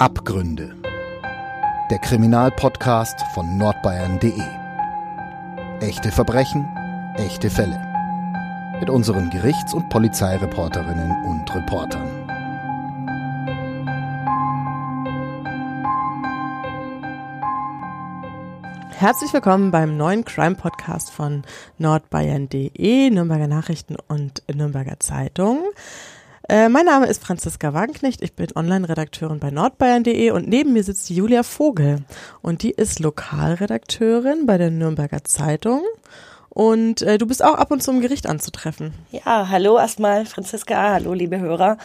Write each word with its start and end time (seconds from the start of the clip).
Abgründe. 0.00 0.76
Der 1.90 1.98
Kriminalpodcast 1.98 3.20
von 3.34 3.58
nordbayern.de. 3.58 4.40
Echte 5.80 6.12
Verbrechen, 6.12 6.68
echte 7.16 7.50
Fälle. 7.50 7.84
Mit 8.78 8.90
unseren 8.90 9.28
Gerichts- 9.30 9.74
und 9.74 9.88
Polizeireporterinnen 9.88 11.24
und 11.24 11.52
Reportern. 11.52 12.06
Herzlich 18.90 19.32
willkommen 19.32 19.72
beim 19.72 19.96
neuen 19.96 20.24
Crime 20.24 20.54
Podcast 20.54 21.10
von 21.10 21.42
nordbayern.de, 21.78 23.10
Nürnberger 23.10 23.48
Nachrichten 23.48 23.96
und 24.06 24.44
Nürnberger 24.52 25.00
Zeitung. 25.00 25.64
Äh, 26.50 26.70
mein 26.70 26.86
Name 26.86 27.04
ist 27.04 27.22
Franziska 27.22 27.74
Wagenknecht, 27.74 28.22
ich 28.22 28.32
bin 28.32 28.48
Online-Redakteurin 28.54 29.38
bei 29.38 29.50
nordbayern.de 29.50 30.30
und 30.30 30.48
neben 30.48 30.72
mir 30.72 30.82
sitzt 30.82 31.10
Julia 31.10 31.42
Vogel 31.42 32.04
und 32.40 32.62
die 32.62 32.70
ist 32.70 33.00
Lokalredakteurin 33.00 34.46
bei 34.46 34.56
der 34.56 34.70
Nürnberger 34.70 35.24
Zeitung 35.24 35.82
und 36.48 37.02
äh, 37.02 37.18
du 37.18 37.26
bist 37.26 37.44
auch 37.44 37.56
ab 37.56 37.70
und 37.70 37.82
zu 37.82 37.90
im 37.90 38.00
Gericht 38.00 38.26
anzutreffen. 38.26 38.94
Ja, 39.12 39.50
hallo 39.50 39.76
erstmal 39.76 40.24
Franziska, 40.24 40.92
hallo 40.92 41.12
liebe 41.12 41.38
Hörer. 41.38 41.76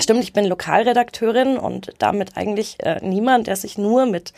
Stimmt, 0.00 0.24
ich 0.24 0.32
bin 0.32 0.46
Lokalredakteurin 0.46 1.56
und 1.56 1.92
damit 2.00 2.36
eigentlich 2.36 2.78
äh, 2.80 2.98
niemand, 3.06 3.46
der 3.46 3.54
sich 3.54 3.78
nur 3.78 4.04
mit 4.04 4.32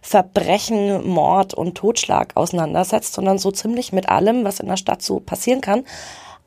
Verbrechen, 0.00 1.06
Mord 1.06 1.52
und 1.52 1.74
Totschlag 1.76 2.36
auseinandersetzt, 2.36 3.12
sondern 3.12 3.36
so 3.36 3.50
ziemlich 3.50 3.92
mit 3.92 4.08
allem, 4.08 4.44
was 4.44 4.60
in 4.60 4.68
der 4.68 4.78
Stadt 4.78 5.02
so 5.02 5.20
passieren 5.20 5.60
kann. 5.60 5.84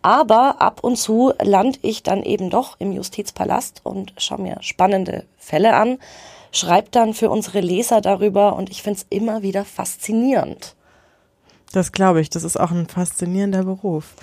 Aber 0.08 0.62
ab 0.62 0.86
und 0.86 0.96
zu 0.96 1.34
lande 1.42 1.80
ich 1.82 2.02
dann 2.02 2.24
eben 2.24 2.50
doch 2.50 2.80
im 2.80 2.94
Justizpalast 2.94 3.82
und 3.84 4.14
schaue 4.16 4.40
mir 4.40 4.56
spannende 4.62 5.26
Fälle 5.38 5.74
an, 5.74 6.00
schreibe 6.54 6.88
dann 6.91 7.14
für 7.14 7.30
unsere 7.30 7.60
Leser 7.60 7.99
darüber 7.99 8.55
und 8.55 8.70
ich 8.70 8.84
finde 8.84 8.99
es 9.02 9.05
immer 9.10 9.41
wieder 9.41 9.66
faszinierend. 9.66 10.77
Das 11.73 11.91
glaube 11.91 12.21
ich, 12.21 12.29
das 12.29 12.43
ist 12.43 12.57
auch 12.57 12.71
ein 12.71 12.87
faszinierender 12.87 13.63
Beruf. 13.63 14.13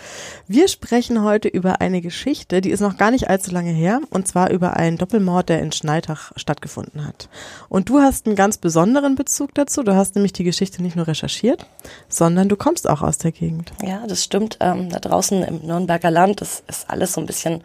Wir 0.49 0.69
sprechen 0.69 1.23
heute 1.23 1.49
über 1.49 1.81
eine 1.81 2.01
Geschichte, 2.01 2.61
die 2.61 2.71
ist 2.71 2.81
noch 2.81 2.97
gar 2.97 3.11
nicht 3.11 3.29
allzu 3.29 3.51
lange 3.51 3.71
her, 3.71 4.01
und 4.11 4.27
zwar 4.27 4.51
über 4.51 4.77
einen 4.77 4.97
Doppelmord, 4.97 5.49
der 5.51 5.61
in 5.61 5.71
Schneitach 5.73 6.33
stattgefunden 6.37 7.07
hat. 7.07 7.29
Und 7.69 7.89
du 7.89 8.01
hast 8.01 8.27
einen 8.27 8.37
ganz 8.37 8.57
besonderen 8.57 9.15
Bezug 9.15 9.55
dazu. 9.55 9.83
Du 9.83 9.95
hast 9.95 10.15
nämlich 10.15 10.33
die 10.33 10.45
Geschichte 10.45 10.83
nicht 10.83 10.97
nur 10.97 11.07
recherchiert, 11.07 11.67
sondern 12.09 12.49
du 12.49 12.57
kommst 12.57 12.89
auch 12.89 13.03
aus 13.03 13.19
der 13.19 13.33
Gegend. 13.33 13.73
Ja, 13.83 14.07
das 14.07 14.25
stimmt. 14.25 14.57
Ähm, 14.61 14.89
da 14.89 14.99
draußen 14.99 15.43
im 15.43 15.67
Nürnberger 15.67 16.11
Land 16.11 16.41
das 16.41 16.63
ist 16.67 16.89
alles 16.89 17.13
so 17.13 17.21
ein 17.21 17.27
bisschen 17.27 17.63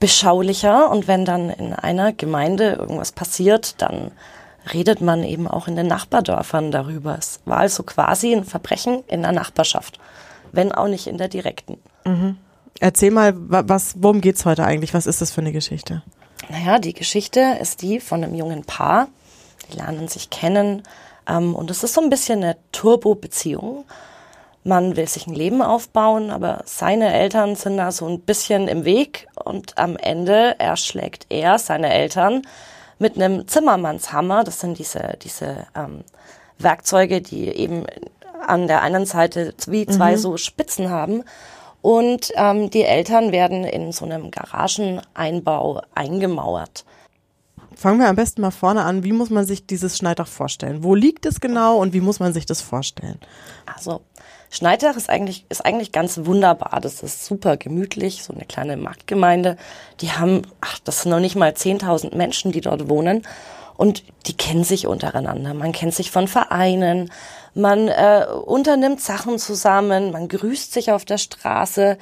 beschaulicher 0.00 0.90
und 0.90 1.06
wenn 1.06 1.24
dann 1.24 1.50
in 1.50 1.74
einer 1.74 2.12
Gemeinde 2.12 2.72
irgendwas 2.72 3.12
passiert, 3.12 3.80
dann 3.82 4.10
redet 4.72 5.00
man 5.00 5.24
eben 5.24 5.48
auch 5.48 5.68
in 5.68 5.76
den 5.76 5.86
Nachbardörfern 5.86 6.70
darüber. 6.70 7.16
Es 7.18 7.40
war 7.44 7.58
also 7.58 7.82
quasi 7.82 8.34
ein 8.34 8.44
Verbrechen 8.44 9.02
in 9.06 9.22
der 9.22 9.32
Nachbarschaft, 9.32 9.98
wenn 10.52 10.72
auch 10.72 10.88
nicht 10.88 11.06
in 11.06 11.18
der 11.18 11.28
direkten. 11.28 11.78
Mhm. 12.04 12.36
Erzähl 12.78 13.10
mal, 13.10 13.34
was, 13.36 13.94
worum 13.98 14.20
geht's 14.20 14.44
heute 14.44 14.64
eigentlich? 14.64 14.94
Was 14.94 15.06
ist 15.06 15.20
das 15.20 15.30
für 15.30 15.40
eine 15.40 15.52
Geschichte? 15.52 16.02
Naja, 16.48 16.78
die 16.78 16.94
Geschichte 16.94 17.58
ist 17.60 17.82
die 17.82 18.00
von 18.00 18.24
einem 18.24 18.34
jungen 18.34 18.64
Paar. 18.64 19.08
Die 19.70 19.76
lernen 19.76 20.08
sich 20.08 20.30
kennen 20.30 20.82
ähm, 21.28 21.54
und 21.54 21.70
es 21.70 21.84
ist 21.84 21.94
so 21.94 22.00
ein 22.00 22.10
bisschen 22.10 22.42
eine 22.42 22.56
Turbo-Beziehung. 22.72 23.84
Man 24.62 24.96
will 24.96 25.08
sich 25.08 25.26
ein 25.26 25.34
Leben 25.34 25.62
aufbauen, 25.62 26.30
aber 26.30 26.62
seine 26.66 27.12
Eltern 27.14 27.56
sind 27.56 27.78
da 27.78 27.92
so 27.92 28.06
ein 28.06 28.20
bisschen 28.20 28.68
im 28.68 28.84
Weg 28.84 29.26
und 29.42 29.78
am 29.78 29.96
Ende 29.96 30.58
erschlägt 30.58 31.26
er 31.30 31.58
seine 31.58 31.92
Eltern 31.92 32.42
mit 33.00 33.16
einem 33.16 33.48
Zimmermannshammer. 33.48 34.44
Das 34.44 34.60
sind 34.60 34.78
diese, 34.78 35.16
diese 35.22 35.66
ähm, 35.74 36.04
Werkzeuge, 36.58 37.20
die 37.20 37.48
eben 37.48 37.84
an 38.46 38.68
der 38.68 38.82
einen 38.82 39.06
Seite 39.06 39.54
wie 39.66 39.86
zwei 39.86 40.12
mhm. 40.12 40.18
so 40.18 40.36
Spitzen 40.36 40.90
haben. 40.90 41.24
Und 41.82 42.30
ähm, 42.36 42.70
die 42.70 42.82
Eltern 42.82 43.32
werden 43.32 43.64
in 43.64 43.90
so 43.90 44.04
einem 44.04 44.30
Garageneinbau 44.30 45.82
eingemauert. 45.94 46.84
Fangen 47.74 47.98
wir 47.98 48.08
am 48.08 48.16
besten 48.16 48.42
mal 48.42 48.50
vorne 48.50 48.82
an. 48.82 49.04
Wie 49.04 49.12
muss 49.12 49.30
man 49.30 49.46
sich 49.46 49.66
dieses 49.66 49.96
Schneidach 49.96 50.28
vorstellen? 50.28 50.84
Wo 50.84 50.94
liegt 50.94 51.24
es 51.24 51.40
genau 51.40 51.78
und 51.78 51.94
wie 51.94 52.02
muss 52.02 52.20
man 52.20 52.34
sich 52.34 52.44
das 52.44 52.60
vorstellen? 52.60 53.18
Also 53.64 54.02
Schneidach 54.50 54.96
ist 54.96 55.08
eigentlich, 55.08 55.44
ist 55.48 55.64
eigentlich 55.64 55.92
ganz 55.92 56.20
wunderbar. 56.24 56.80
Das 56.80 57.02
ist 57.02 57.24
super 57.24 57.56
gemütlich, 57.56 58.24
so 58.24 58.34
eine 58.34 58.44
kleine 58.44 58.76
Marktgemeinde. 58.76 59.56
Die 60.00 60.10
haben, 60.10 60.42
ach, 60.60 60.80
das 60.80 61.02
sind 61.02 61.12
noch 61.12 61.20
nicht 61.20 61.36
mal 61.36 61.52
10.000 61.52 62.16
Menschen, 62.16 62.50
die 62.50 62.60
dort 62.60 62.88
wohnen. 62.88 63.22
Und 63.76 64.02
die 64.26 64.36
kennen 64.36 64.64
sich 64.64 64.86
untereinander. 64.86 65.54
Man 65.54 65.72
kennt 65.72 65.94
sich 65.94 66.10
von 66.10 66.28
Vereinen. 66.28 67.10
Man 67.54 67.88
äh, 67.88 68.26
unternimmt 68.44 69.00
Sachen 69.00 69.38
zusammen. 69.38 70.10
Man 70.10 70.28
grüßt 70.28 70.72
sich 70.72 70.90
auf 70.90 71.04
der 71.04 71.18
Straße. 71.18 71.96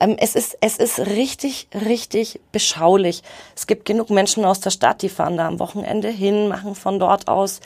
Ähm, 0.00 0.16
es 0.18 0.34
ist, 0.34 0.56
es 0.60 0.78
ist 0.78 0.98
richtig, 0.98 1.68
richtig 1.74 2.40
beschaulich. 2.50 3.22
Es 3.54 3.66
gibt 3.66 3.84
genug 3.84 4.10
Menschen 4.10 4.44
aus 4.44 4.60
der 4.60 4.70
Stadt, 4.70 5.02
die 5.02 5.08
fahren 5.08 5.36
da 5.36 5.46
am 5.46 5.60
Wochenende 5.60 6.08
hin, 6.08 6.48
machen 6.48 6.74
von 6.74 6.98
dort 6.98 7.28
aus 7.28 7.60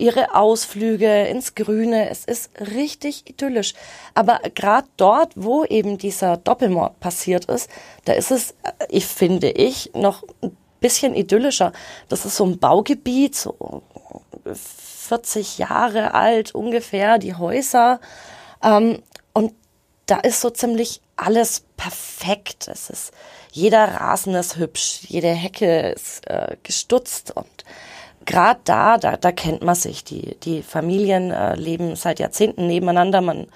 ihre 0.00 0.34
Ausflüge 0.34 1.26
ins 1.26 1.54
Grüne. 1.54 2.08
Es 2.08 2.24
ist 2.24 2.50
richtig 2.58 3.28
idyllisch. 3.28 3.74
Aber 4.14 4.40
gerade 4.54 4.88
dort, 4.96 5.32
wo 5.36 5.64
eben 5.64 5.98
dieser 5.98 6.36
Doppelmord 6.38 6.98
passiert 7.00 7.44
ist, 7.44 7.70
da 8.06 8.14
ist 8.14 8.30
es, 8.30 8.52
äh, 8.62 8.72
ich 8.88 9.06
finde 9.06 9.50
ich, 9.50 9.90
noch 9.94 10.24
ein 10.42 10.56
bisschen 10.80 11.14
idyllischer. 11.14 11.72
Das 12.08 12.24
ist 12.24 12.36
so 12.36 12.44
ein 12.44 12.58
Baugebiet, 12.58 13.36
so 13.36 13.82
40 14.54 15.58
Jahre 15.58 16.14
alt 16.14 16.54
ungefähr, 16.54 17.18
die 17.18 17.34
Häuser. 17.34 18.00
Ähm, 18.62 19.02
und 19.34 19.52
da 20.06 20.16
ist 20.16 20.40
so 20.40 20.50
ziemlich 20.50 21.02
alles 21.16 21.64
perfekt. 21.76 22.68
Es 22.68 22.90
ist, 22.90 23.12
jeder 23.52 23.84
Rasen 23.84 24.34
ist 24.34 24.56
hübsch, 24.56 25.00
jede 25.08 25.28
Hecke 25.28 25.90
ist 25.90 26.26
äh, 26.26 26.56
gestutzt 26.62 27.36
und 27.36 27.64
gerade 28.26 28.60
da, 28.64 28.98
da, 28.98 29.16
da 29.16 29.32
kennt 29.32 29.62
man 29.62 29.74
sich. 29.74 30.04
Die, 30.04 30.36
die 30.40 30.62
Familien 30.62 31.30
äh, 31.30 31.54
leben 31.54 31.96
seit 31.96 32.20
Jahrzehnten 32.20 32.66
nebeneinander. 32.66 33.20
Man 33.20 33.46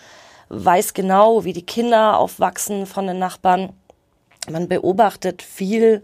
weiß 0.48 0.94
genau, 0.94 1.44
wie 1.44 1.52
die 1.52 1.66
Kinder 1.66 2.18
aufwachsen 2.18 2.86
von 2.86 3.06
den 3.06 3.18
Nachbarn. 3.18 3.72
Man 4.50 4.68
beobachtet 4.68 5.42
viel, 5.42 6.02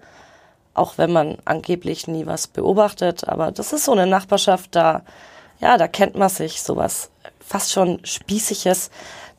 auch 0.75 0.98
wenn 0.98 1.12
man 1.12 1.38
angeblich 1.44 2.06
nie 2.06 2.26
was 2.26 2.47
beobachtet. 2.47 3.28
Aber 3.28 3.53
das 3.53 3.72
ist 3.72 3.84
so 3.84 3.93
eine 3.93 4.06
Nachbarschaft, 4.06 4.75
da, 4.75 5.03
ja, 5.60 5.77
da 5.77 5.88
kennt 5.88 6.16
man 6.16 6.28
sich 6.28 6.62
sowas 6.62 7.10
fast 7.41 7.72
schon 7.72 8.00
Spießiges. 8.04 8.91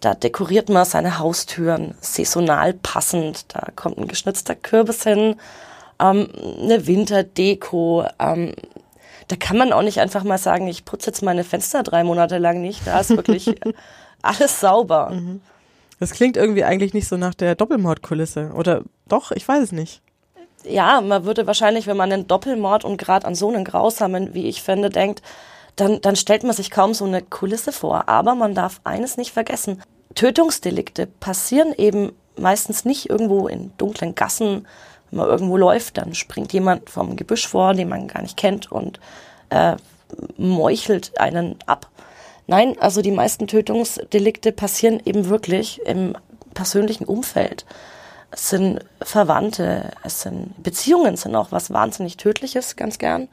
Da 0.01 0.15
dekoriert 0.15 0.69
man 0.69 0.83
seine 0.83 1.19
Haustüren 1.19 1.95
saisonal 2.01 2.73
passend. 2.73 3.53
Da 3.53 3.67
kommt 3.75 3.97
ein 3.97 4.07
geschnitzter 4.07 4.55
Kürbis 4.55 5.03
hin, 5.03 5.35
ähm, 5.99 6.27
eine 6.59 6.87
Winterdeko, 6.87 8.05
ähm, 8.19 8.53
da 9.31 9.37
kann 9.37 9.57
man 9.57 9.71
auch 9.71 9.81
nicht 9.81 10.01
einfach 10.01 10.25
mal 10.25 10.37
sagen, 10.37 10.67
ich 10.67 10.83
putze 10.83 11.07
jetzt 11.07 11.23
meine 11.23 11.45
Fenster 11.45 11.83
drei 11.83 12.03
Monate 12.03 12.37
lang 12.37 12.59
nicht. 12.59 12.85
Da 12.85 12.99
ist 12.99 13.11
wirklich 13.11 13.55
alles 14.21 14.59
sauber. 14.59 15.11
Mhm. 15.11 15.39
Das 16.01 16.11
klingt 16.11 16.35
irgendwie 16.35 16.65
eigentlich 16.65 16.93
nicht 16.93 17.07
so 17.07 17.15
nach 17.15 17.33
der 17.33 17.55
Doppelmordkulisse. 17.55 18.51
Oder 18.53 18.83
doch? 19.07 19.31
Ich 19.31 19.47
weiß 19.47 19.63
es 19.63 19.71
nicht. 19.71 20.01
Ja, 20.65 20.99
man 20.99 21.23
würde 21.23 21.47
wahrscheinlich, 21.47 21.87
wenn 21.87 21.95
man 21.95 22.11
einen 22.11 22.27
Doppelmord 22.27 22.83
und 22.83 22.97
gerade 22.97 23.25
an 23.25 23.33
so 23.33 23.47
einen 23.47 23.63
grausamen, 23.63 24.33
wie 24.33 24.49
ich 24.49 24.63
finde, 24.63 24.89
denkt, 24.89 25.21
dann, 25.77 26.01
dann 26.01 26.17
stellt 26.17 26.43
man 26.43 26.53
sich 26.53 26.69
kaum 26.69 26.93
so 26.93 27.05
eine 27.05 27.21
Kulisse 27.21 27.71
vor. 27.71 28.09
Aber 28.09 28.35
man 28.35 28.53
darf 28.53 28.81
eines 28.83 29.15
nicht 29.15 29.31
vergessen. 29.31 29.81
Tötungsdelikte 30.13 31.07
passieren 31.07 31.73
eben 31.77 32.11
meistens 32.35 32.83
nicht 32.83 33.09
irgendwo 33.09 33.47
in 33.47 33.71
dunklen 33.77 34.13
Gassen, 34.13 34.67
wenn 35.09 35.19
man 35.19 35.29
irgendwo 35.29 35.57
läuft, 35.57 35.97
dann 35.97 36.15
springt 36.15 36.53
jemand 36.53 36.89
vom 36.89 37.15
Gebüsch 37.15 37.47
vor, 37.47 37.73
den 37.73 37.89
man 37.89 38.07
gar 38.07 38.21
nicht 38.21 38.37
kennt 38.37 38.71
und 38.71 38.99
äh, 39.51 39.75
meuchelt 40.37 41.19
einen 41.19 41.55
ab. 41.67 41.89
Nein, 42.47 42.75
also 42.79 43.01
die 43.01 43.11
meisten 43.11 43.47
Tötungsdelikte 43.47 44.51
passieren 44.51 44.99
eben 45.05 45.29
wirklich 45.29 45.79
im 45.85 46.17
persönlichen 46.53 47.05
Umfeld. 47.05 47.65
Es 48.31 48.49
sind 48.49 48.79
Verwandte, 49.01 49.91
es 50.03 50.21
sind 50.21 50.61
Beziehungen, 50.61 51.17
sind 51.17 51.35
auch 51.35 51.51
was 51.51 51.71
wahnsinnig 51.71 52.17
Tödliches, 52.17 52.75
ganz 52.75 52.97
gern. 52.97 53.27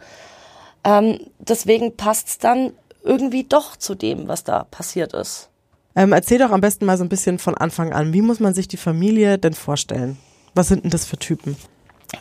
Ähm, 0.84 1.20
deswegen 1.38 1.96
passt 1.96 2.28
es 2.28 2.38
dann 2.38 2.72
irgendwie 3.02 3.44
doch 3.44 3.76
zu 3.76 3.94
dem, 3.94 4.28
was 4.28 4.44
da 4.44 4.64
passiert 4.64 5.14
ist. 5.14 5.48
Ähm, 5.96 6.12
erzähl 6.12 6.38
doch 6.38 6.50
am 6.50 6.60
besten 6.60 6.84
mal 6.84 6.96
so 6.96 7.04
ein 7.04 7.08
bisschen 7.08 7.38
von 7.38 7.56
Anfang 7.56 7.92
an. 7.92 8.12
Wie 8.12 8.22
muss 8.22 8.40
man 8.40 8.54
sich 8.54 8.68
die 8.68 8.76
Familie 8.76 9.38
denn 9.38 9.54
vorstellen? 9.54 10.18
Was 10.54 10.68
sind 10.68 10.84
denn 10.84 10.90
das 10.90 11.04
für 11.04 11.18
Typen? 11.18 11.56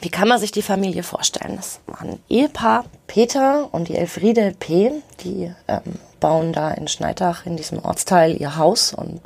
Wie 0.02 0.10
kann 0.10 0.28
man 0.28 0.40
sich 0.40 0.52
die 0.52 0.62
Familie 0.62 1.04
vorstellen? 1.04 1.56
Das 1.56 1.80
waren 1.88 2.20
Ehepaar, 2.28 2.86
Peter 3.08 3.70
und 3.72 3.88
die 3.88 3.96
Elfriede 3.96 4.54
P., 4.60 4.92
die 5.22 5.54
ähm, 5.68 5.82
bauen 6.20 6.52
da 6.52 6.72
in 6.72 6.88
Schneidach 6.88 7.46
in 7.46 7.56
diesem 7.56 7.84
Ortsteil 7.84 8.40
ihr 8.40 8.58
Haus 8.58 8.94
und 8.94 9.22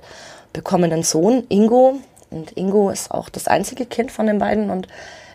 bekommen 0.54 0.92
einen 0.92 1.04
Sohn, 1.04 1.46
Ingo. 1.50 2.00
Und 2.30 2.56
Ingo 2.58 2.90
ist 2.92 3.12
auch 3.12 3.30
das 3.30 3.48
einzige 3.48 3.86
Kind 3.86 4.12
von 4.12 4.28
den 4.28 4.38
beiden 4.38 4.70
und 4.70 4.88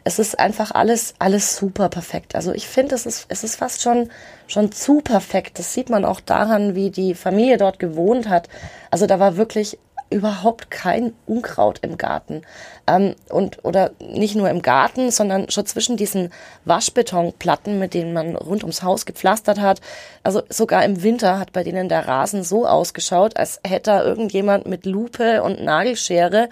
es 0.05 0.21
ist 0.21 0.39
einfach 0.39 0.71
alles, 0.71 1.15
alles 1.19 1.57
super 1.57 1.89
perfekt. 1.89 2.37
Also 2.37 2.53
ich 2.53 2.69
finde, 2.69 2.95
es 2.95 3.07
ist, 3.07 3.27
es 3.29 3.43
ist 3.43 3.57
fast 3.57 3.83
schon, 3.83 4.09
schon 4.47 4.71
zu 4.71 5.01
perfekt. 5.01 5.59
Das 5.59 5.75
sieht 5.75 5.91
man 5.91 6.05
auch 6.05 6.21
daran, 6.21 6.77
wie 6.77 6.91
die 6.91 7.17
Familie 7.17 7.57
dort 7.57 7.81
gewohnt 7.81 8.29
hat. 8.29 8.49
Also 8.93 9.09
da 9.09 9.19
war 9.19 9.37
wirklich 9.37 9.81
überhaupt 10.11 10.71
kein 10.71 11.13
Unkraut 11.27 11.81
im 11.83 11.99
Garten. 11.99 12.43
Ähm, 12.87 13.15
und, 13.29 13.65
oder 13.65 13.91
nicht 14.01 14.37
nur 14.37 14.49
im 14.51 14.63
Garten, 14.63 15.11
sondern 15.11 15.51
schon 15.51 15.67
zwischen 15.67 15.97
diesen 15.97 16.33
Waschbetonplatten, 16.65 17.79
mit 17.79 17.95
denen 17.95 18.13
man 18.13 18.37
rund 18.37 18.63
ums 18.63 18.83
Haus 18.83 19.07
gepflastert 19.07 19.61
hat. 19.61 19.81
Also 20.23 20.43
sogar 20.49 20.85
im 20.85 21.03
Winter 21.03 21.39
hat 21.39 21.53
bei 21.53 21.65
denen 21.65 21.89
der 21.89 22.07
Rasen 22.07 22.43
so 22.43 22.67
ausgeschaut, 22.67 23.37
als 23.37 23.61
hätte 23.67 23.91
da 23.91 24.05
irgendjemand 24.05 24.67
mit 24.67 24.87
Lupe 24.87 25.43
und 25.43 25.63
Nagelschere 25.63 26.49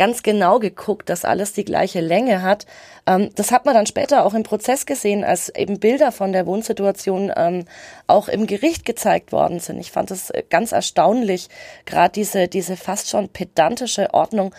ganz 0.00 0.22
genau 0.22 0.58
geguckt, 0.60 1.10
dass 1.10 1.26
alles 1.26 1.52
die 1.52 1.66
gleiche 1.66 2.00
Länge 2.00 2.40
hat. 2.40 2.64
Ähm, 3.06 3.28
das 3.34 3.52
hat 3.52 3.66
man 3.66 3.74
dann 3.74 3.84
später 3.84 4.24
auch 4.24 4.32
im 4.32 4.44
Prozess 4.44 4.86
gesehen, 4.86 5.24
als 5.24 5.50
eben 5.50 5.78
Bilder 5.78 6.10
von 6.10 6.32
der 6.32 6.46
Wohnsituation 6.46 7.30
ähm, 7.36 7.66
auch 8.06 8.28
im 8.28 8.46
Gericht 8.46 8.86
gezeigt 8.86 9.30
worden 9.30 9.60
sind. 9.60 9.78
Ich 9.78 9.92
fand 9.92 10.10
es 10.10 10.30
äh, 10.30 10.42
ganz 10.48 10.72
erstaunlich, 10.72 11.50
gerade 11.84 12.12
diese, 12.12 12.48
diese 12.48 12.78
fast 12.78 13.10
schon 13.10 13.28
pedantische 13.28 14.14
Ordnung. 14.14 14.54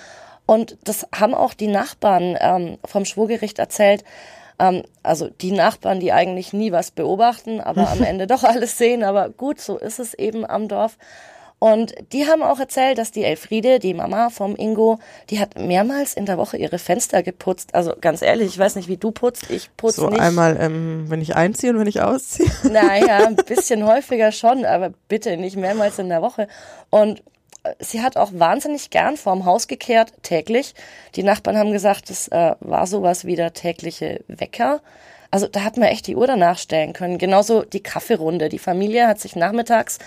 Und 0.45 0.77
das 0.83 1.07
haben 1.11 1.33
auch 1.33 1.55
die 1.55 1.69
Nachbarn 1.69 2.37
ähm, 2.39 2.77
vom 2.85 3.05
Schwurgericht 3.05 3.57
erzählt. 3.57 4.03
Ähm, 4.59 4.83
also 5.01 5.27
die 5.27 5.53
Nachbarn, 5.53 5.99
die 5.99 6.11
eigentlich 6.11 6.53
nie 6.53 6.71
was 6.71 6.91
beobachten, 6.91 7.61
aber 7.61 7.89
am 7.89 8.03
Ende 8.03 8.27
doch 8.27 8.43
alles 8.43 8.77
sehen. 8.77 9.01
Aber 9.01 9.29
gut, 9.29 9.59
so 9.59 9.79
ist 9.79 9.97
es 9.97 10.13
eben 10.13 10.45
am 10.45 10.67
Dorf. 10.67 10.99
Und 11.63 11.93
die 12.11 12.25
haben 12.25 12.41
auch 12.41 12.59
erzählt, 12.59 12.97
dass 12.97 13.11
die 13.11 13.23
Elfriede, 13.23 13.77
die 13.77 13.93
Mama 13.93 14.31
vom 14.31 14.55
Ingo, 14.55 14.97
die 15.29 15.39
hat 15.39 15.59
mehrmals 15.59 16.15
in 16.15 16.25
der 16.25 16.39
Woche 16.39 16.57
ihre 16.57 16.79
Fenster 16.79 17.21
geputzt. 17.21 17.75
Also 17.75 17.93
ganz 18.01 18.23
ehrlich, 18.23 18.47
ich 18.47 18.57
weiß 18.57 18.75
nicht, 18.77 18.87
wie 18.87 18.97
du 18.97 19.11
putzt. 19.11 19.47
Ich 19.51 19.69
putze 19.77 20.01
so 20.01 20.09
nicht. 20.09 20.17
So 20.17 20.23
einmal, 20.23 20.57
ähm, 20.59 21.05
wenn 21.07 21.21
ich 21.21 21.35
einziehe 21.35 21.71
und 21.71 21.77
wenn 21.77 21.85
ich 21.85 22.01
ausziehe. 22.01 22.49
Naja, 22.71 23.17
ein 23.27 23.35
bisschen 23.35 23.85
häufiger 23.85 24.31
schon, 24.31 24.65
aber 24.65 24.91
bitte 25.07 25.37
nicht 25.37 25.55
mehrmals 25.55 25.99
in 25.99 26.09
der 26.09 26.23
Woche. 26.23 26.47
Und 26.89 27.21
äh, 27.61 27.75
sie 27.77 28.01
hat 28.01 28.17
auch 28.17 28.31
wahnsinnig 28.33 28.89
gern 28.89 29.15
vorm 29.15 29.45
Haus 29.45 29.67
gekehrt, 29.67 30.13
täglich. 30.23 30.73
Die 31.13 31.21
Nachbarn 31.21 31.57
haben 31.59 31.71
gesagt, 31.71 32.09
es 32.09 32.27
äh, 32.29 32.55
war 32.59 32.87
sowas 32.87 33.25
wie 33.25 33.35
der 33.35 33.53
tägliche 33.53 34.21
Wecker. 34.27 34.81
Also 35.29 35.45
da 35.45 35.63
hat 35.63 35.77
man 35.77 35.89
echt 35.89 36.07
die 36.07 36.15
Uhr 36.15 36.25
danach 36.25 36.57
stellen 36.57 36.93
können. 36.93 37.19
Genauso 37.19 37.61
die 37.61 37.83
Kaffeerunde. 37.83 38.49
Die 38.49 38.57
Familie 38.57 39.07
hat 39.07 39.19
sich 39.19 39.35
nachmittags 39.35 39.99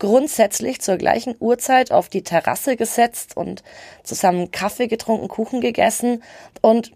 grundsätzlich 0.00 0.80
zur 0.80 0.96
gleichen 0.96 1.36
Uhrzeit 1.38 1.92
auf 1.92 2.08
die 2.08 2.22
Terrasse 2.22 2.76
gesetzt 2.76 3.36
und 3.36 3.62
zusammen 4.02 4.50
Kaffee 4.50 4.88
getrunken, 4.88 5.28
Kuchen 5.28 5.60
gegessen. 5.60 6.24
Und 6.60 6.90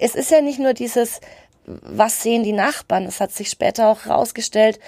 es 0.00 0.16
ist 0.16 0.32
ja 0.32 0.40
nicht 0.40 0.58
nur 0.58 0.74
dieses, 0.74 1.20
was 1.64 2.22
sehen 2.22 2.42
die 2.42 2.52
Nachbarn? 2.52 3.04
Es 3.04 3.20
hat 3.20 3.30
sich 3.30 3.48
später 3.48 3.88
auch 3.88 4.06
herausgestellt, 4.06 4.80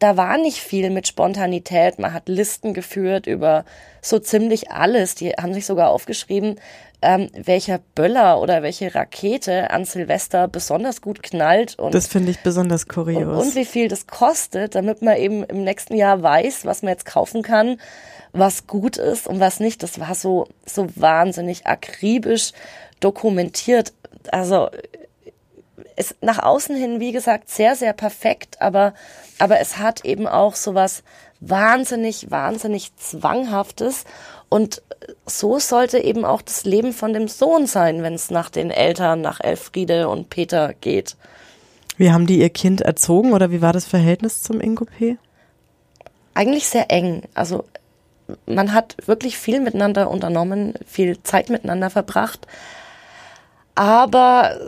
da 0.00 0.16
war 0.16 0.36
nicht 0.36 0.58
viel 0.58 0.90
mit 0.90 1.06
Spontanität. 1.06 1.98
Man 1.98 2.12
hat 2.12 2.28
Listen 2.28 2.74
geführt 2.74 3.26
über 3.26 3.64
so 4.02 4.18
ziemlich 4.18 4.70
alles. 4.72 5.14
Die 5.14 5.30
haben 5.30 5.54
sich 5.54 5.66
sogar 5.66 5.90
aufgeschrieben, 5.90 6.56
ähm, 7.02 7.30
welcher 7.32 7.78
Böller 7.94 8.40
oder 8.40 8.62
welche 8.62 8.94
Rakete 8.94 9.70
an 9.70 9.84
Silvester 9.84 10.48
besonders 10.48 11.00
gut 11.00 11.22
knallt. 11.22 11.78
Und, 11.78 11.94
das 11.94 12.08
finde 12.08 12.32
ich 12.32 12.40
besonders 12.40 12.88
kurios. 12.88 13.22
Und, 13.22 13.36
und 13.36 13.54
wie 13.54 13.64
viel 13.64 13.88
das 13.88 14.06
kostet, 14.06 14.74
damit 14.74 15.02
man 15.02 15.16
eben 15.16 15.44
im 15.44 15.62
nächsten 15.62 15.94
Jahr 15.94 16.22
weiß, 16.22 16.64
was 16.64 16.82
man 16.82 16.90
jetzt 16.90 17.06
kaufen 17.06 17.42
kann, 17.42 17.80
was 18.32 18.66
gut 18.66 18.96
ist 18.96 19.28
und 19.28 19.38
was 19.38 19.60
nicht. 19.60 19.82
Das 19.82 20.00
war 20.00 20.14
so, 20.14 20.48
so 20.66 20.88
wahnsinnig 20.96 21.66
akribisch 21.66 22.52
dokumentiert. 22.98 23.92
Also 24.32 24.68
ist 26.00 26.16
nach 26.22 26.42
außen 26.42 26.74
hin, 26.74 26.98
wie 26.98 27.12
gesagt, 27.12 27.50
sehr, 27.50 27.76
sehr 27.76 27.92
perfekt, 27.92 28.60
aber, 28.60 28.94
aber 29.38 29.60
es 29.60 29.78
hat 29.78 30.04
eben 30.04 30.26
auch 30.26 30.54
so 30.54 30.74
was 30.74 31.02
wahnsinnig, 31.40 32.30
wahnsinnig 32.30 32.96
Zwanghaftes 32.96 34.04
und 34.48 34.82
so 35.26 35.58
sollte 35.58 35.98
eben 35.98 36.24
auch 36.24 36.42
das 36.42 36.64
Leben 36.64 36.92
von 36.92 37.12
dem 37.12 37.28
Sohn 37.28 37.66
sein, 37.66 38.02
wenn 38.02 38.14
es 38.14 38.30
nach 38.30 38.50
den 38.50 38.70
Eltern, 38.70 39.20
nach 39.20 39.40
Elfriede 39.40 40.08
und 40.08 40.30
Peter 40.30 40.74
geht. 40.80 41.16
Wie 41.96 42.10
haben 42.10 42.26
die 42.26 42.38
ihr 42.38 42.50
Kind 42.50 42.80
erzogen 42.80 43.32
oder 43.32 43.50
wie 43.50 43.62
war 43.62 43.72
das 43.72 43.84
Verhältnis 43.84 44.42
zum 44.42 44.60
Ingo 44.60 44.86
P? 44.86 45.18
Eigentlich 46.34 46.66
sehr 46.66 46.90
eng. 46.90 47.22
Also 47.34 47.64
man 48.46 48.72
hat 48.72 48.96
wirklich 49.06 49.36
viel 49.36 49.60
miteinander 49.60 50.10
unternommen, 50.10 50.74
viel 50.86 51.22
Zeit 51.22 51.50
miteinander 51.50 51.90
verbracht. 51.90 52.46
Aber 53.74 54.58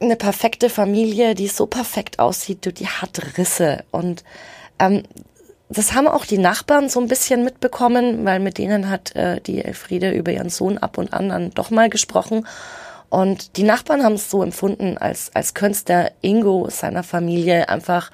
eine 0.00 0.16
perfekte 0.16 0.70
Familie, 0.70 1.34
die 1.34 1.48
so 1.48 1.66
perfekt 1.66 2.18
aussieht, 2.18 2.78
die 2.78 2.86
hat 2.86 3.36
Risse. 3.36 3.84
Und 3.90 4.24
ähm, 4.78 5.02
das 5.68 5.92
haben 5.92 6.08
auch 6.08 6.24
die 6.24 6.38
Nachbarn 6.38 6.88
so 6.88 7.00
ein 7.00 7.08
bisschen 7.08 7.44
mitbekommen, 7.44 8.24
weil 8.24 8.40
mit 8.40 8.58
denen 8.58 8.88
hat 8.88 9.14
äh, 9.16 9.40
die 9.40 9.62
Elfriede 9.62 10.12
über 10.12 10.32
ihren 10.32 10.50
Sohn 10.50 10.78
ab 10.78 10.98
und 10.98 11.12
an 11.12 11.28
dann 11.28 11.50
doch 11.50 11.70
mal 11.70 11.90
gesprochen. 11.90 12.46
Und 13.10 13.56
die 13.56 13.62
Nachbarn 13.62 14.04
haben 14.04 14.14
es 14.14 14.30
so 14.30 14.42
empfunden, 14.42 14.98
als, 14.98 15.30
als 15.34 15.54
könnte 15.54 15.84
der 15.84 16.12
Ingo 16.20 16.68
seiner 16.70 17.02
Familie 17.02 17.68
einfach 17.68 18.10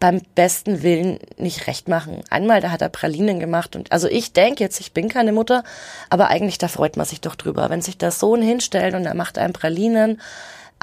beim 0.00 0.20
besten 0.34 0.82
Willen 0.82 1.18
nicht 1.38 1.66
recht 1.66 1.88
machen. 1.88 2.22
Einmal, 2.28 2.60
da 2.60 2.70
hat 2.70 2.82
er 2.82 2.90
Pralinen 2.90 3.40
gemacht 3.40 3.74
und 3.74 3.90
also 3.90 4.06
ich 4.06 4.32
denke 4.32 4.62
jetzt, 4.62 4.80
ich 4.80 4.92
bin 4.92 5.08
keine 5.08 5.32
Mutter, 5.32 5.64
aber 6.10 6.28
eigentlich 6.28 6.58
da 6.58 6.68
freut 6.68 6.98
man 6.98 7.06
sich 7.06 7.22
doch 7.22 7.36
drüber, 7.36 7.70
wenn 7.70 7.80
sich 7.80 7.96
der 7.96 8.10
Sohn 8.10 8.42
hinstellt 8.42 8.94
und 8.94 9.06
er 9.06 9.14
macht 9.14 9.38
einem 9.38 9.54
Pralinen. 9.54 10.20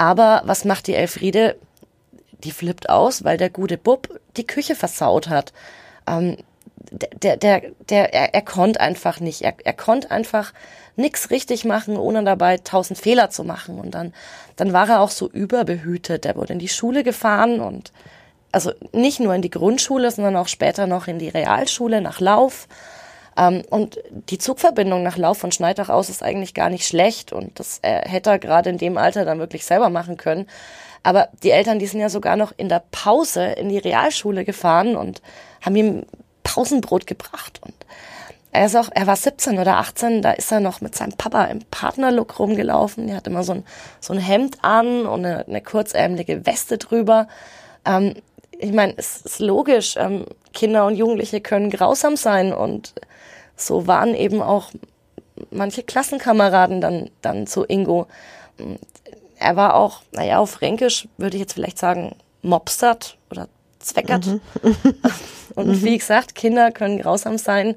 Aber 0.02 0.42
was 0.46 0.64
macht 0.64 0.88
die 0.88 0.96
Elfriede? 0.96 1.56
Die 2.42 2.50
flippt 2.50 2.88
aus, 2.88 3.22
weil 3.22 3.36
der 3.36 3.50
gute 3.50 3.78
Bub 3.78 4.08
die 4.36 4.46
Küche 4.46 4.74
versaut 4.74 5.28
hat 5.28 5.52
ähm, 6.08 6.38
der, 6.90 7.36
der, 7.36 7.62
der, 7.88 8.12
er, 8.12 8.34
er 8.34 8.42
konnte 8.42 8.80
einfach 8.80 9.20
nicht. 9.20 9.42
Er, 9.42 9.54
er 9.62 9.72
konnte 9.72 10.10
einfach 10.10 10.52
nichts 10.96 11.30
richtig 11.30 11.64
machen, 11.64 11.96
ohne 11.96 12.24
dabei 12.24 12.58
tausend 12.58 12.98
Fehler 12.98 13.30
zu 13.30 13.44
machen. 13.44 13.78
Und 13.78 13.92
dann, 13.92 14.12
dann 14.56 14.72
war 14.72 14.88
er 14.88 15.00
auch 15.00 15.10
so 15.10 15.30
überbehütet. 15.30 16.26
Er 16.26 16.36
wurde 16.36 16.54
in 16.54 16.58
die 16.58 16.68
Schule 16.68 17.04
gefahren 17.04 17.60
und 17.60 17.92
also 18.50 18.72
nicht 18.92 19.20
nur 19.20 19.34
in 19.34 19.42
die 19.42 19.50
Grundschule, 19.50 20.10
sondern 20.10 20.36
auch 20.36 20.48
später 20.48 20.86
noch 20.86 21.06
in 21.06 21.18
die 21.18 21.30
Realschule 21.30 22.02
nach 22.02 22.20
Lauf. 22.20 22.66
Ähm, 23.36 23.62
und 23.70 23.98
die 24.30 24.38
Zugverbindung 24.38 25.02
nach 25.02 25.16
Lauf 25.16 25.38
von 25.38 25.52
Schneidach 25.52 25.88
aus 25.88 26.10
ist 26.10 26.22
eigentlich 26.22 26.54
gar 26.54 26.70
nicht 26.70 26.86
schlecht 26.86 27.32
und 27.32 27.58
das 27.58 27.78
äh, 27.82 28.08
hätte 28.08 28.30
er 28.30 28.38
gerade 28.38 28.70
in 28.70 28.78
dem 28.78 28.96
Alter 28.98 29.24
dann 29.24 29.38
wirklich 29.38 29.64
selber 29.64 29.90
machen 29.90 30.16
können. 30.16 30.46
Aber 31.02 31.28
die 31.42 31.50
Eltern, 31.50 31.78
die 31.78 31.86
sind 31.86 32.00
ja 32.00 32.08
sogar 32.08 32.36
noch 32.36 32.52
in 32.56 32.68
der 32.68 32.82
Pause 32.92 33.44
in 33.44 33.68
die 33.68 33.78
Realschule 33.78 34.44
gefahren 34.44 34.96
und 34.96 35.20
haben 35.60 35.76
ihm 35.76 36.06
Pausenbrot 36.44 37.06
gebracht. 37.06 37.60
Und 37.64 37.74
er 38.52 38.66
ist 38.66 38.76
auch, 38.76 38.88
er 38.92 39.06
war 39.06 39.16
17 39.16 39.58
oder 39.58 39.78
18, 39.78 40.22
da 40.22 40.32
ist 40.32 40.52
er 40.52 40.60
noch 40.60 40.80
mit 40.80 40.94
seinem 40.94 41.14
Papa 41.14 41.44
im 41.44 41.60
Partnerlook 41.70 42.38
rumgelaufen. 42.38 43.08
Er 43.08 43.16
hat 43.16 43.26
immer 43.26 43.42
so 43.42 43.54
ein, 43.54 43.64
so 44.00 44.12
ein 44.12 44.18
Hemd 44.18 44.58
an 44.62 45.06
und 45.06 45.24
eine, 45.24 45.46
eine 45.46 45.60
kurzärmelige 45.60 46.46
Weste 46.46 46.78
drüber. 46.78 47.28
Ähm, 47.84 48.14
ich 48.58 48.72
meine, 48.72 48.94
es 48.96 49.22
ist 49.22 49.40
logisch, 49.40 49.96
ähm, 49.96 50.26
Kinder 50.52 50.86
und 50.86 50.94
Jugendliche 50.94 51.40
können 51.40 51.70
grausam 51.70 52.14
sein 52.16 52.52
und 52.52 52.94
so 53.66 53.86
waren 53.86 54.14
eben 54.14 54.42
auch 54.42 54.70
manche 55.50 55.82
Klassenkameraden 55.82 56.80
dann, 56.80 57.10
dann 57.20 57.46
zu 57.46 57.64
Ingo. 57.64 58.06
Er 59.38 59.56
war 59.56 59.74
auch, 59.74 60.02
naja, 60.12 60.38
auf 60.38 60.50
Fränkisch 60.50 61.08
würde 61.16 61.36
ich 61.36 61.40
jetzt 61.40 61.54
vielleicht 61.54 61.78
sagen, 61.78 62.14
mobstert 62.42 63.16
oder 63.30 63.48
zweckert. 63.78 64.26
Mhm. 64.26 64.40
Und 65.54 65.68
mhm. 65.68 65.82
wie 65.82 65.98
gesagt, 65.98 66.34
Kinder 66.34 66.70
können 66.70 66.98
grausam 66.98 67.38
sein. 67.38 67.74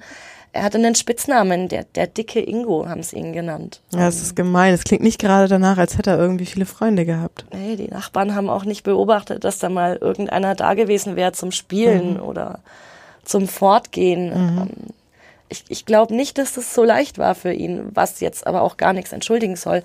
Er 0.54 0.63
hatte 0.63 0.77
einen 0.77 0.96
Spitznamen, 0.96 1.68
der, 1.68 1.84
der 1.84 2.08
dicke 2.08 2.39
Ingo 2.39 2.88
haben 2.88 3.04
sie 3.04 3.18
ihn 3.18 3.34
genannt. 3.34 3.82
Ja, 3.92 4.06
das 4.06 4.22
ist 4.22 4.38
gemein. 4.38 4.74
Es 4.74 4.86
klingt 4.86 5.04
nicht 5.04 5.20
gerade 5.20 5.50
danach, 5.50 5.77
als 5.77 5.98
hätte 5.98 6.12
er 6.12 6.18
irgendwie 6.18 6.46
viele 6.46 6.65
Freunde 6.65 7.06
gehabt. 7.06 7.46
Nee, 7.54 7.75
die 7.75 7.89
Nachbarn 7.89 8.36
haben 8.36 8.50
auch 8.50 8.63
nicht 8.63 8.84
beobachtet, 8.84 9.44
dass 9.44 9.60
da 9.60 9.68
mal 9.68 9.98
irgendeiner 9.98 10.56
da 10.56 10.74
gewesen 10.74 11.18
wäre 11.18 11.34
zum 11.34 11.51
Spielen 11.51 12.13
mhm. 12.13 12.22
oder 12.22 12.60
zum 13.25 13.50
Fortgehen. 13.50 14.30
Mhm. 14.30 14.70
Ich, 15.50 15.64
ich 15.70 15.86
glaube 15.86 16.16
nicht, 16.16 16.38
dass 16.38 16.54
das 16.54 16.74
so 16.74 16.84
leicht 16.84 17.18
war 17.18 17.36
für 17.36 17.54
ihn, 17.54 17.92
was 17.94 18.20
jetzt 18.20 18.48
aber 18.48 18.62
auch 18.62 18.78
gar 18.78 18.94
nichts 18.94 19.12
entschuldigen 19.12 19.56
soll. 19.56 19.84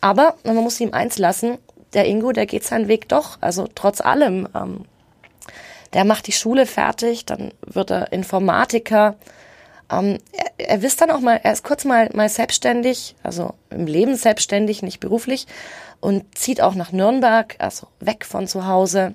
Aber 0.00 0.36
man 0.44 0.56
muss 0.56 0.80
ihm 0.80 0.92
eins 0.92 1.18
lassen, 1.18 1.58
der 1.94 2.06
Ingo, 2.06 2.32
der 2.32 2.46
geht 2.46 2.64
seinen 2.64 2.88
Weg 2.88 3.08
doch. 3.08 3.38
Also 3.40 3.68
trotz 3.74 4.00
allem. 4.00 4.48
Ähm, 4.54 4.84
der 5.94 6.04
macht 6.04 6.26
die 6.26 6.32
Schule 6.32 6.66
fertig, 6.66 7.24
dann 7.24 7.52
wird 7.64 7.90
er 7.90 8.12
Informatiker. 8.12 9.16
Ähm, 9.90 10.18
er, 10.32 10.50
er 10.58 10.82
wisst 10.82 11.00
dann 11.00 11.10
auch 11.10 11.20
mal, 11.20 11.40
er 11.42 11.52
ist 11.52 11.64
kurz 11.64 11.84
mal, 11.84 12.10
mal 12.12 12.28
selbstständig, 12.28 13.16
also 13.22 13.54
im 13.70 13.86
Leben 13.86 14.14
selbstständig, 14.14 14.82
nicht 14.82 15.00
beruflich 15.00 15.46
und 16.00 16.36
zieht 16.36 16.60
auch 16.60 16.74
nach 16.74 16.92
Nürnberg, 16.92 17.56
also 17.58 17.86
weg 18.00 18.24
von 18.24 18.46
zu 18.46 18.66
Hause. 18.66 19.14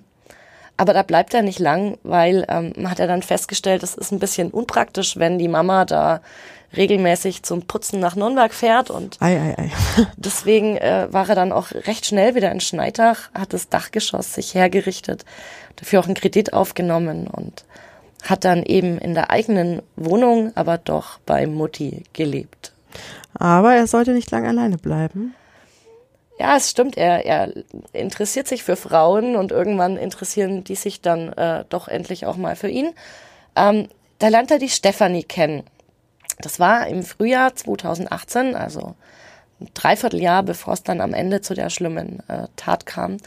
Aber 0.83 0.91
da 0.91 1.03
bleibt 1.03 1.33
er 1.33 1.43
nicht 1.43 1.59
lang, 1.59 1.97
weil 2.03 2.45
ähm, 2.49 2.89
hat 2.89 2.99
er 2.99 3.07
dann 3.07 3.21
festgestellt, 3.21 3.83
es 3.83 3.95
ist 3.95 4.11
ein 4.11 4.19
bisschen 4.19 4.51
unpraktisch, 4.51 5.15
wenn 5.15 5.39
die 5.39 5.47
Mama 5.47 5.85
da 5.85 6.19
regelmäßig 6.75 7.43
zum 7.43 7.61
Putzen 7.61 8.01
nach 8.01 8.17
Nürnberg 8.17 8.53
fährt 8.53 8.89
und 8.89 9.15
Ei, 9.21 9.39
ei, 9.39 9.55
ei. 9.57 9.71
deswegen 10.17 10.75
äh, 10.75 11.07
war 11.09 11.29
er 11.29 11.35
dann 11.35 11.53
auch 11.53 11.71
recht 11.71 12.05
schnell 12.05 12.35
wieder 12.35 12.51
in 12.51 12.59
Schneidach, 12.59 13.31
hat 13.33 13.53
das 13.53 13.69
Dachgeschoss 13.69 14.33
sich 14.33 14.55
hergerichtet, 14.55 15.23
dafür 15.77 16.01
auch 16.01 16.05
einen 16.05 16.15
Kredit 16.15 16.51
aufgenommen 16.51 17.27
und 17.27 17.63
hat 18.21 18.43
dann 18.43 18.61
eben 18.61 18.97
in 18.97 19.13
der 19.13 19.29
eigenen 19.29 19.81
Wohnung, 19.95 20.51
aber 20.55 20.77
doch 20.77 21.17
bei 21.19 21.47
Mutti 21.47 22.03
gelebt. 22.11 22.73
Aber 23.35 23.73
er 23.73 23.87
sollte 23.87 24.11
nicht 24.11 24.31
lang 24.31 24.45
alleine 24.45 24.77
bleiben. 24.77 25.33
Ja, 26.43 26.57
es 26.57 26.69
stimmt, 26.69 26.97
er, 26.97 27.25
er 27.25 27.53
interessiert 27.93 28.49
sich 28.49 28.63
für 28.63 28.75
Frauen 28.75 29.37
und 29.37 29.53
irgendwann 29.53 29.95
interessieren 29.95 30.65
die 30.65 30.75
sich 30.75 30.99
dann 30.99 31.31
äh, 31.31 31.63
doch 31.69 31.87
endlich 31.87 32.25
auch 32.25 32.35
mal 32.35 32.57
für 32.57 32.67
ihn. 32.67 32.91
Ähm, 33.55 33.87
da 34.19 34.27
lernt 34.27 34.51
er 34.51 34.59
die 34.59 34.67
Stefanie 34.67 35.23
kennen. 35.23 35.63
Das 36.39 36.59
war 36.59 36.87
im 36.87 37.03
Frühjahr 37.03 37.55
2018, 37.55 38.55
also 38.55 38.93
ein 39.61 39.69
Dreivierteljahr, 39.73 40.43
bevor 40.43 40.73
es 40.73 40.83
dann 40.83 40.99
am 40.99 41.13
Ende 41.13 41.39
zu 41.39 41.53
der 41.53 41.69
schlimmen 41.69 42.21
äh, 42.27 42.49
Tat 42.57 42.85
kam. 42.85 43.19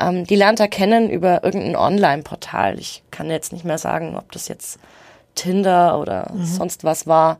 Ähm, 0.00 0.24
die 0.24 0.36
lernt 0.36 0.58
er 0.58 0.68
kennen 0.68 1.10
über 1.10 1.44
irgendein 1.44 1.76
Online-Portal. 1.76 2.78
Ich 2.78 3.02
kann 3.10 3.28
jetzt 3.28 3.52
nicht 3.52 3.66
mehr 3.66 3.76
sagen, 3.76 4.16
ob 4.16 4.32
das 4.32 4.48
jetzt 4.48 4.78
Tinder 5.34 6.00
oder 6.00 6.32
mhm. 6.32 6.46
sonst 6.46 6.82
was 6.82 7.06
war. 7.06 7.36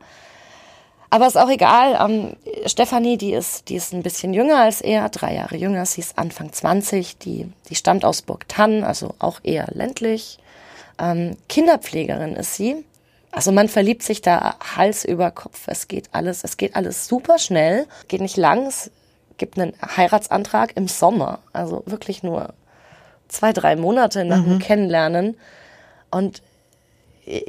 Aber 1.09 1.27
ist 1.27 1.37
auch 1.37 1.49
egal. 1.49 1.97
Ähm, 1.99 2.35
Stefanie, 2.65 3.17
die 3.17 3.33
ist, 3.33 3.69
die 3.69 3.75
ist 3.75 3.93
ein 3.93 4.03
bisschen 4.03 4.33
jünger 4.33 4.59
als 4.59 4.81
er, 4.81 5.09
drei 5.09 5.35
Jahre 5.35 5.55
jünger. 5.55 5.85
Sie 5.85 6.01
ist 6.01 6.17
Anfang 6.17 6.51
20. 6.51 7.17
Die, 7.19 7.51
die 7.69 7.75
stammt 7.75 8.05
aus 8.05 8.21
Burg 8.21 8.47
Tann, 8.47 8.83
also 8.83 9.13
auch 9.19 9.39
eher 9.43 9.67
ländlich. 9.71 10.39
Ähm, 10.99 11.37
Kinderpflegerin 11.49 12.35
ist 12.35 12.55
sie. 12.55 12.83
Also 13.31 13.51
man 13.51 13.67
verliebt 13.67 14.01
sich 14.03 14.21
da 14.21 14.55
Hals 14.75 15.03
über 15.03 15.29
Kopf. 15.29 15.63
Es 15.67 15.87
geht 15.87 16.09
alles, 16.13 16.43
es 16.43 16.55
geht 16.57 16.75
alles 16.75 17.07
super 17.07 17.37
schnell, 17.37 17.85
geht 18.07 18.21
nicht 18.21 18.37
lang. 18.37 18.67
Es 18.67 18.91
gibt 19.37 19.59
einen 19.59 19.73
Heiratsantrag 19.81 20.75
im 20.77 20.87
Sommer, 20.87 21.39
also 21.51 21.83
wirklich 21.85 22.23
nur 22.23 22.53
zwei, 23.27 23.51
drei 23.51 23.75
Monate 23.75 24.23
nach 24.23 24.41
dem 24.41 24.53
mhm. 24.53 24.59
Kennenlernen. 24.59 25.37
Und 26.11 26.41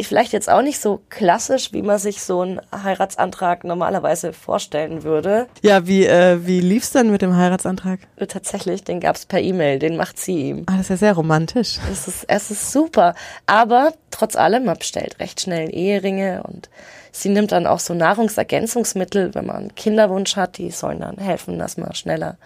vielleicht 0.00 0.32
jetzt 0.32 0.48
auch 0.48 0.62
nicht 0.62 0.80
so 0.80 1.02
klassisch, 1.10 1.72
wie 1.72 1.82
man 1.82 1.98
sich 1.98 2.22
so 2.22 2.40
einen 2.40 2.60
Heiratsantrag 2.72 3.64
normalerweise 3.64 4.32
vorstellen 4.32 5.02
würde. 5.02 5.46
Ja, 5.62 5.86
wie, 5.86 6.06
äh, 6.06 6.46
wie 6.46 6.60
lief's 6.60 6.92
dann 6.92 7.10
mit 7.10 7.22
dem 7.22 7.36
Heiratsantrag? 7.36 8.00
Tatsächlich, 8.28 8.84
den 8.84 9.00
gab's 9.00 9.26
per 9.26 9.40
E-Mail, 9.40 9.78
den 9.78 9.96
macht 9.96 10.18
sie 10.18 10.48
ihm. 10.48 10.62
Ah, 10.66 10.72
das 10.72 10.82
ist 10.82 10.88
ja 10.90 10.96
sehr 10.96 11.12
romantisch. 11.14 11.78
Es 11.92 12.08
ist, 12.08 12.24
es 12.28 12.50
ist 12.50 12.72
super. 12.72 13.14
Aber 13.46 13.92
trotz 14.10 14.34
allem, 14.36 14.64
man 14.64 14.78
bestellt 14.78 15.18
recht 15.20 15.42
schnell 15.42 15.68
Eheringe 15.74 16.42
und 16.44 16.70
sie 17.12 17.28
nimmt 17.28 17.52
dann 17.52 17.66
auch 17.66 17.80
so 17.80 17.92
Nahrungsergänzungsmittel, 17.92 19.34
wenn 19.34 19.46
man 19.46 19.56
einen 19.56 19.74
Kinderwunsch 19.74 20.36
hat, 20.36 20.56
die 20.56 20.70
sollen 20.70 21.00
dann 21.00 21.18
helfen, 21.18 21.58
dass 21.58 21.76
man 21.76 21.94
schneller 21.94 22.38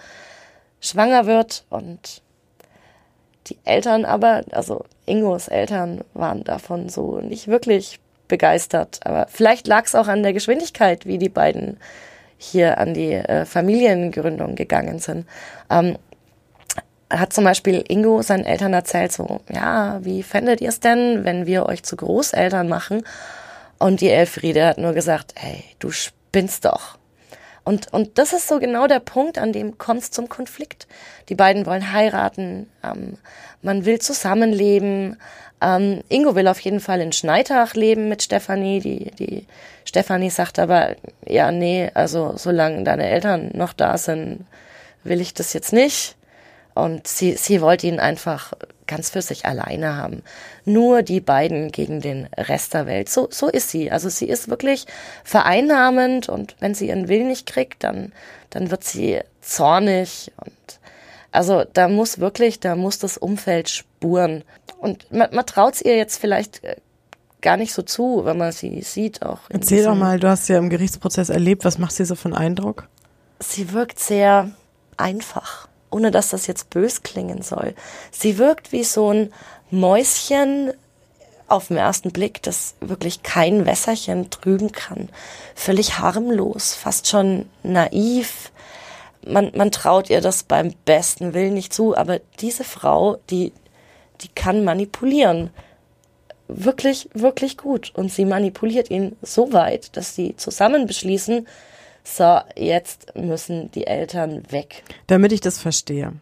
schwanger 0.80 1.26
wird 1.26 1.64
und 1.68 2.22
die 3.46 3.58
Eltern 3.64 4.04
aber, 4.04 4.42
also 4.52 4.84
Ingos 5.06 5.48
Eltern 5.48 6.02
waren 6.14 6.44
davon 6.44 6.88
so 6.88 7.20
nicht 7.20 7.48
wirklich 7.48 8.00
begeistert. 8.28 9.00
Aber 9.04 9.26
vielleicht 9.28 9.66
lag 9.66 9.86
es 9.86 9.94
auch 9.94 10.08
an 10.08 10.22
der 10.22 10.32
Geschwindigkeit, 10.32 11.06
wie 11.06 11.18
die 11.18 11.28
beiden 11.28 11.78
hier 12.38 12.78
an 12.78 12.94
die 12.94 13.12
äh, 13.12 13.44
Familiengründung 13.44 14.54
gegangen 14.54 14.98
sind. 14.98 15.26
Ähm, 15.68 15.98
hat 17.10 17.32
zum 17.32 17.44
Beispiel 17.44 17.84
Ingo 17.88 18.22
seinen 18.22 18.44
Eltern 18.44 18.72
erzählt, 18.72 19.12
so, 19.12 19.40
ja, 19.52 19.98
wie 20.02 20.22
fändet 20.22 20.60
ihr 20.60 20.68
es 20.68 20.80
denn, 20.80 21.24
wenn 21.24 21.44
wir 21.44 21.66
euch 21.66 21.82
zu 21.82 21.96
Großeltern 21.96 22.68
machen? 22.68 23.02
Und 23.78 24.00
die 24.00 24.10
Elfriede 24.10 24.64
hat 24.64 24.78
nur 24.78 24.92
gesagt, 24.92 25.34
hey, 25.36 25.64
du 25.80 25.90
spinnst 25.90 26.64
doch. 26.64 26.99
Und, 27.70 27.92
und 27.92 28.18
das 28.18 28.32
ist 28.32 28.48
so 28.48 28.58
genau 28.58 28.88
der 28.88 28.98
Punkt, 28.98 29.38
an 29.38 29.52
dem 29.52 29.78
kommt 29.78 30.02
es 30.02 30.10
zum 30.10 30.28
Konflikt. 30.28 30.88
Die 31.28 31.36
beiden 31.36 31.66
wollen 31.66 31.92
heiraten, 31.92 32.68
ähm, 32.82 33.16
man 33.62 33.84
will 33.84 34.00
zusammenleben. 34.00 35.18
Ähm, 35.60 36.02
Ingo 36.08 36.34
will 36.34 36.48
auf 36.48 36.58
jeden 36.58 36.80
Fall 36.80 37.00
in 37.00 37.12
Schneitach 37.12 37.74
leben 37.74 38.08
mit 38.08 38.24
Stefanie. 38.24 38.80
Die, 38.80 39.12
die 39.12 39.46
Stefanie 39.84 40.30
sagt 40.30 40.58
aber, 40.58 40.96
ja, 41.24 41.52
nee, 41.52 41.92
also 41.94 42.32
solange 42.34 42.82
deine 42.82 43.08
Eltern 43.08 43.52
noch 43.54 43.72
da 43.72 43.98
sind, 43.98 44.46
will 45.04 45.20
ich 45.20 45.32
das 45.32 45.52
jetzt 45.52 45.72
nicht. 45.72 46.16
Und 46.74 47.06
sie, 47.06 47.34
sie 47.34 47.60
wollte 47.60 47.86
ihn 47.86 48.00
einfach 48.00 48.52
ganz 48.90 49.08
für 49.08 49.22
sich 49.22 49.46
alleine 49.46 49.96
haben. 49.96 50.22
Nur 50.64 51.02
die 51.02 51.20
beiden 51.20 51.70
gegen 51.70 52.00
den 52.00 52.28
Rest 52.36 52.74
der 52.74 52.86
Welt. 52.86 53.08
So, 53.08 53.28
so 53.30 53.48
ist 53.48 53.70
sie. 53.70 53.90
Also 53.90 54.08
sie 54.08 54.26
ist 54.26 54.48
wirklich 54.48 54.86
vereinnahmend 55.24 56.28
und 56.28 56.56
wenn 56.60 56.74
sie 56.74 56.88
ihren 56.88 57.08
Willen 57.08 57.28
nicht 57.28 57.46
kriegt, 57.46 57.84
dann, 57.84 58.12
dann 58.50 58.70
wird 58.70 58.84
sie 58.84 59.20
zornig 59.40 60.32
und 60.44 60.52
also 61.32 61.64
da 61.72 61.88
muss 61.88 62.18
wirklich, 62.18 62.58
da 62.58 62.74
muss 62.74 62.98
das 62.98 63.16
Umfeld 63.16 63.68
spuren. 63.68 64.42
Und 64.78 65.10
man, 65.12 65.28
man 65.32 65.46
traut 65.46 65.74
es 65.74 65.82
ihr 65.82 65.96
jetzt 65.96 66.18
vielleicht 66.18 66.64
äh, 66.64 66.74
gar 67.40 67.56
nicht 67.56 67.72
so 67.72 67.82
zu, 67.82 68.22
wenn 68.24 68.36
man 68.36 68.50
sie 68.50 68.82
sieht 68.82 69.22
auch. 69.22 69.38
Erzähl 69.48 69.84
doch 69.84 69.94
mal, 69.94 70.18
du 70.18 70.28
hast 70.28 70.48
ja 70.48 70.58
im 70.58 70.70
Gerichtsprozess 70.70 71.28
erlebt, 71.28 71.64
was 71.64 71.78
macht 71.78 71.92
sie 71.92 72.04
so 72.04 72.16
für 72.16 72.26
einen 72.26 72.34
Eindruck? 72.34 72.88
Sie 73.38 73.72
wirkt 73.72 74.00
sehr 74.00 74.50
einfach 74.96 75.69
ohne 75.90 76.10
dass 76.10 76.30
das 76.30 76.46
jetzt 76.46 76.70
bös 76.70 77.02
klingen 77.02 77.42
soll. 77.42 77.74
Sie 78.10 78.38
wirkt 78.38 78.72
wie 78.72 78.84
so 78.84 79.12
ein 79.12 79.32
Mäuschen 79.70 80.72
auf 81.50 81.68
den 81.68 81.76
ersten 81.76 82.12
Blick, 82.12 82.42
das 82.42 82.74
wirklich 82.80 83.22
kein 83.22 83.66
Wässerchen 83.66 84.30
trüben 84.30 84.72
kann. 84.72 85.08
Völlig 85.54 85.98
harmlos, 85.98 86.74
fast 86.74 87.08
schon 87.08 87.48
naiv. 87.62 88.52
Man, 89.26 89.50
man 89.54 89.70
traut 89.70 90.10
ihr 90.10 90.20
das 90.20 90.44
beim 90.44 90.72
besten 90.84 91.34
Willen 91.34 91.54
nicht 91.54 91.74
zu, 91.74 91.96
aber 91.96 92.20
diese 92.40 92.64
Frau, 92.64 93.18
die, 93.30 93.52
die 94.20 94.28
kann 94.28 94.64
manipulieren. 94.64 95.50
Wirklich, 96.46 97.08
wirklich 97.14 97.56
gut. 97.56 97.92
Und 97.94 98.12
sie 98.12 98.24
manipuliert 98.24 98.90
ihn 98.90 99.16
so 99.20 99.52
weit, 99.52 99.96
dass 99.96 100.14
sie 100.14 100.36
zusammen 100.36 100.86
beschließen, 100.86 101.46
so, 102.16 102.40
jetzt 102.56 103.14
müssen 103.14 103.70
die 103.70 103.86
Eltern 103.86 104.42
weg. 104.50 104.82
Damit 105.06 105.32
ich 105.32 105.40
das 105.40 105.58
verstehe. 105.58 106.12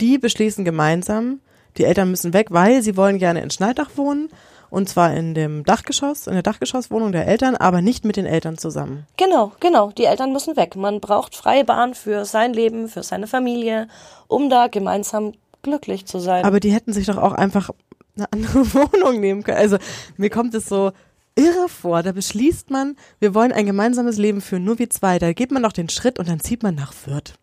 Die 0.00 0.18
beschließen 0.18 0.64
gemeinsam, 0.64 1.40
die 1.76 1.84
Eltern 1.84 2.10
müssen 2.10 2.32
weg, 2.32 2.48
weil 2.50 2.82
sie 2.82 2.96
wollen 2.96 3.18
gerne 3.18 3.40
in 3.40 3.50
Schneidach 3.50 3.90
wohnen. 3.96 4.28
Und 4.70 4.88
zwar 4.88 5.12
in 5.14 5.34
dem 5.34 5.64
Dachgeschoss, 5.64 6.28
in 6.28 6.34
der 6.34 6.42
Dachgeschosswohnung 6.42 7.10
der 7.10 7.26
Eltern, 7.26 7.56
aber 7.56 7.82
nicht 7.82 8.04
mit 8.04 8.16
den 8.16 8.26
Eltern 8.26 8.56
zusammen. 8.56 9.06
Genau, 9.16 9.52
genau. 9.58 9.90
Die 9.90 10.04
Eltern 10.04 10.32
müssen 10.32 10.56
weg. 10.56 10.76
Man 10.76 11.00
braucht 11.00 11.34
freie 11.34 11.64
Bahn 11.64 11.94
für 11.94 12.24
sein 12.24 12.52
Leben, 12.52 12.88
für 12.88 13.02
seine 13.02 13.26
Familie, 13.26 13.88
um 14.28 14.48
da 14.48 14.68
gemeinsam 14.68 15.32
glücklich 15.62 16.06
zu 16.06 16.20
sein. 16.20 16.44
Aber 16.44 16.60
die 16.60 16.72
hätten 16.72 16.92
sich 16.92 17.06
doch 17.06 17.18
auch 17.18 17.32
einfach 17.32 17.70
eine 18.16 18.32
andere 18.32 18.74
Wohnung 18.74 19.20
nehmen 19.20 19.42
können. 19.42 19.58
Also 19.58 19.78
mir 20.16 20.30
kommt 20.30 20.54
es 20.54 20.68
so, 20.68 20.92
irre 21.34 21.68
vor. 21.68 22.02
Da 22.02 22.12
beschließt 22.12 22.70
man, 22.70 22.96
wir 23.18 23.34
wollen 23.34 23.52
ein 23.52 23.66
gemeinsames 23.66 24.18
Leben 24.18 24.40
führen, 24.40 24.64
nur 24.64 24.78
wie 24.78 24.88
zwei. 24.88 25.18
Da 25.18 25.32
geht 25.32 25.50
man 25.50 25.62
noch 25.62 25.72
den 25.72 25.88
Schritt 25.88 26.18
und 26.18 26.28
dann 26.28 26.40
zieht 26.40 26.62
man 26.62 26.74
nach 26.74 26.92
Fürth. 26.92 27.34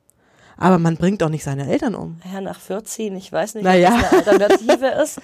Aber 0.58 0.79
man 0.79 0.98
bringt 0.98 1.22
auch 1.22 1.29
nicht 1.29 1.44
seine 1.44 1.70
Eltern 1.70 1.94
um. 1.94 2.20
Ja, 2.34 2.41
nach 2.41 2.60
Fürth 2.60 2.88
ziehen, 2.88 3.15
ich 3.15 3.32
weiß 3.32 3.56
nicht, 3.56 3.63
naja. 3.63 3.94
ob 3.94 4.01
das 4.01 4.27
eine 4.27 4.46
Alternative 4.46 4.88
ist. 5.03 5.22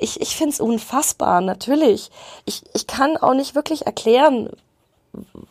Ich, 0.00 0.20
ich 0.20 0.36
finde 0.36 0.52
es 0.52 0.60
unfassbar, 0.60 1.40
natürlich. 1.40 2.10
Ich, 2.44 2.62
ich 2.72 2.86
kann 2.86 3.16
auch 3.16 3.34
nicht 3.34 3.56
wirklich 3.56 3.86
erklären, 3.86 4.50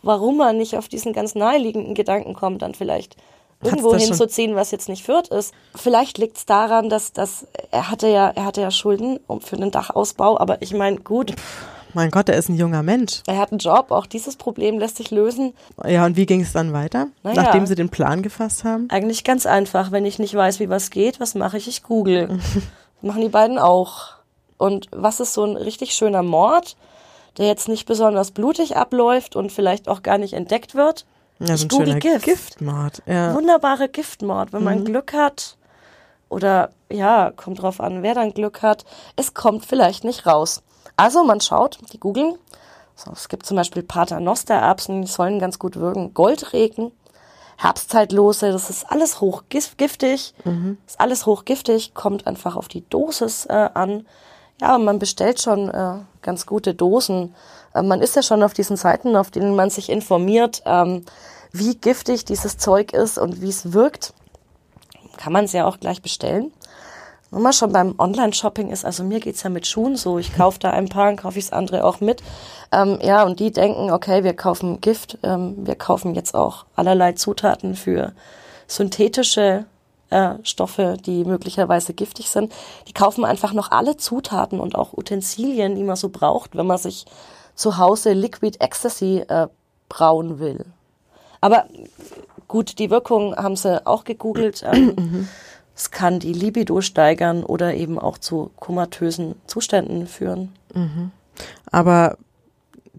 warum 0.03 0.37
man 0.37 0.57
nicht 0.57 0.77
auf 0.77 0.87
diesen 0.87 1.11
ganz 1.11 1.35
naheliegenden 1.35 1.95
Gedanken 1.95 2.33
kommt, 2.33 2.61
dann 2.61 2.75
vielleicht 2.75 3.17
irgendwo 3.61 3.95
hinzuziehen, 3.95 4.55
was 4.55 4.71
jetzt 4.71 4.89
nicht 4.89 5.03
Fürth 5.03 5.29
ist. 5.29 5.53
Vielleicht 5.75 6.17
liegt 6.17 6.37
es 6.37 6.45
daran, 6.45 6.89
dass, 6.89 7.11
dass 7.13 7.47
er 7.71 7.89
hatte 7.89 8.07
ja, 8.07 8.29
er 8.29 8.45
hatte 8.45 8.61
ja 8.61 8.71
Schulden 8.71 9.19
für 9.39 9.57
den 9.57 9.71
Dachausbau, 9.71 10.39
aber 10.39 10.61
ich 10.61 10.73
meine, 10.73 10.97
gut. 10.97 11.33
Mein 11.95 12.11
Gott, 12.11 12.27
er 12.27 12.35
ist 12.35 12.49
ein 12.49 12.57
junger 12.57 12.83
Mensch. 12.83 13.23
Er 13.25 13.37
hat 13.37 13.51
einen 13.51 13.59
Job, 13.59 13.89
auch 13.91 14.05
dieses 14.05 14.35
Problem 14.35 14.77
lässt 14.79 14.97
sich 14.97 15.11
lösen. 15.11 15.53
Ja, 15.87 16.05
und 16.05 16.17
wie 16.17 16.25
ging 16.25 16.41
es 16.41 16.51
dann 16.51 16.73
weiter, 16.73 17.07
naja, 17.23 17.41
nachdem 17.41 17.65
Sie 17.65 17.75
den 17.75 17.87
Plan 17.87 18.21
gefasst 18.21 18.65
haben? 18.65 18.87
Eigentlich 18.89 19.23
ganz 19.23 19.45
einfach. 19.45 19.93
Wenn 19.93 20.05
ich 20.05 20.19
nicht 20.19 20.35
weiß, 20.35 20.59
wie 20.59 20.69
was 20.69 20.89
geht, 20.89 21.21
was 21.21 21.35
mache 21.35 21.57
ich? 21.57 21.69
Ich 21.69 21.83
google. 21.83 22.39
machen 23.01 23.21
die 23.21 23.29
beiden 23.29 23.57
auch. 23.57 24.15
Und 24.57 24.87
was 24.91 25.21
ist 25.21 25.33
so 25.33 25.45
ein 25.45 25.55
richtig 25.55 25.93
schöner 25.93 26.21
Mord, 26.21 26.75
der 27.37 27.47
jetzt 27.47 27.69
nicht 27.69 27.85
besonders 27.85 28.31
blutig 28.31 28.75
abläuft 28.75 29.37
und 29.37 29.53
vielleicht 29.53 29.87
auch 29.87 30.03
gar 30.03 30.17
nicht 30.17 30.33
entdeckt 30.33 30.75
wird? 30.75 31.05
Ja, 31.39 31.55
so 31.55 31.65
ein 31.65 31.71
schöner 31.71 31.99
Gift. 31.99 32.25
Giftmord. 32.25 33.03
Ja. 33.05 33.33
Wunderbare 33.33 33.87
Giftmord, 33.87 34.51
wenn 34.51 34.59
mhm. 34.59 34.65
man 34.65 34.85
Glück 34.85 35.13
hat. 35.13 35.55
Oder 36.27 36.71
ja, 36.91 37.31
kommt 37.33 37.61
drauf 37.61 37.79
an, 37.79 38.03
wer 38.03 38.15
dann 38.15 38.33
Glück 38.33 38.61
hat. 38.61 38.83
Es 39.15 39.33
kommt 39.33 39.65
vielleicht 39.65 40.03
nicht 40.03 40.25
raus. 40.25 40.61
Also 40.95 41.23
man 41.23 41.41
schaut, 41.41 41.79
die 41.91 41.99
googeln. 41.99 42.37
So, 42.95 43.11
es 43.11 43.27
gibt 43.27 43.45
zum 43.45 43.57
Beispiel 43.57 43.83
Paternostererbsen, 43.83 45.01
die 45.01 45.07
sollen 45.07 45.39
ganz 45.39 45.59
gut 45.59 45.77
wirken. 45.77 46.13
Goldregen. 46.13 46.91
Herbstzeitlose, 47.57 48.51
das 48.51 48.69
ist 48.69 48.91
alles 48.91 49.21
hochgiftig, 49.21 50.33
mhm. 50.43 50.77
ist 50.85 50.99
alles 50.99 51.25
hochgiftig, 51.25 51.93
kommt 51.93 52.27
einfach 52.27 52.57
auf 52.57 52.67
die 52.67 52.87
Dosis 52.89 53.45
äh, 53.45 53.69
an. 53.73 54.05
Ja, 54.59 54.77
man 54.77 54.99
bestellt 54.99 55.41
schon 55.41 55.69
äh, 55.69 55.99
ganz 56.21 56.45
gute 56.45 56.73
Dosen. 56.73 57.33
Äh, 57.73 57.81
man 57.81 58.01
ist 58.01 58.15
ja 58.15 58.23
schon 58.23 58.43
auf 58.43 58.53
diesen 58.53 58.75
Seiten, 58.77 59.15
auf 59.15 59.31
denen 59.31 59.55
man 59.55 59.69
sich 59.69 59.89
informiert, 59.89 60.63
ähm, 60.65 61.05
wie 61.51 61.75
giftig 61.75 62.25
dieses 62.25 62.57
Zeug 62.57 62.91
ist 62.91 63.17
und 63.17 63.41
wie 63.41 63.49
es 63.49 63.71
wirkt. 63.71 64.13
Kann 65.17 65.31
man 65.31 65.45
es 65.45 65.53
ja 65.53 65.65
auch 65.65 65.79
gleich 65.79 66.01
bestellen. 66.01 66.51
Wenn 67.31 67.41
man 67.41 67.53
schon 67.53 67.71
beim 67.71 67.95
Online-Shopping 67.97 68.69
ist, 68.69 68.85
also 68.85 69.03
mir 69.03 69.19
geht's 69.19 69.43
ja 69.43 69.49
mit 69.49 69.67
Schuhen 69.67 69.95
so, 69.95 70.19
ich 70.19 70.33
kaufe 70.33 70.59
da 70.59 70.71
ein 70.71 70.89
paar, 70.89 71.09
und 71.09 71.17
kaufe 71.17 71.39
ich 71.39 71.45
das 71.45 71.53
andere 71.53 71.83
auch 71.83 71.99
mit. 71.99 72.21
Ähm, 72.71 72.99
ja, 73.01 73.23
und 73.23 73.39
die 73.39 73.51
denken, 73.51 73.91
okay, 73.91 74.23
wir 74.23 74.33
kaufen 74.33 74.79
Gift, 74.79 75.17
ähm, 75.23 75.55
wir 75.65 75.75
kaufen 75.75 76.15
jetzt 76.15 76.35
auch 76.35 76.65
allerlei 76.75 77.13
Zutaten 77.13 77.75
für 77.75 78.13
synthetische 78.67 79.65
äh, 80.11 80.35
Stoffe, 80.43 80.97
die 81.03 81.25
möglicherweise 81.25 81.93
giftig 81.93 82.29
sind. 82.29 82.53
Die 82.87 82.93
kaufen 82.93 83.25
einfach 83.25 83.53
noch 83.53 83.71
alle 83.71 83.97
Zutaten 83.97 84.59
und 84.59 84.75
auch 84.75 84.93
Utensilien, 84.93 85.75
die 85.75 85.83
man 85.83 85.95
so 85.95 86.09
braucht, 86.09 86.55
wenn 86.55 86.67
man 86.67 86.77
sich 86.77 87.05
zu 87.55 87.77
Hause 87.77 88.13
Liquid 88.13 88.57
Ecstasy 88.59 89.23
äh, 89.27 89.47
brauen 89.89 90.39
will. 90.39 90.65
Aber 91.41 91.65
gut, 92.47 92.79
die 92.79 92.89
Wirkung 92.89 93.35
haben 93.35 93.55
sie 93.55 93.85
auch 93.85 94.03
gegoogelt. 94.03 94.63
Ähm, 94.63 94.85
mhm. 94.97 95.29
Es 95.75 95.91
kann 95.91 96.19
die 96.19 96.33
Libido 96.33 96.81
steigern 96.81 97.43
oder 97.43 97.73
eben 97.73 97.99
auch 97.99 98.17
zu 98.17 98.51
komatösen 98.55 99.35
Zuständen 99.45 100.07
führen. 100.07 100.53
Mhm. 100.73 101.11
Aber 101.69 102.17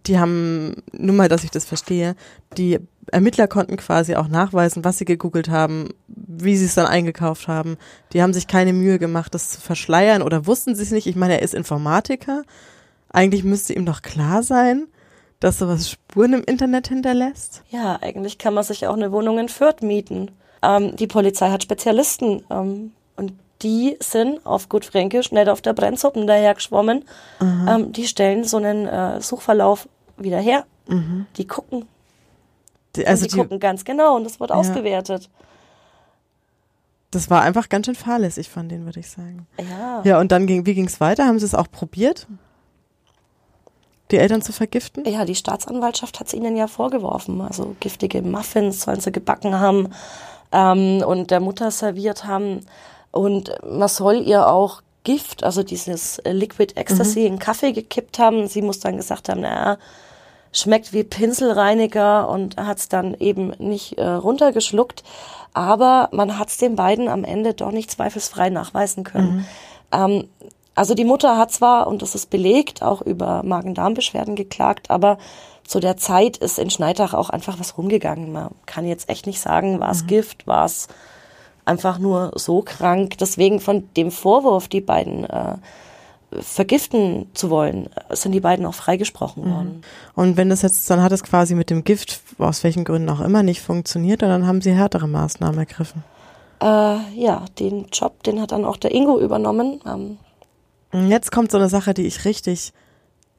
die 0.06 0.18
haben, 0.18 0.82
nur 0.92 1.16
mal, 1.16 1.28
dass 1.28 1.44
ich 1.44 1.50
das 1.50 1.64
verstehe, 1.64 2.14
die 2.56 2.78
Ermittler 3.10 3.46
konnten 3.46 3.76
quasi 3.76 4.16
auch 4.16 4.28
nachweisen, 4.28 4.84
was 4.84 4.98
sie 4.98 5.04
gegoogelt 5.04 5.48
haben, 5.48 5.90
wie 6.08 6.56
sie 6.56 6.64
es 6.64 6.74
dann 6.74 6.86
eingekauft 6.86 7.48
haben. 7.48 7.76
Die 8.12 8.22
haben 8.22 8.32
sich 8.32 8.46
keine 8.46 8.72
Mühe 8.72 8.98
gemacht, 8.98 9.34
das 9.34 9.50
zu 9.50 9.60
verschleiern 9.60 10.22
oder 10.22 10.46
wussten 10.46 10.74
sie 10.74 10.82
es 10.82 10.90
nicht. 10.90 11.06
Ich 11.06 11.16
meine, 11.16 11.34
er 11.34 11.42
ist 11.42 11.54
Informatiker. 11.54 12.42
Eigentlich 13.08 13.44
müsste 13.44 13.74
ihm 13.74 13.86
doch 13.86 14.02
klar 14.02 14.42
sein, 14.42 14.88
dass 15.40 15.58
sowas 15.58 15.88
Spuren 15.88 16.32
im 16.32 16.44
Internet 16.44 16.88
hinterlässt. 16.88 17.62
Ja, 17.70 17.96
eigentlich 18.00 18.38
kann 18.38 18.54
man 18.54 18.64
sich 18.64 18.86
auch 18.86 18.96
eine 18.96 19.12
Wohnung 19.12 19.38
in 19.38 19.48
Fürth 19.48 19.82
mieten. 19.82 20.30
Ähm, 20.66 20.96
die 20.96 21.06
Polizei 21.06 21.50
hat 21.50 21.62
Spezialisten 21.62 22.44
ähm, 22.50 22.92
und 23.16 23.32
die 23.62 23.96
sind 24.00 24.44
auf 24.44 24.68
gut 24.68 24.84
Fränkisch 24.84 25.32
nicht 25.32 25.48
auf 25.48 25.62
der 25.62 25.72
Brennsuppen 25.72 26.26
dahergeschwommen. 26.26 27.04
Ähm, 27.40 27.92
die 27.92 28.06
stellen 28.06 28.44
so 28.44 28.58
einen 28.58 28.86
äh, 28.86 29.20
Suchverlauf 29.20 29.88
wieder 30.16 30.38
her. 30.38 30.64
Mhm. 30.88 31.26
Die 31.36 31.46
gucken. 31.46 31.86
Die, 32.96 33.06
also 33.06 33.24
die, 33.24 33.30
die, 33.30 33.36
gucken 33.36 33.60
ganz 33.60 33.84
genau 33.84 34.16
und 34.16 34.24
das 34.24 34.40
wird 34.40 34.50
ja. 34.50 34.56
ausgewertet. 34.56 35.30
Das 37.10 37.30
war 37.30 37.42
einfach 37.42 37.68
ganz 37.68 37.86
schön 37.86 37.94
fahrlässig 37.94 38.50
von 38.50 38.68
denen, 38.68 38.84
würde 38.84 39.00
ich 39.00 39.08
sagen. 39.08 39.46
Ja. 39.58 40.02
Ja, 40.04 40.20
und 40.20 40.32
dann 40.32 40.46
ging, 40.46 40.66
wie 40.66 40.74
ging 40.74 40.86
es 40.86 41.00
weiter? 41.00 41.26
Haben 41.26 41.38
sie 41.38 41.46
es 41.46 41.54
auch 41.54 41.70
probiert? 41.70 42.26
Die 44.10 44.18
Eltern 44.18 44.42
zu 44.42 44.52
vergiften? 44.52 45.04
Ja, 45.04 45.24
die 45.24 45.34
Staatsanwaltschaft 45.34 46.20
hat 46.20 46.28
es 46.28 46.34
ihnen 46.34 46.56
ja 46.56 46.66
vorgeworfen. 46.66 47.40
Also 47.40 47.74
giftige 47.80 48.22
Muffins 48.22 48.82
sollen 48.82 49.00
sie 49.00 49.12
gebacken 49.12 49.58
haben 49.58 49.88
ähm, 50.56 51.02
und 51.06 51.30
der 51.30 51.40
Mutter 51.40 51.70
serviert 51.70 52.24
haben. 52.24 52.60
Und 53.12 53.52
man 53.64 53.88
soll 53.88 54.22
ihr 54.22 54.48
auch 54.48 54.82
Gift, 55.04 55.44
also 55.44 55.62
dieses 55.62 56.20
Liquid 56.24 56.74
Ecstasy, 56.74 57.20
mhm. 57.20 57.26
in 57.26 57.38
Kaffee 57.38 57.72
gekippt 57.72 58.18
haben. 58.18 58.48
Sie 58.48 58.62
muss 58.62 58.80
dann 58.80 58.96
gesagt 58.96 59.28
haben, 59.28 59.42
naja, 59.42 59.76
schmeckt 60.52 60.92
wie 60.92 61.04
Pinselreiniger 61.04 62.28
und 62.28 62.56
hat 62.56 62.78
es 62.78 62.88
dann 62.88 63.14
eben 63.14 63.52
nicht 63.58 63.98
äh, 63.98 64.06
runtergeschluckt. 64.06 65.04
Aber 65.52 66.08
man 66.12 66.38
hat 66.38 66.48
es 66.48 66.56
den 66.56 66.74
beiden 66.76 67.08
am 67.08 67.24
Ende 67.24 67.54
doch 67.54 67.70
nicht 67.70 67.90
zweifelsfrei 67.90 68.50
nachweisen 68.50 69.04
können. 69.04 69.36
Mhm. 69.36 69.46
Ähm, 69.92 70.28
also 70.74 70.94
die 70.94 71.04
Mutter 71.04 71.38
hat 71.38 71.52
zwar, 71.52 71.86
und 71.86 72.02
das 72.02 72.14
ist 72.14 72.28
belegt, 72.28 72.82
auch 72.82 73.00
über 73.00 73.42
Magen-Darm-Beschwerden 73.42 74.36
geklagt, 74.36 74.90
aber 74.90 75.16
zu 75.66 75.80
der 75.80 75.96
Zeit 75.96 76.36
ist 76.36 76.58
in 76.58 76.70
Schneidach 76.70 77.14
auch 77.14 77.30
einfach 77.30 77.58
was 77.58 77.76
rumgegangen. 77.76 78.32
Man 78.32 78.50
kann 78.66 78.86
jetzt 78.86 79.08
echt 79.08 79.26
nicht 79.26 79.40
sagen, 79.40 79.80
war 79.80 79.90
es 79.90 80.02
mhm. 80.02 80.08
Gift, 80.08 80.46
war 80.46 80.64
es 80.64 80.88
einfach 81.64 81.98
nur 81.98 82.32
so 82.34 82.62
krank. 82.62 83.18
Deswegen 83.18 83.60
von 83.60 83.88
dem 83.96 84.10
Vorwurf, 84.10 84.68
die 84.68 84.80
beiden 84.80 85.24
äh, 85.24 85.56
vergiften 86.40 87.28
zu 87.34 87.50
wollen, 87.50 87.88
sind 88.10 88.32
die 88.32 88.40
beiden 88.40 88.66
auch 88.66 88.74
freigesprochen 88.74 89.44
mhm. 89.44 89.54
worden. 89.54 89.82
Und 90.14 90.36
wenn 90.36 90.48
das 90.48 90.62
jetzt, 90.62 90.88
dann 90.90 91.02
hat 91.02 91.12
es 91.12 91.22
quasi 91.22 91.54
mit 91.54 91.70
dem 91.70 91.84
Gift, 91.84 92.20
aus 92.38 92.64
welchen 92.64 92.84
Gründen 92.84 93.10
auch 93.10 93.20
immer, 93.20 93.42
nicht 93.42 93.60
funktioniert, 93.60 94.22
und 94.22 94.28
dann 94.28 94.46
haben 94.46 94.60
sie 94.60 94.72
härtere 94.72 95.08
Maßnahmen 95.08 95.58
ergriffen. 95.58 96.04
Äh, 96.60 96.98
ja, 97.14 97.44
den 97.58 97.86
Job, 97.92 98.22
den 98.22 98.40
hat 98.40 98.52
dann 98.52 98.64
auch 98.64 98.76
der 98.76 98.94
Ingo 98.94 99.20
übernommen. 99.20 99.80
Ähm, 99.86 100.18
Jetzt 101.08 101.30
kommt 101.30 101.50
so 101.50 101.58
eine 101.58 101.68
Sache, 101.68 101.92
die 101.92 102.06
ich 102.06 102.24
richtig 102.24 102.72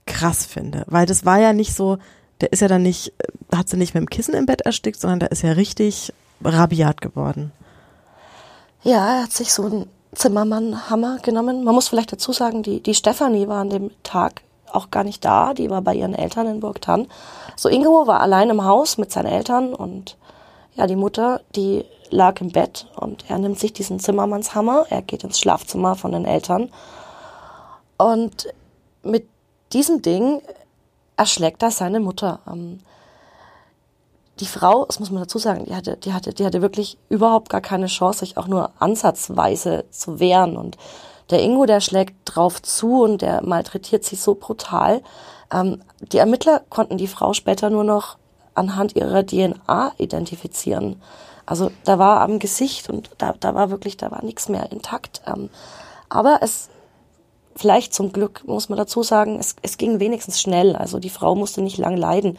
krass 0.06 0.46
finde, 0.46 0.84
weil 0.88 1.06
das 1.06 1.26
war 1.26 1.40
ja 1.40 1.54
nicht 1.54 1.74
so, 1.74 1.98
der 2.42 2.52
ist 2.52 2.62
ja 2.62 2.68
dann 2.68 2.84
nicht, 2.84 3.14
hat 3.54 3.70
sie 3.70 3.78
nicht 3.78 3.94
mit 3.94 4.02
dem 4.02 4.10
Kissen 4.10 4.34
im 4.34 4.46
Bett 4.46 4.62
erstickt, 4.62 5.00
sondern 5.00 5.20
der 5.20 5.32
ist 5.32 5.42
ja 5.42 5.54
richtig 5.54 6.14
rabiat 6.44 7.02
geworden. 7.02 7.52
Ja, 8.84 9.16
er 9.16 9.24
hat 9.24 9.32
sich 9.32 9.54
so 9.54 9.66
einen 9.66 9.90
Zimmermann-Hammer 10.14 11.20
genommen. 11.24 11.64
Man 11.64 11.76
muss 11.76 11.90
vielleicht 11.90 12.12
dazu 12.12 12.32
sagen, 12.32 12.64
die, 12.64 12.82
die 12.82 12.96
Stefanie 12.96 13.48
war 13.48 13.62
an 13.62 13.70
dem 13.70 13.92
Tag 14.04 14.42
auch 14.72 14.92
gar 14.92 15.04
nicht 15.04 15.24
da, 15.24 15.54
die 15.54 15.70
war 15.70 15.82
bei 15.82 15.96
ihren 15.96 16.14
Eltern 16.14 16.48
in 16.48 16.60
Burgtann. 16.60 17.08
So 17.56 17.70
Ingo 17.70 18.08
war 18.08 18.22
allein 18.22 18.50
im 18.50 18.64
Haus 18.64 18.98
mit 18.98 19.12
seinen 19.12 19.28
Eltern 19.28 19.74
und 19.74 20.18
ja, 20.76 20.88
die 20.88 20.96
Mutter, 20.96 21.42
die 21.56 21.86
lag 22.10 22.40
im 22.42 22.52
Bett 22.52 22.88
und 22.96 23.26
er 23.30 23.38
nimmt 23.40 23.60
sich 23.60 23.74
diesen 23.74 24.00
Zimmermannshammer, 24.00 24.86
er 24.90 25.02
geht 25.02 25.24
ins 25.24 25.40
Schlafzimmer 25.40 25.96
von 25.96 26.12
den 26.12 26.26
Eltern 26.26 26.70
und 27.98 28.48
mit 29.04 29.28
diesem 29.74 30.02
Ding 30.02 30.42
erschlägt 31.18 31.62
er 31.64 31.72
seine 31.72 32.00
Mutter. 32.00 32.40
Ähm, 32.48 32.80
die 34.40 34.46
Frau, 34.46 34.86
das 34.86 35.00
muss 35.00 35.10
man 35.10 35.24
dazu 35.24 35.40
sagen, 35.40 35.66
die 35.66 35.76
hatte, 35.76 35.98
die 35.98 36.14
hatte, 36.14 36.34
die 36.34 36.46
hatte 36.46 36.62
wirklich 36.62 36.98
überhaupt 37.10 37.50
gar 37.50 37.62
keine 37.62 37.88
Chance, 37.88 38.20
sich 38.20 38.38
auch 38.38 38.48
nur 38.48 38.72
ansatzweise 38.80 39.86
zu 39.90 40.20
wehren. 40.20 40.58
Und 40.58 40.78
der 41.32 41.42
Ingo, 41.42 41.66
der 41.66 41.82
schlägt 41.82 42.16
drauf 42.26 42.62
zu 42.62 43.02
und 43.02 43.22
der 43.22 43.44
malträtiert 43.44 44.04
sie 44.04 44.16
so 44.16 44.36
brutal. 44.36 45.02
Ähm, 45.52 45.82
die 46.00 46.20
Ermittler 46.20 46.62
konnten 46.70 46.98
die 46.98 47.08
Frau 47.08 47.34
später 47.34 47.70
nur 47.70 47.84
noch 47.84 48.18
anhand 48.54 48.96
ihrer 48.96 49.26
DNA 49.26 49.94
identifizieren. 49.98 51.02
Also 51.46 51.72
da 51.86 51.98
war 51.98 52.22
am 52.22 52.40
Gesicht 52.40 52.90
und 52.90 53.10
da, 53.18 53.34
da 53.40 53.56
war 53.56 53.70
wirklich, 53.70 53.98
da 53.98 54.12
war 54.12 54.24
nichts 54.24 54.50
mehr 54.50 54.72
intakt. 54.72 55.22
Ähm, 55.26 55.50
aber 56.10 56.40
es 56.42 56.70
vielleicht 57.58 57.94
zum 57.94 58.12
Glück, 58.12 58.44
muss 58.46 58.70
man 58.70 58.78
dazu 58.78 59.04
sagen, 59.04 59.38
es, 59.40 59.56
es 59.62 59.78
ging 59.78 60.00
wenigstens 60.00 60.40
schnell. 60.40 60.76
Also 60.76 61.00
die 61.00 61.10
Frau 61.10 61.36
musste 61.36 61.62
nicht 61.62 61.78
lang 61.78 61.98
leiden. 61.98 62.38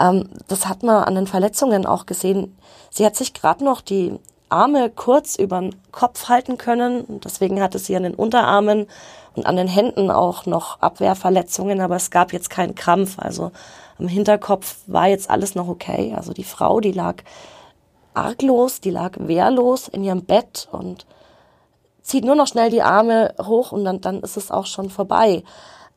Ähm, 0.00 0.28
das 0.48 0.66
hat 0.66 0.82
man 0.82 1.04
an 1.04 1.14
den 1.14 1.26
Verletzungen 1.26 1.86
auch 1.86 2.06
gesehen. 2.06 2.56
Sie 2.90 3.04
hat 3.04 3.16
sich 3.16 3.34
gerade 3.34 3.64
noch 3.64 3.80
die 3.80 4.18
Arme 4.48 4.90
kurz 4.90 5.36
über 5.36 5.60
den 5.60 5.74
Kopf 5.90 6.28
halten 6.28 6.58
können. 6.58 7.20
Deswegen 7.24 7.60
hatte 7.60 7.78
sie 7.78 7.96
an 7.96 8.04
den 8.04 8.14
Unterarmen 8.14 8.86
und 9.34 9.46
an 9.46 9.56
den 9.56 9.68
Händen 9.68 10.10
auch 10.10 10.46
noch 10.46 10.80
Abwehrverletzungen, 10.80 11.80
aber 11.80 11.96
es 11.96 12.10
gab 12.10 12.32
jetzt 12.32 12.50
keinen 12.50 12.74
Krampf. 12.74 13.18
Also 13.18 13.50
am 13.98 14.08
Hinterkopf 14.08 14.76
war 14.86 15.08
jetzt 15.08 15.30
alles 15.30 15.54
noch 15.54 15.68
okay. 15.68 16.14
Also 16.16 16.32
die 16.32 16.44
Frau, 16.44 16.80
die 16.80 16.92
lag 16.92 17.16
arglos, 18.14 18.80
die 18.80 18.90
lag 18.90 19.12
wehrlos 19.18 19.88
in 19.88 20.04
ihrem 20.04 20.24
Bett 20.24 20.68
und 20.70 21.04
zieht 22.04 22.24
nur 22.24 22.36
noch 22.36 22.46
schnell 22.46 22.70
die 22.70 22.82
Arme 22.82 23.34
hoch 23.42 23.72
und 23.72 23.84
dann, 23.84 24.00
dann 24.00 24.20
ist 24.20 24.36
es 24.36 24.52
auch 24.52 24.66
schon 24.66 24.90
vorbei. 24.90 25.42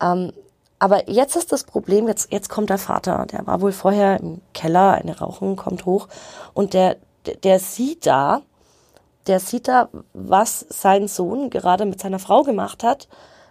Ähm, 0.01 0.31
aber 0.79 1.09
jetzt 1.09 1.35
ist 1.35 1.51
das 1.51 1.63
Problem, 1.63 2.07
jetzt, 2.07 2.31
jetzt 2.31 2.49
kommt 2.49 2.69
der 2.69 2.77
Vater, 2.77 3.25
der 3.31 3.45
war 3.45 3.61
wohl 3.61 3.71
vorher 3.71 4.19
im 4.19 4.41
Keller, 4.53 4.93
eine 4.93 5.19
Rauchung 5.19 5.55
kommt 5.55 5.85
hoch. 5.85 6.07
Und 6.53 6.73
der, 6.73 6.97
der, 7.43 7.59
sieht 7.59 8.05
da, 8.05 8.41
der 9.27 9.39
sieht 9.39 9.67
da, 9.67 9.89
was 10.13 10.65
sein 10.69 11.07
Sohn 11.07 11.49
gerade 11.49 11.85
mit 11.85 11.99
seiner 11.99 12.19
Frau 12.19 12.43
gemacht 12.43 12.83
hat, 12.83 13.07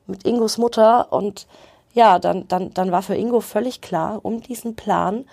mit 0.07 0.25
Ingos 0.25 0.57
Mutter. 0.57 1.12
Und 1.12 1.47
ja, 1.92 2.19
dann, 2.19 2.49
dann, 2.49 2.73
dann 2.73 2.92
war 2.92 3.03
für 3.03 3.16
Ingo 3.16 3.40
völlig 3.40 3.81
klar, 3.81 4.21
um 4.23 4.40
diesen 4.40 4.77
Plan, 4.77 5.27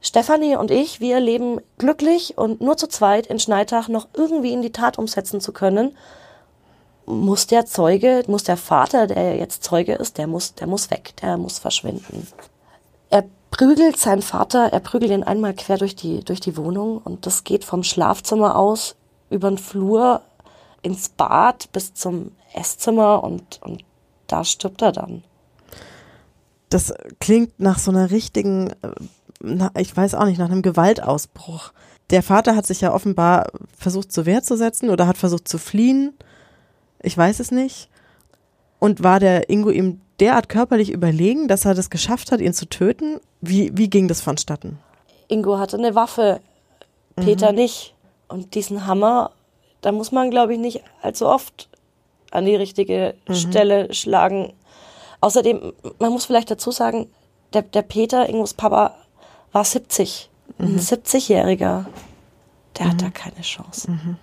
Stefanie 0.00 0.56
und 0.56 0.70
ich, 0.70 1.00
wir 1.00 1.20
leben 1.20 1.60
glücklich 1.76 2.38
und 2.38 2.60
nur 2.60 2.76
zu 2.76 2.88
zweit 2.88 3.26
in 3.26 3.40
Schneitach 3.40 3.88
noch 3.88 4.06
irgendwie 4.14 4.52
in 4.52 4.62
die 4.62 4.72
Tat 4.72 4.98
umsetzen 4.98 5.40
zu 5.40 5.52
können, 5.52 5.96
muss 7.04 7.46
der 7.46 7.66
Zeuge, 7.66 8.22
muss 8.26 8.44
der 8.44 8.56
Vater, 8.56 9.06
der 9.06 9.36
jetzt 9.36 9.64
Zeuge 9.64 9.94
ist, 9.94 10.18
der 10.18 10.26
muss, 10.26 10.54
der 10.54 10.66
muss 10.66 10.90
weg, 10.90 11.14
der 11.22 11.36
muss 11.36 11.58
verschwinden. 11.58 12.26
Er 13.10 13.24
prügelt 13.50 13.96
seinen 13.96 14.22
Vater, 14.22 14.72
er 14.72 14.80
prügelt 14.80 15.10
ihn 15.10 15.24
einmal 15.24 15.54
quer 15.54 15.78
durch 15.78 15.96
die, 15.96 16.22
durch 16.22 16.40
die 16.40 16.56
Wohnung 16.56 16.98
und 16.98 17.26
das 17.26 17.44
geht 17.44 17.64
vom 17.64 17.82
Schlafzimmer 17.82 18.56
aus 18.56 18.94
über 19.30 19.48
den 19.48 19.58
Flur 19.58 20.20
ins 20.82 21.08
Bad 21.08 21.72
bis 21.72 21.94
zum 21.94 22.32
Esszimmer 22.52 23.24
und, 23.24 23.60
und 23.62 23.84
da 24.26 24.44
stirbt 24.44 24.82
er 24.82 24.92
dann. 24.92 25.24
Das 26.68 26.92
klingt 27.20 27.58
nach 27.58 27.78
so 27.78 27.90
einer 27.90 28.10
richtigen, 28.10 28.70
äh, 29.42 29.80
ich 29.80 29.96
weiß 29.96 30.14
auch 30.14 30.24
nicht, 30.24 30.38
nach 30.38 30.50
einem 30.50 30.62
Gewaltausbruch. 30.62 31.72
der 32.10 32.22
Vater 32.22 32.56
hat 32.56 32.66
sich 32.66 32.80
ja 32.80 32.94
offenbar 32.94 33.48
versucht 33.76 34.12
zur 34.12 34.24
Wehr 34.24 34.42
zu 34.42 34.56
setzen 34.56 34.88
oder 34.88 35.06
hat 35.06 35.18
versucht 35.18 35.46
zu 35.46 35.58
fliehen. 35.58 36.14
Ich 37.02 37.16
weiß 37.16 37.40
es 37.40 37.50
nicht. 37.50 37.90
Und 38.78 39.02
war 39.02 39.20
der 39.20 39.50
Ingo 39.50 39.70
ihm 39.70 40.00
derart 40.20 40.48
körperlich 40.48 40.90
überlegen, 40.90 41.48
dass 41.48 41.64
er 41.64 41.74
das 41.74 41.90
geschafft 41.90 42.32
hat, 42.32 42.40
ihn 42.40 42.54
zu 42.54 42.66
töten? 42.66 43.20
Wie, 43.40 43.76
wie 43.76 43.90
ging 43.90 44.08
das 44.08 44.20
vonstatten? 44.20 44.78
Ingo 45.28 45.58
hatte 45.58 45.76
eine 45.76 45.94
Waffe, 45.94 46.40
Peter 47.16 47.50
mhm. 47.50 47.58
nicht. 47.58 47.94
Und 48.28 48.54
diesen 48.54 48.86
Hammer, 48.86 49.32
da 49.80 49.92
muss 49.92 50.12
man, 50.12 50.30
glaube 50.30 50.54
ich, 50.54 50.58
nicht 50.58 50.82
allzu 51.02 51.26
oft 51.26 51.68
an 52.30 52.44
die 52.44 52.56
richtige 52.56 53.14
mhm. 53.26 53.34
Stelle 53.34 53.94
schlagen. 53.94 54.52
Außerdem, 55.20 55.72
man 55.98 56.12
muss 56.12 56.26
vielleicht 56.26 56.50
dazu 56.50 56.70
sagen, 56.70 57.08
der, 57.52 57.62
der 57.62 57.82
Peter, 57.82 58.28
Ingos 58.28 58.54
Papa, 58.54 58.94
war 59.52 59.64
70. 59.64 60.30
Mhm. 60.58 60.66
Ein 60.66 60.78
70-Jähriger. 60.78 61.86
Der 62.78 62.86
hat 62.86 62.94
mhm. 62.94 62.98
da 62.98 63.10
keine 63.10 63.40
Chance. 63.40 63.90
Mhm. 63.90 64.16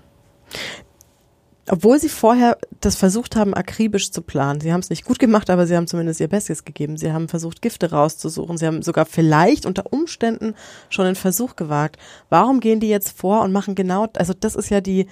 Obwohl 1.68 2.00
sie 2.00 2.10
vorher 2.10 2.60
das 2.80 2.96
versucht 2.96 3.36
haben, 3.36 3.56
akribisch 3.56 4.12
zu 4.12 4.22
planen. 4.22 4.62
Sie 4.62 4.72
haben 4.72 4.82
es 4.82 4.92
nicht 4.92 5.04
gut 5.04 5.18
gemacht, 5.18 5.50
aber 5.50 5.66
sie 5.66 5.76
haben 5.76 5.88
zumindest 5.88 6.20
ihr 6.20 6.28
Bestes 6.28 6.64
gegeben. 6.64 6.96
Sie 6.96 7.12
haben 7.12 7.28
versucht, 7.28 7.64
Gifte 7.64 7.90
rauszusuchen. 7.90 8.58
Sie 8.58 8.68
haben 8.68 8.84
sogar 8.84 9.08
vielleicht 9.08 9.66
unter 9.66 9.92
Umständen 9.92 10.54
schon 10.90 11.08
einen 11.08 11.16
Versuch 11.16 11.56
gewagt. 11.56 11.98
Warum 12.30 12.60
gehen 12.60 12.80
die 12.80 12.90
jetzt 12.90 13.18
vor 13.18 13.42
und 13.42 13.52
machen 13.52 13.74
genau, 13.74 14.08
also 14.16 14.34
das 14.40 14.56
ist 14.56 14.70
ja 14.70 14.80
die 14.80 15.08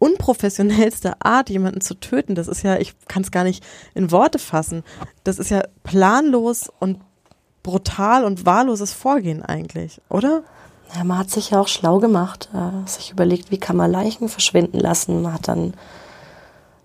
unprofessionellste 0.00 1.14
Art, 1.20 1.50
jemanden 1.50 1.80
zu 1.80 1.94
töten. 1.94 2.34
Das 2.34 2.48
ist 2.48 2.62
ja, 2.62 2.76
ich 2.78 2.94
kann 3.06 3.22
es 3.22 3.30
gar 3.30 3.44
nicht 3.44 3.64
in 3.94 4.10
Worte 4.10 4.40
fassen. 4.40 4.82
Das 5.22 5.38
ist 5.38 5.50
ja 5.50 5.62
planlos 5.84 6.68
und 6.80 6.98
brutal 7.62 8.24
und 8.24 8.46
wahlloses 8.46 8.92
Vorgehen 8.92 9.44
eigentlich, 9.44 10.00
oder? 10.08 10.42
Ja, 10.96 11.04
man 11.04 11.18
hat 11.18 11.30
sich 11.30 11.50
ja 11.50 11.60
auch 11.60 11.68
schlau 11.68 11.98
gemacht, 11.98 12.48
äh, 12.54 12.88
sich 12.88 13.12
überlegt, 13.12 13.50
wie 13.50 13.58
kann 13.58 13.76
man 13.76 13.92
Leichen 13.92 14.28
verschwinden 14.28 14.80
lassen. 14.80 15.22
Man 15.22 15.34
hat 15.34 15.46
dann 15.46 15.74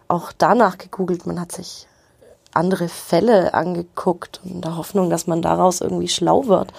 auch 0.07 0.31
danach 0.37 0.77
gegoogelt, 0.77 1.25
man 1.25 1.39
hat 1.39 1.53
sich 1.53 1.87
andere 2.53 2.89
Fälle 2.89 3.53
angeguckt 3.53 4.41
in 4.43 4.61
der 4.61 4.77
Hoffnung, 4.77 5.09
dass 5.09 5.25
man 5.25 5.41
daraus 5.41 5.81
irgendwie 5.81 6.09
schlau 6.09 6.47
wird. 6.47 6.73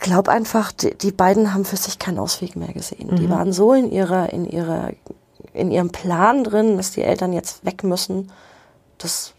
Ich 0.00 0.04
glaube 0.06 0.30
einfach, 0.32 0.72
die, 0.72 0.94
die, 0.94 1.12
beiden 1.12 1.52
haben 1.52 1.66
für 1.66 1.76
sich 1.76 1.98
keinen 1.98 2.18
Ausweg 2.18 2.56
mehr 2.56 2.72
gesehen. 2.72 3.10
Mhm. 3.10 3.16
Die 3.16 3.28
waren 3.28 3.52
so 3.52 3.74
in 3.74 3.92
ihrer, 3.92 4.32
in 4.32 4.46
ihrer, 4.46 4.92
in 5.52 5.70
ihrem 5.70 5.90
Plan 5.90 6.42
drin, 6.42 6.78
dass 6.78 6.92
die 6.92 7.02
Eltern 7.02 7.34
jetzt 7.34 7.66
weg 7.66 7.84
müssen. 7.84 8.32
Das 8.96 9.34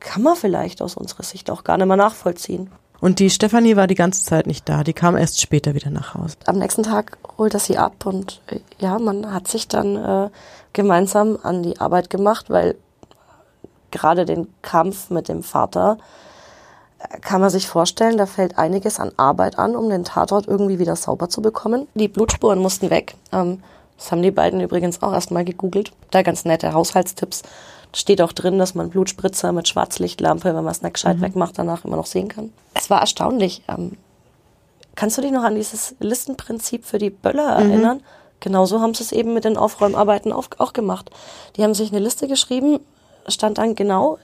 kann 0.00 0.22
man 0.22 0.36
vielleicht 0.36 0.82
aus 0.82 0.98
unserer 0.98 1.22
Sicht 1.22 1.50
auch 1.50 1.64
gar 1.64 1.78
nicht 1.78 1.86
mehr 1.86 1.96
nachvollziehen. 1.96 2.70
Und 3.00 3.20
die 3.20 3.30
Stefanie 3.30 3.74
war 3.74 3.86
die 3.86 3.94
ganze 3.94 4.22
Zeit 4.22 4.46
nicht 4.46 4.68
da, 4.68 4.84
die 4.84 4.92
kam 4.92 5.16
erst 5.16 5.40
später 5.40 5.74
wieder 5.74 5.90
nach 5.90 6.14
Hause. 6.14 6.36
Am 6.44 6.58
nächsten 6.58 6.82
Tag 6.82 7.16
holt 7.38 7.54
er 7.54 7.60
sie 7.60 7.78
ab 7.78 8.04
und 8.04 8.42
äh, 8.48 8.60
ja, 8.78 8.98
man 8.98 9.32
hat 9.32 9.48
sich 9.48 9.66
dann 9.66 9.96
äh, 9.96 10.30
gemeinsam 10.74 11.38
an 11.42 11.62
die 11.62 11.80
Arbeit 11.80 12.10
gemacht, 12.10 12.50
weil 12.50 12.76
gerade 13.90 14.26
den 14.26 14.46
Kampf 14.60 15.08
mit 15.08 15.28
dem 15.28 15.42
Vater 15.42 15.96
kann 17.20 17.40
man 17.40 17.50
sich 17.50 17.68
vorstellen, 17.68 18.16
da 18.16 18.26
fällt 18.26 18.58
einiges 18.58 19.00
an 19.00 19.12
Arbeit 19.16 19.58
an, 19.58 19.76
um 19.76 19.88
den 19.88 20.04
Tatort 20.04 20.46
irgendwie 20.46 20.78
wieder 20.78 20.96
sauber 20.96 21.28
zu 21.28 21.42
bekommen. 21.42 21.86
Die 21.94 22.08
Blutspuren 22.08 22.58
mussten 22.58 22.90
weg. 22.90 23.14
Ähm, 23.32 23.62
das 23.96 24.10
haben 24.10 24.22
die 24.22 24.30
beiden 24.30 24.60
übrigens 24.60 25.02
auch 25.02 25.12
erstmal 25.12 25.44
gegoogelt. 25.44 25.92
Da 26.10 26.22
ganz 26.22 26.44
nette 26.44 26.72
Haushaltstipps 26.72 27.42
steht 27.94 28.20
auch 28.20 28.32
drin, 28.32 28.58
dass 28.58 28.74
man 28.74 28.90
Blutspritzer 28.90 29.52
mit 29.52 29.68
Schwarzlichtlampe, 29.68 30.54
wenn 30.54 30.64
man 30.64 30.72
es 30.72 30.82
nicht 30.82 30.94
gescheit 30.94 31.18
mhm. 31.18 31.22
wegmacht, 31.22 31.58
danach 31.58 31.84
immer 31.84 31.96
noch 31.96 32.06
sehen 32.06 32.28
kann. 32.28 32.52
Es 32.74 32.90
war 32.90 33.00
erstaunlich. 33.00 33.62
Ähm, 33.68 33.96
kannst 34.96 35.18
du 35.18 35.22
dich 35.22 35.30
noch 35.30 35.44
an 35.44 35.54
dieses 35.54 35.94
Listenprinzip 36.00 36.84
für 36.84 36.98
die 36.98 37.10
Böller 37.10 37.60
mhm. 37.60 37.70
erinnern? 37.70 38.00
Genauso 38.40 38.80
haben 38.80 38.94
sie 38.94 39.04
es 39.04 39.12
eben 39.12 39.32
mit 39.32 39.44
den 39.44 39.56
Aufräumarbeiten 39.56 40.32
auch, 40.32 40.48
auch 40.58 40.72
gemacht. 40.72 41.10
Die 41.56 41.62
haben 41.62 41.74
sich 41.74 41.90
eine 41.90 42.00
Liste 42.00 42.28
geschrieben, 42.28 42.80
stand 43.28 43.58
dann 43.58 43.74
genau, 43.74 44.18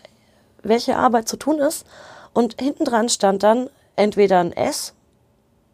welche 0.62 0.96
Arbeit 0.96 1.28
zu 1.28 1.36
tun 1.36 1.58
ist. 1.58 1.86
Und 2.32 2.60
hinten 2.60 2.84
dran 2.84 3.08
stand 3.08 3.42
dann 3.42 3.68
entweder 3.96 4.40
ein 4.40 4.52
S 4.52 4.94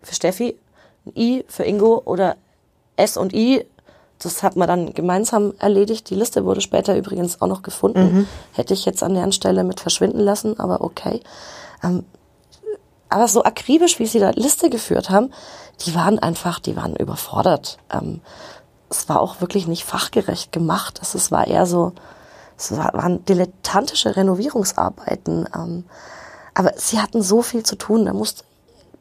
für 0.03 0.15
Steffi, 0.15 0.57
ein 1.07 1.13
I 1.17 1.45
für 1.49 1.65
Ingo 1.65 2.03
oder 2.05 2.37
S 2.97 3.17
und 3.17 3.33
I 3.35 3.67
das 4.19 4.43
hat 4.43 4.57
man 4.57 4.69
dann 4.69 4.95
gemeinsam 4.95 5.53
erledigt. 5.59 6.09
Die 6.11 6.15
Liste 6.15 6.45
wurde 6.45 6.61
später 6.61 6.97
übrigens 6.97 7.43
auch 7.43 7.47
noch 7.47 7.63
gefunden. 7.63 8.01
Mhm. 8.01 8.29
Hätte 8.53 8.75
ich 8.75 8.85
jetzt 8.85 9.03
an 9.03 9.15
deren 9.15 9.33
Stelle 9.33 9.63
mit 9.65 9.81
verschwinden 9.81 10.21
lassen, 10.21 10.59
aber 10.59 10.81
okay. 10.81 11.21
Ähm, 11.83 12.05
aber 13.09 13.29
so 13.29 13.45
akribisch, 13.45 13.99
wie 13.99 14.07
sie 14.07 14.19
da 14.19 14.31
Liste 14.31 14.71
geführt 14.71 15.11
haben, 15.11 15.33
die 15.85 15.95
waren 15.95 16.19
einfach, 16.19 16.59
die 16.59 16.77
waren 16.77 16.97
überfordert. 16.97 17.79
Ähm, 17.93 18.21
es 18.89 19.09
war 19.09 19.21
auch 19.21 19.41
wirklich 19.41 19.67
nicht 19.67 19.85
fachgerecht 19.85 20.51
gemacht. 20.51 21.01
Es 21.03 21.31
war 21.31 21.47
eher 21.47 21.67
so, 21.67 21.93
es 22.57 22.73
waren 22.73 23.25
dilettantische 23.27 24.17
Renovierungsarbeiten. 24.17 25.47
Ähm, 25.55 25.85
aber 26.57 26.73
sie 26.77 27.01
hatten 27.01 27.21
so 27.21 27.43
viel 27.43 27.65
zu 27.65 27.77
tun. 27.77 28.07
Da 28.07 28.15
musste 28.15 28.43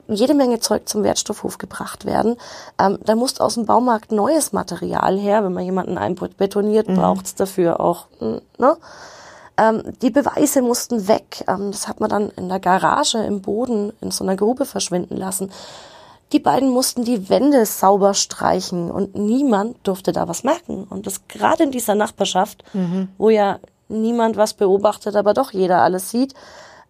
jede 0.07 0.33
Menge 0.33 0.59
Zeug 0.59 0.89
zum 0.89 1.03
Wertstoffhof 1.03 1.57
gebracht 1.57 2.05
werden. 2.05 2.35
Ähm, 2.77 2.99
da 3.05 3.15
muss 3.15 3.39
aus 3.39 3.53
dem 3.53 3.65
Baumarkt 3.65 4.11
neues 4.11 4.51
Material 4.51 5.17
her. 5.17 5.43
Wenn 5.43 5.53
man 5.53 5.63
jemanden 5.63 5.97
einbetoniert, 5.97 6.89
mhm. 6.89 6.95
braucht 6.95 7.25
es 7.25 7.35
dafür 7.35 7.79
auch. 7.79 8.07
Ne? 8.19 8.77
Ähm, 9.57 9.83
die 10.01 10.09
Beweise 10.09 10.61
mussten 10.61 11.07
weg. 11.07 11.45
Ähm, 11.47 11.71
das 11.71 11.87
hat 11.87 12.01
man 12.01 12.09
dann 12.09 12.29
in 12.31 12.49
der 12.49 12.59
Garage 12.59 13.19
im 13.19 13.41
Boden 13.41 13.93
in 14.01 14.11
so 14.11 14.25
einer 14.25 14.35
Grube 14.35 14.65
verschwinden 14.65 15.15
lassen. 15.15 15.49
Die 16.33 16.39
beiden 16.39 16.69
mussten 16.69 17.05
die 17.05 17.29
Wände 17.29 17.65
sauber 17.65 18.15
streichen 18.15 18.91
und 18.91 19.15
niemand 19.15 19.77
durfte 19.87 20.11
da 20.11 20.27
was 20.27 20.43
merken. 20.43 20.83
Und 20.89 21.07
das 21.07 21.29
gerade 21.29 21.63
in 21.63 21.71
dieser 21.71 21.95
Nachbarschaft, 21.95 22.65
mhm. 22.73 23.07
wo 23.17 23.29
ja 23.29 23.59
niemand 23.87 24.35
was 24.35 24.55
beobachtet, 24.55 25.15
aber 25.15 25.33
doch 25.33 25.51
jeder 25.51 25.81
alles 25.83 26.11
sieht, 26.11 26.33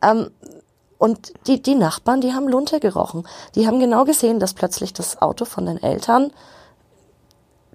ähm, 0.01 0.31
und 0.97 1.33
die, 1.47 1.61
die 1.61 1.75
Nachbarn, 1.75 2.21
die 2.21 2.33
haben 2.33 2.47
Lunte 2.47 2.79
gerochen. 2.79 3.27
Die 3.55 3.67
haben 3.67 3.79
genau 3.79 4.05
gesehen, 4.05 4.39
dass 4.39 4.53
plötzlich 4.53 4.93
das 4.93 5.21
Auto 5.21 5.45
von 5.45 5.65
den 5.65 5.81
Eltern 5.81 6.31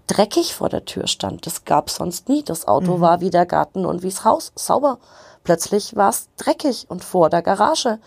dreckig 0.07 0.55
vor 0.55 0.69
der 0.69 0.85
Tür 0.85 1.07
stand. 1.07 1.47
Das 1.47 1.65
gab 1.65 1.91
sonst 1.91 2.29
nie. 2.29 2.43
Das 2.43 2.67
Auto 2.67 2.97
mhm. 2.97 3.01
war 3.01 3.21
wie 3.21 3.31
der 3.31 3.47
Garten 3.47 3.87
und 3.87 4.03
wie's 4.03 4.25
Haus, 4.25 4.53
sauber. 4.57 4.99
Plötzlich 5.45 5.97
war 5.97 6.11
es 6.11 6.29
dreckig 6.37 6.87
und 6.89 7.05
vor 7.05 7.31
der 7.31 7.43
Garage. 7.43 7.99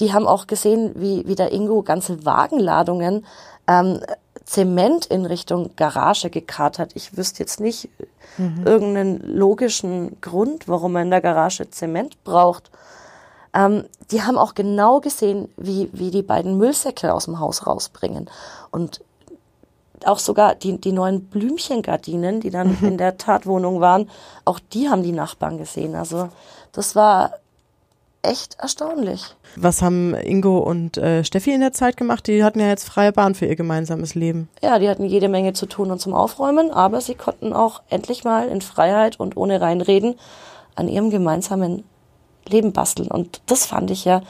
Die 0.00 0.12
haben 0.12 0.26
auch 0.26 0.46
gesehen, 0.46 0.92
wie, 0.96 1.26
wie 1.26 1.34
der 1.34 1.52
Ingo 1.52 1.82
ganze 1.82 2.24
Wagenladungen 2.24 3.26
ähm, 3.66 4.00
Zement 4.44 5.06
in 5.06 5.26
Richtung 5.26 5.76
Garage 5.76 6.30
gekarrt 6.30 6.78
hat. 6.78 6.92
Ich 6.94 7.16
wüsste 7.16 7.40
jetzt 7.40 7.60
nicht 7.60 7.90
mhm. 8.38 8.62
irgendeinen 8.64 9.20
logischen 9.36 10.20
Grund, 10.20 10.68
warum 10.68 10.92
man 10.92 11.02
in 11.04 11.10
der 11.10 11.20
Garage 11.20 11.68
Zement 11.70 12.22
braucht. 12.24 12.70
Ähm, 13.54 13.84
die 14.10 14.22
haben 14.22 14.38
auch 14.38 14.54
genau 14.54 15.00
gesehen, 15.00 15.48
wie, 15.56 15.90
wie 15.92 16.10
die 16.10 16.22
beiden 16.22 16.58
Müllsäcke 16.58 17.12
aus 17.12 17.26
dem 17.26 17.40
Haus 17.40 17.66
rausbringen. 17.66 18.28
Und 18.70 19.00
auch 20.04 20.18
sogar 20.18 20.54
die, 20.54 20.78
die 20.78 20.92
neuen 20.92 21.24
Blümchengardinen, 21.24 22.40
die 22.40 22.50
dann 22.50 22.76
in 22.82 22.98
der 22.98 23.18
Tatwohnung 23.18 23.80
waren, 23.80 24.08
auch 24.44 24.60
die 24.72 24.88
haben 24.88 25.02
die 25.02 25.12
Nachbarn 25.12 25.58
gesehen. 25.58 25.94
Also 25.94 26.28
das 26.72 26.94
war 26.94 27.32
echt 28.22 28.56
erstaunlich. 28.58 29.34
Was 29.56 29.80
haben 29.80 30.14
Ingo 30.14 30.58
und 30.58 30.98
äh, 30.98 31.24
Steffi 31.24 31.52
in 31.52 31.60
der 31.60 31.72
Zeit 31.72 31.96
gemacht? 31.96 32.26
Die 32.26 32.44
hatten 32.44 32.60
ja 32.60 32.68
jetzt 32.68 32.84
freie 32.84 33.12
Bahn 33.12 33.34
für 33.34 33.46
ihr 33.46 33.56
gemeinsames 33.56 34.14
Leben. 34.14 34.48
Ja, 34.62 34.78
die 34.78 34.88
hatten 34.88 35.04
jede 35.04 35.28
Menge 35.28 35.52
zu 35.52 35.66
tun 35.66 35.90
und 35.90 36.00
zum 36.00 36.14
Aufräumen, 36.14 36.70
aber 36.70 37.00
sie 37.00 37.14
konnten 37.14 37.52
auch 37.52 37.82
endlich 37.88 38.24
mal 38.24 38.48
in 38.48 38.60
Freiheit 38.60 39.18
und 39.18 39.36
ohne 39.36 39.60
Reinreden 39.60 40.16
an 40.74 40.88
ihrem 40.88 41.10
gemeinsamen 41.10 41.84
Leben 42.48 42.72
basteln. 42.72 43.08
Und 43.08 43.40
das 43.46 43.66
fand 43.66 43.90
ich 43.90 44.04
ja, 44.04 44.22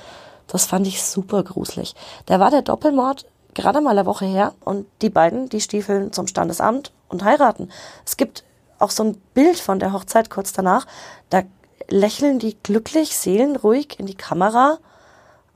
das 0.47 0.67
fand 0.67 0.87
ich 0.87 1.03
super 1.03 1.43
gruselig. 1.43 1.95
Da 2.27 2.41
war 2.41 2.51
der 2.51 2.63
Doppelmord 2.63 3.27
gerade 3.55 3.81
mal 3.81 3.91
eine 3.91 4.07
Woche 4.07 4.25
her 4.25 4.55
und 4.65 4.87
die 5.03 5.11
beiden, 5.11 5.49
die 5.49 5.61
stiefeln 5.61 6.13
zum 6.13 6.27
Standesamt 6.27 6.93
und 7.09 7.25
heiraten. 7.25 7.71
Es 8.07 8.17
gibt 8.17 8.45
auch 8.79 8.91
so 8.91 9.03
ein 9.03 9.17
Bild 9.35 9.59
von 9.59 9.79
der 9.79 9.93
Hochzeit 9.93 10.31
kurz 10.31 10.53
danach. 10.53 10.87
Da 11.31 11.43
lächeln 11.89 12.39
die 12.39 12.57
glücklich, 12.63 13.17
seelenruhig 13.17 13.99
in 13.99 14.07
die 14.07 14.15
Kamera. 14.15 14.79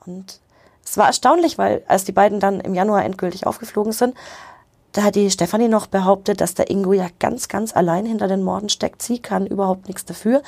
Und 0.05 0.41
es 0.83 0.97
war 0.97 1.07
erstaunlich, 1.07 1.57
weil 1.57 1.83
als 1.87 2.03
die 2.03 2.11
beiden 2.11 2.39
dann 2.39 2.59
im 2.59 2.73
Januar 2.73 3.05
endgültig 3.05 3.47
aufgeflogen 3.47 3.93
sind, 3.93 4.15
da 4.91 5.03
hat 5.03 5.15
die 5.15 5.31
Stefanie 5.31 5.69
noch 5.69 5.87
behauptet, 5.87 6.39
dass 6.39 6.53
der 6.53 6.69
Ingo 6.69 6.93
ja 6.93 7.07
ganz, 7.19 7.47
ganz 7.47 7.75
allein 7.75 8.05
hinter 8.05 8.27
den 8.27 8.43
Morden 8.43 8.69
steckt. 8.69 9.01
Sie 9.01 9.19
kann 9.19 9.47
überhaupt 9.47 9.87
nichts 9.87 10.05
dafür. 10.05 10.43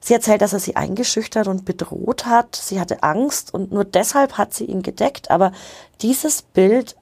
Sie 0.00 0.14
erzählt, 0.14 0.40
dass 0.40 0.54
er 0.54 0.60
sie 0.60 0.76
eingeschüchtert 0.76 1.46
und 1.46 1.64
bedroht 1.64 2.24
hat. 2.26 2.56
Sie 2.56 2.80
hatte 2.80 3.02
Angst 3.02 3.52
und 3.52 3.70
nur 3.70 3.84
deshalb 3.84 4.38
hat 4.38 4.54
sie 4.54 4.64
ihn 4.64 4.82
gedeckt. 4.82 5.30
Aber 5.30 5.52
dieses 6.00 6.42
Bild 6.42 6.96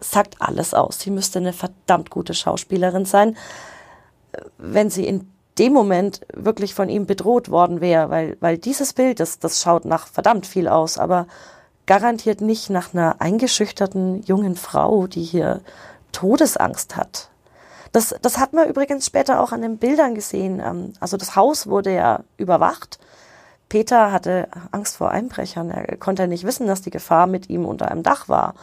sagt 0.00 0.36
alles 0.40 0.74
aus. 0.74 0.98
Sie 0.98 1.10
müsste 1.10 1.38
eine 1.38 1.52
verdammt 1.52 2.10
gute 2.10 2.34
Schauspielerin 2.34 3.04
sein, 3.04 3.36
wenn 4.58 4.90
sie 4.90 5.06
in 5.06 5.30
dem 5.58 5.72
Moment 5.72 6.20
wirklich 6.32 6.74
von 6.74 6.88
ihm 6.88 7.06
bedroht 7.06 7.50
worden 7.50 7.80
wäre, 7.80 8.10
weil, 8.10 8.36
weil 8.40 8.58
dieses 8.58 8.92
Bild, 8.92 9.20
das, 9.20 9.38
das 9.38 9.60
schaut 9.60 9.84
nach 9.84 10.06
verdammt 10.06 10.46
viel 10.46 10.68
aus, 10.68 10.98
aber 10.98 11.26
garantiert 11.86 12.40
nicht 12.40 12.70
nach 12.70 12.94
einer 12.94 13.20
eingeschüchterten 13.20 14.22
jungen 14.22 14.56
Frau, 14.56 15.06
die 15.06 15.22
hier 15.22 15.60
Todesangst 16.12 16.96
hat. 16.96 17.29
Das, 17.92 18.14
das 18.22 18.38
hat 18.38 18.52
man 18.52 18.68
übrigens 18.68 19.06
später 19.06 19.40
auch 19.40 19.52
an 19.52 19.62
den 19.62 19.78
Bildern 19.78 20.14
gesehen. 20.14 20.60
Ähm, 20.60 20.92
also 21.00 21.16
das 21.16 21.36
Haus 21.36 21.66
wurde 21.66 21.94
ja 21.94 22.20
überwacht. 22.36 22.98
Peter 23.68 24.12
hatte 24.12 24.48
Angst 24.72 24.96
vor 24.96 25.10
Einbrechern. 25.10 25.70
Er 25.70 25.96
konnte 25.96 26.26
nicht 26.26 26.44
wissen, 26.44 26.66
dass 26.66 26.82
die 26.82 26.90
Gefahr 26.90 27.26
mit 27.26 27.48
ihm 27.48 27.64
unter 27.64 27.90
einem 27.90 28.02
Dach 28.02 28.28
war. 28.28 28.54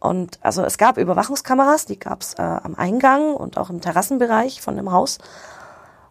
Und 0.00 0.38
also 0.42 0.62
es 0.62 0.78
gab 0.78 0.98
Überwachungskameras, 0.98 1.86
die 1.86 1.98
gab 1.98 2.22
es 2.22 2.34
äh, 2.34 2.42
am 2.42 2.74
Eingang 2.74 3.34
und 3.34 3.56
auch 3.56 3.70
im 3.70 3.80
Terrassenbereich 3.80 4.60
von 4.60 4.76
dem 4.76 4.92
Haus. 4.92 5.18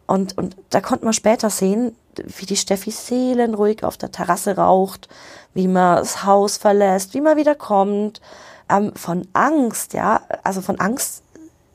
Und, 0.05 0.37
und 0.37 0.57
da 0.71 0.81
konnte 0.81 1.05
man 1.05 1.13
später 1.13 1.49
sehen, 1.49 1.95
wie 2.15 2.45
die 2.45 2.57
Steffi 2.57 2.91
seelenruhig 2.91 3.83
auf 3.83 3.97
der 3.97 4.11
Terrasse 4.11 4.57
raucht, 4.57 5.07
wie 5.53 5.67
man 5.67 5.97
das 5.97 6.25
Haus 6.25 6.57
verlässt, 6.57 7.13
wie 7.13 7.21
man 7.21 7.37
wieder 7.37 7.55
kommt. 7.55 8.21
Ähm, 8.69 8.93
von 8.95 9.27
Angst, 9.33 9.93
ja, 9.93 10.21
also 10.43 10.61
von 10.61 10.79
Angst 10.79 11.22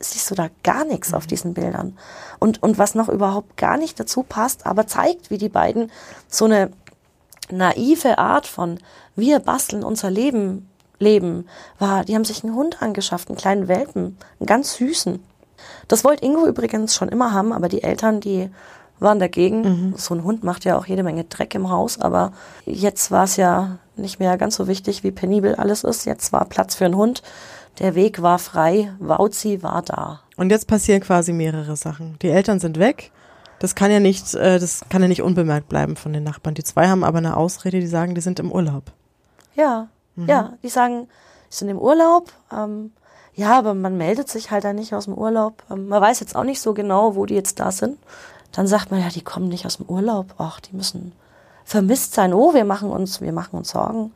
siehst 0.01 0.31
du 0.31 0.35
da 0.35 0.49
gar 0.63 0.85
nichts 0.85 1.15
auf 1.15 1.25
mhm. 1.25 1.29
diesen 1.29 1.55
Bildern. 1.55 1.99
Und, 2.39 2.63
und 2.63 2.79
was 2.79 2.95
noch 2.95 3.09
überhaupt 3.09 3.57
gar 3.57 3.77
nicht 3.77 3.99
dazu 3.99 4.23
passt, 4.23 4.67
aber 4.67 4.87
zeigt, 4.87 5.31
wie 5.31 5.39
die 5.39 5.49
beiden 5.49 5.91
so 6.29 6.45
eine 6.45 6.71
naive 7.51 8.19
Art 8.19 8.47
von 8.47 8.79
wir 9.17 9.41
basteln 9.41 9.83
unser 9.83 10.11
Leben 10.11 10.69
leben, 11.01 11.47
war, 11.79 12.05
die 12.05 12.15
haben 12.15 12.25
sich 12.25 12.45
einen 12.45 12.55
Hund 12.55 12.83
angeschafft, 12.83 13.29
einen 13.29 13.39
kleinen 13.39 13.69
Welpen, 13.69 14.17
einen 14.39 14.47
ganz 14.47 14.75
süßen. 14.75 15.23
Das 15.89 16.05
wollte 16.05 16.25
Ingo 16.25 16.47
übrigens 16.47 16.95
schon 16.95 17.09
immer 17.09 17.33
haben, 17.33 17.53
aber 17.53 17.69
die 17.69 17.83
Eltern, 17.83 18.21
die 18.21 18.51
waren 19.01 19.19
dagegen. 19.19 19.63
Mhm. 19.63 19.95
So 19.97 20.15
ein 20.15 20.25
Hund 20.25 20.45
macht 20.45 20.65
ja 20.65 20.77
auch 20.77 20.87
jede 20.87 21.03
Menge 21.03 21.25
Dreck 21.25 21.55
im 21.55 21.71
Haus, 21.71 22.01
aber 22.01 22.33
jetzt 22.65 23.11
war 23.11 23.25
es 23.25 23.37
ja 23.37 23.79
nicht 23.97 24.21
mehr 24.21 24.37
ganz 24.39 24.57
so 24.57 24.69
wichtig, 24.69 25.03
wie 25.03 25.11
penibel 25.11 25.55
alles 25.55 25.85
ist. 25.85 26.05
Jetzt 26.05 26.33
war 26.33 26.45
Platz 26.45 26.75
für 26.75 26.85
einen 26.85 26.97
Hund. 26.97 27.23
Der 27.79 27.95
Weg 27.95 28.23
war 28.23 28.39
frei, 28.39 28.93
Wauzi 28.99 29.63
war 29.63 29.83
da. 29.83 30.21
Und 30.37 30.51
jetzt 30.51 30.67
passieren 30.67 31.01
quasi 31.01 31.33
mehrere 31.33 31.77
Sachen. 31.77 32.19
Die 32.23 32.29
Eltern 32.29 32.59
sind 32.59 32.79
weg. 32.79 33.13
Das 33.61 33.75
kann 33.75 33.91
ja 33.91 34.01
nicht, 34.01 34.35
äh, 34.35 34.59
das 34.59 34.83
kann 34.89 35.03
ja 35.03 35.09
nicht 35.09 35.23
unbemerkt 35.23 35.69
bleiben 35.69 35.97
von 35.97 36.13
den 36.13 36.25
Nachbarn. 36.25 36.55
Die 36.55 36.65
zwei 36.65 36.89
haben 36.89 37.05
aber 37.05 37.19
eine 37.19 37.37
Ausrede, 37.37 37.81
die 37.81 37.87
sagen, 37.87 38.15
die 38.15 38.21
sind 38.21 38.39
im 38.39 38.53
Urlaub. 38.53 38.93
Ja, 39.55 39.89
mhm. 40.17 40.27
ja, 40.27 40.53
die 40.63 40.69
sagen, 40.69 41.09
die 41.51 41.55
sind 41.55 41.69
im 41.69 41.79
Urlaub. 41.79 42.33
Ähm, 42.53 42.93
ja, 43.35 43.57
aber 43.57 43.75
man 43.75 43.97
meldet 43.97 44.29
sich 44.29 44.51
halt 44.51 44.65
da 44.65 44.73
nicht 44.73 44.95
aus 44.95 45.05
dem 45.05 45.15
Urlaub. 45.15 45.63
Ähm, 45.71 45.89
man 45.89 46.01
weiß 46.01 46.21
jetzt 46.21 46.37
auch 46.37 46.45
nicht 46.45 46.61
so 46.61 46.75
genau, 46.75 47.17
wo 47.17 47.27
die 47.27 47.35
jetzt 47.35 47.61
da 47.61 47.71
sind. 47.71 47.99
Dann 48.53 48.67
sagt 48.67 48.91
man 48.91 49.01
ja, 49.01 49.09
die 49.09 49.23
kommen 49.23 49.49
nicht 49.49 49.67
aus 49.67 49.77
dem 49.77 49.87
Urlaub. 49.87 50.35
Ach, 50.39 50.61
die 50.61 50.75
müssen 50.75 51.13
vermisst 51.65 52.15
sein. 52.15 52.33
Oh, 52.33 52.55
wir 52.55 52.65
machen 52.65 52.91
uns, 52.91 53.21
wir 53.21 53.33
machen 53.33 53.57
uns 53.57 53.71
Sorgen. 53.71 54.13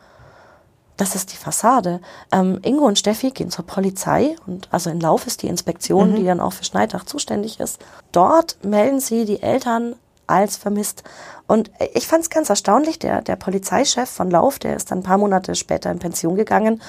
Das 1.03 1.17
ist 1.17 1.33
die 1.33 1.37
Fassade. 1.37 2.01
Ähm, 2.31 2.61
Ingo 2.63 2.87
und 2.87 2.97
Steffi 2.97 3.33
gehen 3.33 3.51
zur 3.51 3.67
Polizei 3.67 4.37
und 4.47 4.69
also 4.71 4.89
in 4.89 5.01
Lauf 5.01 5.27
ist 5.27 5.43
die 5.43 5.49
Inspektion, 5.49 6.13
mhm. 6.13 6.15
die 6.15 6.25
dann 6.25 6.39
auch 6.39 6.53
für 6.53 6.63
Schneidach 6.63 7.05
zuständig 7.05 7.59
ist. 7.59 7.85
Dort 8.13 8.57
melden 8.63 9.01
sie 9.01 9.25
die 9.25 9.43
Eltern 9.43 9.97
als 10.29 10.57
vermisst. 10.57 11.03
Und 11.49 11.73
ich 11.95 12.07
fand 12.07 12.23
es 12.23 12.31
ganz 12.31 12.51
erstaunlich, 12.51 13.01
der, 13.01 13.21
der 13.21 13.35
Polizeichef 13.35 14.09
von 14.09 14.31
Lauf, 14.31 14.61
der 14.61 14.77
ist 14.77 14.93
dann 14.93 14.99
ein 14.99 15.03
paar 15.03 15.19
Monate 15.19 15.57
später 15.57 15.91
in 15.91 15.99
Pension 15.99 16.37
gegangen. 16.37 16.81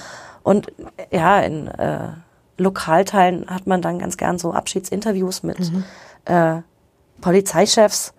Und 0.44 0.72
ja, 1.10 1.40
in 1.40 1.68
äh, 1.70 2.10
Lokalteilen 2.60 3.50
hat 3.50 3.66
man 3.66 3.82
dann 3.82 3.98
ganz 3.98 4.18
gern 4.18 4.38
so 4.38 4.54
Abschiedsinterviews 4.54 5.42
mit 5.42 5.60
mhm. 5.60 5.84
äh, 6.26 6.62
Polizeichefs. 7.20 8.14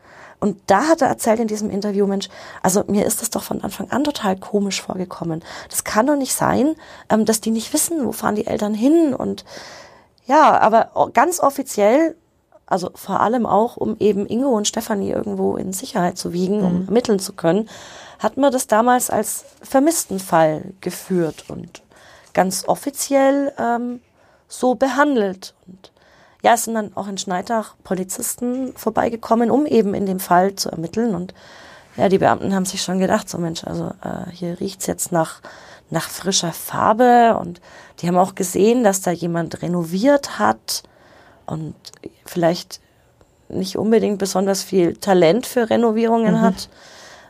Und 0.44 0.58
da 0.66 0.88
hat 0.88 1.00
er 1.00 1.08
erzählt 1.08 1.40
in 1.40 1.48
diesem 1.48 1.70
Interview, 1.70 2.06
Mensch, 2.06 2.28
also 2.62 2.84
mir 2.86 3.06
ist 3.06 3.22
das 3.22 3.30
doch 3.30 3.42
von 3.42 3.64
Anfang 3.64 3.90
an 3.90 4.04
total 4.04 4.36
komisch 4.36 4.82
vorgekommen. 4.82 5.42
Das 5.70 5.84
kann 5.84 6.06
doch 6.06 6.16
nicht 6.16 6.34
sein, 6.34 6.76
ähm, 7.08 7.24
dass 7.24 7.40
die 7.40 7.50
nicht 7.50 7.72
wissen, 7.72 8.04
wo 8.04 8.12
fahren 8.12 8.34
die 8.34 8.46
Eltern 8.46 8.74
hin. 8.74 9.14
Und 9.14 9.46
ja, 10.26 10.60
aber 10.60 11.10
ganz 11.14 11.40
offiziell, 11.40 12.14
also 12.66 12.90
vor 12.94 13.20
allem 13.20 13.46
auch, 13.46 13.78
um 13.78 13.96
eben 14.00 14.26
Ingo 14.26 14.50
und 14.50 14.68
Stefanie 14.68 15.12
irgendwo 15.12 15.56
in 15.56 15.72
Sicherheit 15.72 16.18
zu 16.18 16.34
wiegen, 16.34 16.58
mhm. 16.58 16.66
um 16.66 16.84
ermitteln 16.88 17.20
zu 17.20 17.32
können, 17.32 17.70
hat 18.18 18.36
man 18.36 18.52
das 18.52 18.66
damals 18.66 19.08
als 19.08 19.46
vermissten 19.62 20.18
Fall 20.18 20.74
geführt 20.82 21.46
und 21.48 21.80
ganz 22.34 22.68
offiziell 22.68 23.50
ähm, 23.58 24.02
so 24.46 24.74
behandelt. 24.74 25.54
Und 25.66 25.90
ja, 26.44 26.52
es 26.52 26.64
sind 26.64 26.74
dann 26.74 26.94
auch 26.94 27.08
in 27.08 27.16
Schneidach 27.16 27.74
Polizisten 27.84 28.74
vorbeigekommen, 28.76 29.50
um 29.50 29.64
eben 29.64 29.94
in 29.94 30.04
dem 30.04 30.20
Fall 30.20 30.54
zu 30.54 30.70
ermitteln. 30.70 31.14
Und 31.14 31.32
ja, 31.96 32.10
die 32.10 32.18
Beamten 32.18 32.54
haben 32.54 32.66
sich 32.66 32.82
schon 32.82 32.98
gedacht, 32.98 33.30
so 33.30 33.38
Mensch, 33.38 33.64
also 33.64 33.86
äh, 34.04 34.30
hier 34.30 34.60
riecht's 34.60 34.86
jetzt 34.86 35.10
nach, 35.10 35.40
nach 35.88 36.10
frischer 36.10 36.52
Farbe. 36.52 37.38
Und 37.40 37.62
die 37.98 38.08
haben 38.08 38.18
auch 38.18 38.34
gesehen, 38.34 38.84
dass 38.84 39.00
da 39.00 39.10
jemand 39.10 39.62
renoviert 39.62 40.38
hat 40.38 40.82
und 41.46 41.74
vielleicht 42.26 42.80
nicht 43.48 43.78
unbedingt 43.78 44.18
besonders 44.18 44.62
viel 44.62 44.96
Talent 44.96 45.46
für 45.46 45.70
Renovierungen 45.70 46.34
mhm. 46.34 46.40
hat. 46.42 46.68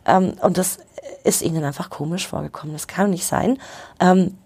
Ähm, 0.07 0.33
und 0.42 0.59
das 0.59 0.79
ist 1.22 1.40
ihnen 1.40 1.62
einfach 1.62 1.88
komisch 1.88 2.27
vorgekommen. 2.27 2.74
Das 2.74 2.88
kann 2.88 3.11
nicht 3.11 3.27
sein. 3.27 3.61
Ähm, 4.00 4.37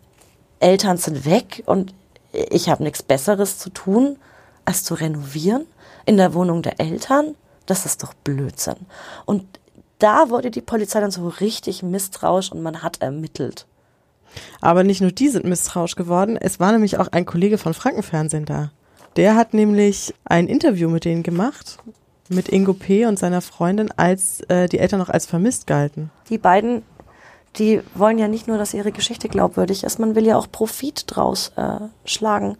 Eltern 0.61 0.98
sind 0.98 1.24
weg 1.24 1.62
und 1.64 1.94
ich 2.33 2.68
habe 2.68 2.83
nichts 2.83 3.02
Besseres 3.02 3.57
zu 3.57 3.70
tun, 3.70 4.18
als 4.68 4.85
zu 4.85 4.94
renovieren 4.94 5.66
in 6.04 6.18
der 6.18 6.35
Wohnung 6.35 6.62
der 6.62 6.78
Eltern, 6.78 7.35
das 7.66 7.87
ist 7.87 8.02
doch 8.02 8.12
Blödsinn. 8.12 8.76
Und 9.24 9.44
da 9.98 10.28
wurde 10.28 10.50
die 10.50 10.61
Polizei 10.61 11.00
dann 11.00 11.11
so 11.11 11.26
richtig 11.26 11.83
misstrauisch 11.83 12.52
und 12.52 12.62
man 12.62 12.83
hat 12.83 13.00
ermittelt. 13.00 13.66
Aber 14.61 14.85
nicht 14.85 15.00
nur 15.00 15.11
die 15.11 15.28
sind 15.28 15.46
misstrauisch 15.46 15.96
geworden, 15.96 16.37
es 16.37 16.61
war 16.61 16.70
nämlich 16.70 16.98
auch 16.98 17.09
ein 17.09 17.24
Kollege 17.24 17.57
von 17.57 17.72
Frankenfernsehen 17.72 18.44
da. 18.44 18.70
Der 19.16 19.35
hat 19.37 19.54
nämlich 19.54 20.14
ein 20.26 20.48
Interview 20.48 20.90
mit 20.90 21.07
denen 21.07 21.22
gemacht, 21.22 21.78
mit 22.28 22.50
Ingo 22.50 22.74
P. 22.74 23.07
und 23.07 23.18
seiner 23.18 23.40
Freundin, 23.40 23.90
als 23.96 24.40
äh, 24.48 24.68
die 24.68 24.78
Eltern 24.78 25.00
noch 25.00 25.09
als 25.09 25.24
vermisst 25.24 25.66
galten. 25.66 26.11
Die 26.28 26.38
beiden, 26.38 26.83
die 27.57 27.81
wollen 27.94 28.18
ja 28.18 28.28
nicht 28.28 28.46
nur, 28.46 28.59
dass 28.59 28.74
ihre 28.74 28.92
Geschichte 28.92 29.28
glaubwürdig 29.28 29.83
ist, 29.83 29.98
man 29.98 30.14
will 30.14 30.26
ja 30.26 30.37
auch 30.37 30.52
Profit 30.52 31.04
draus 31.07 31.52
äh, 31.57 31.81
schlagen. 32.04 32.59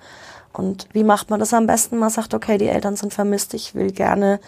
Und 0.52 0.88
wie 0.92 1.04
macht 1.04 1.30
man 1.30 1.40
das 1.40 1.54
am 1.54 1.66
besten? 1.66 1.98
Man 1.98 2.11
sagt, 2.11 2.34
okay, 2.34 2.58
die 2.58 2.68
Eltern 2.68 2.96
sind 2.96 3.14
vermisst, 3.14 3.54
ich 3.54 3.74
will 3.74 3.92
gerne 3.92 4.40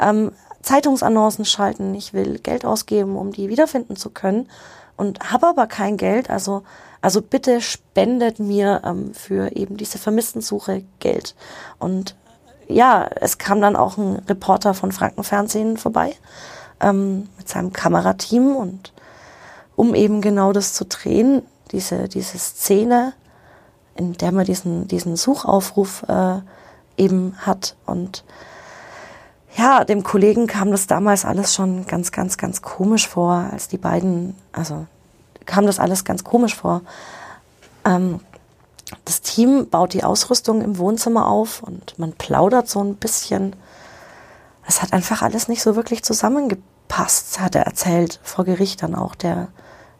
ähm, 0.00 0.32
Zeitungsannoncen 0.62 1.44
schalten, 1.44 1.94
ich 1.94 2.14
will 2.14 2.38
Geld 2.38 2.64
ausgeben, 2.64 3.16
um 3.16 3.32
die 3.32 3.48
wiederfinden 3.48 3.96
zu 3.96 4.10
können 4.10 4.48
und 4.96 5.32
habe 5.32 5.46
aber 5.46 5.66
kein 5.66 5.96
Geld, 5.96 6.30
also 6.30 6.62
also 7.04 7.20
bitte 7.20 7.60
spendet 7.60 8.38
mir 8.38 8.80
ähm, 8.82 9.12
für 9.12 9.54
eben 9.54 9.76
diese 9.76 9.98
Vermisstensuche 9.98 10.84
Geld. 11.00 11.34
Und 11.78 12.16
ja, 12.66 13.06
es 13.20 13.36
kam 13.36 13.60
dann 13.60 13.76
auch 13.76 13.98
ein 13.98 14.22
Reporter 14.26 14.72
von 14.72 14.90
Frankenfernsehen 14.90 15.76
vorbei 15.76 16.16
ähm, 16.80 17.28
mit 17.36 17.46
seinem 17.46 17.74
Kamerateam 17.74 18.56
und 18.56 18.94
um 19.76 19.94
eben 19.94 20.22
genau 20.22 20.54
das 20.54 20.72
zu 20.72 20.86
drehen, 20.86 21.42
diese, 21.72 22.08
diese 22.08 22.38
Szene, 22.38 23.12
in 23.96 24.14
der 24.14 24.32
man 24.32 24.44
diesen, 24.44 24.88
diesen 24.88 25.16
Suchaufruf 25.16 26.04
äh, 26.08 26.40
eben 26.96 27.34
hat. 27.38 27.76
Und 27.86 28.24
ja, 29.56 29.84
dem 29.84 30.02
Kollegen 30.02 30.46
kam 30.46 30.70
das 30.70 30.86
damals 30.86 31.24
alles 31.24 31.54
schon 31.54 31.86
ganz, 31.86 32.12
ganz, 32.12 32.36
ganz 32.36 32.62
komisch 32.62 33.08
vor, 33.08 33.48
als 33.52 33.68
die 33.68 33.78
beiden, 33.78 34.34
also 34.52 34.86
kam 35.46 35.66
das 35.66 35.78
alles 35.78 36.04
ganz 36.04 36.24
komisch 36.24 36.56
vor. 36.56 36.82
Ähm, 37.84 38.20
das 39.04 39.20
Team 39.20 39.68
baut 39.70 39.92
die 39.92 40.04
Ausrüstung 40.04 40.60
im 40.60 40.78
Wohnzimmer 40.78 41.28
auf 41.28 41.62
und 41.62 41.98
man 41.98 42.12
plaudert 42.12 42.68
so 42.68 42.82
ein 42.82 42.96
bisschen. 42.96 43.56
Es 44.66 44.82
hat 44.82 44.92
einfach 44.92 45.22
alles 45.22 45.48
nicht 45.48 45.62
so 45.62 45.76
wirklich 45.76 46.02
zusammengepasst, 46.02 47.40
hat 47.40 47.54
er 47.54 47.62
erzählt, 47.66 48.20
vor 48.22 48.44
Gericht 48.44 48.82
dann 48.82 48.94
auch 48.94 49.14
der 49.14 49.48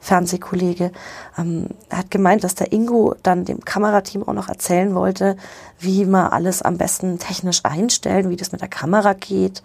Fernsehkollege, 0.04 0.92
ähm, 1.38 1.68
hat 1.90 2.10
gemeint, 2.10 2.44
dass 2.44 2.54
der 2.54 2.72
Ingo 2.72 3.14
dann 3.22 3.46
dem 3.46 3.64
Kamerateam 3.64 4.22
auch 4.28 4.34
noch 4.34 4.50
erzählen 4.50 4.94
wollte, 4.94 5.36
wie 5.78 6.04
man 6.04 6.26
alles 6.26 6.60
am 6.60 6.76
besten 6.76 7.18
technisch 7.18 7.60
einstellen, 7.64 8.28
wie 8.28 8.36
das 8.36 8.52
mit 8.52 8.60
der 8.60 8.68
Kamera 8.68 9.14
geht. 9.14 9.62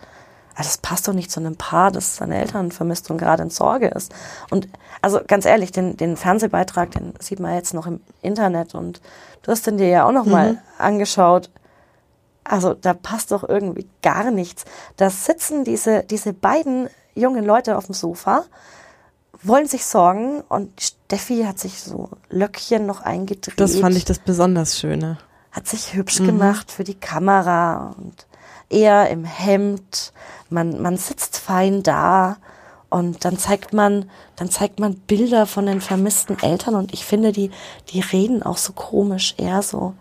Also 0.56 0.70
das 0.70 0.78
passt 0.78 1.10
doch 1.10 1.14
nicht 1.14 1.30
zu 1.30 1.42
einem 1.42 1.58
Paar, 1.58 1.92
das 1.92 2.16
seine 2.16 2.40
Eltern 2.40 2.72
vermisst 2.72 3.12
und 3.12 3.18
gerade 3.18 3.44
in 3.44 3.50
Sorge 3.50 3.90
ist. 3.90 4.14
Und 4.50 4.70
also 5.02 5.20
ganz 5.28 5.46
ehrlich, 5.46 5.74
den, 5.74 5.98
den 5.98 6.16
Fernsehbeitrag, 6.16 6.92
den 6.92 7.14
sieht 7.20 7.42
man 7.42 7.54
jetzt 7.56 7.74
noch 7.74 7.86
im 7.86 8.00
Internet 8.22 8.76
und 8.76 9.02
du 9.42 9.52
hast 9.52 9.68
den 9.68 9.78
dir 9.78 9.90
ja 9.90 10.06
auch 10.06 10.14
noch 10.14 10.26
mhm. 10.26 10.32
mal 10.32 10.62
angeschaut. 10.78 11.50
Also 12.46 12.74
da 12.74 12.94
passt 12.94 13.34
doch 13.34 13.48
irgendwie 13.48 13.88
gar 14.02 14.32
nichts. 14.32 14.64
Da 14.96 15.10
sitzen 15.10 15.66
diese, 15.66 16.04
diese 16.04 16.32
beiden 16.32 16.90
jungen 17.14 17.44
Leute 17.44 17.78
auf 17.78 17.88
dem 17.88 17.94
Sofa, 17.94 18.46
wollen 19.42 19.68
sich 19.68 19.86
sorgen 19.86 20.42
und 20.50 20.82
Steffi 20.82 21.44
hat 21.44 21.60
sich 21.60 21.82
so 21.82 22.10
Löckchen 22.30 22.86
noch 22.86 23.02
eingedreht. 23.02 23.60
Das 23.60 23.78
fand 23.78 23.96
ich 23.96 24.06
das 24.06 24.20
besonders 24.20 24.78
Schöne. 24.78 25.18
Hat 25.52 25.68
sich 25.68 25.94
hübsch 25.94 26.20
mhm. 26.20 26.26
gemacht 26.28 26.72
für 26.72 26.84
die 26.84 26.96
Kamera 26.96 27.96
und 27.98 28.28
er 28.70 29.10
im 29.10 29.26
Hemd. 29.26 30.14
Man, 30.50 30.82
man 30.82 30.98
sitzt 30.98 31.38
fein 31.38 31.84
da 31.84 32.38
Und 32.90 33.24
dann 33.24 33.38
zeigt 33.38 33.74
man, 33.74 34.10
dann 34.36 34.50
zeigt 34.50 34.80
man 34.80 34.96
Bilder 34.96 35.46
von 35.46 35.68
den 35.68 35.80
vermissten 35.80 36.40
Eltern 36.42 36.76
und 36.76 36.92
ich 36.92 37.06
finde, 37.06 37.32
die, 37.32 37.52
die 37.90 38.00
reden 38.00 38.42
auch 38.42 38.58
so 38.58 38.74
komisch, 38.74 39.36
eher 39.38 39.62
so 39.62 39.94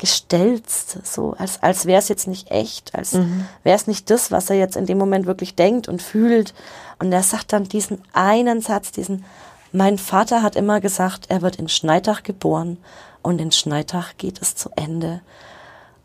gestelzt, 0.00 0.98
so 1.04 1.34
als, 1.36 1.62
als 1.62 1.84
wäre 1.84 1.98
es 1.98 2.08
jetzt 2.08 2.26
nicht 2.26 2.50
echt, 2.50 2.94
als 2.94 3.12
mhm. 3.12 3.46
wäre 3.64 3.76
es 3.76 3.86
nicht 3.86 4.08
das, 4.08 4.32
was 4.32 4.48
er 4.48 4.56
jetzt 4.56 4.74
in 4.74 4.86
dem 4.86 4.96
Moment 4.96 5.26
wirklich 5.26 5.54
denkt 5.54 5.88
und 5.88 6.00
fühlt. 6.00 6.54
Und 6.98 7.12
er 7.12 7.22
sagt 7.22 7.52
dann 7.52 7.64
diesen 7.64 8.02
einen 8.14 8.62
Satz, 8.62 8.92
diesen, 8.92 9.26
mein 9.72 9.98
Vater 9.98 10.42
hat 10.42 10.56
immer 10.56 10.80
gesagt, 10.80 11.26
er 11.28 11.42
wird 11.42 11.56
in 11.56 11.68
Schneidach 11.68 12.22
geboren 12.22 12.78
und 13.20 13.42
in 13.42 13.52
Schneidach 13.52 14.16
geht 14.16 14.40
es 14.40 14.56
zu 14.56 14.70
Ende. 14.74 15.20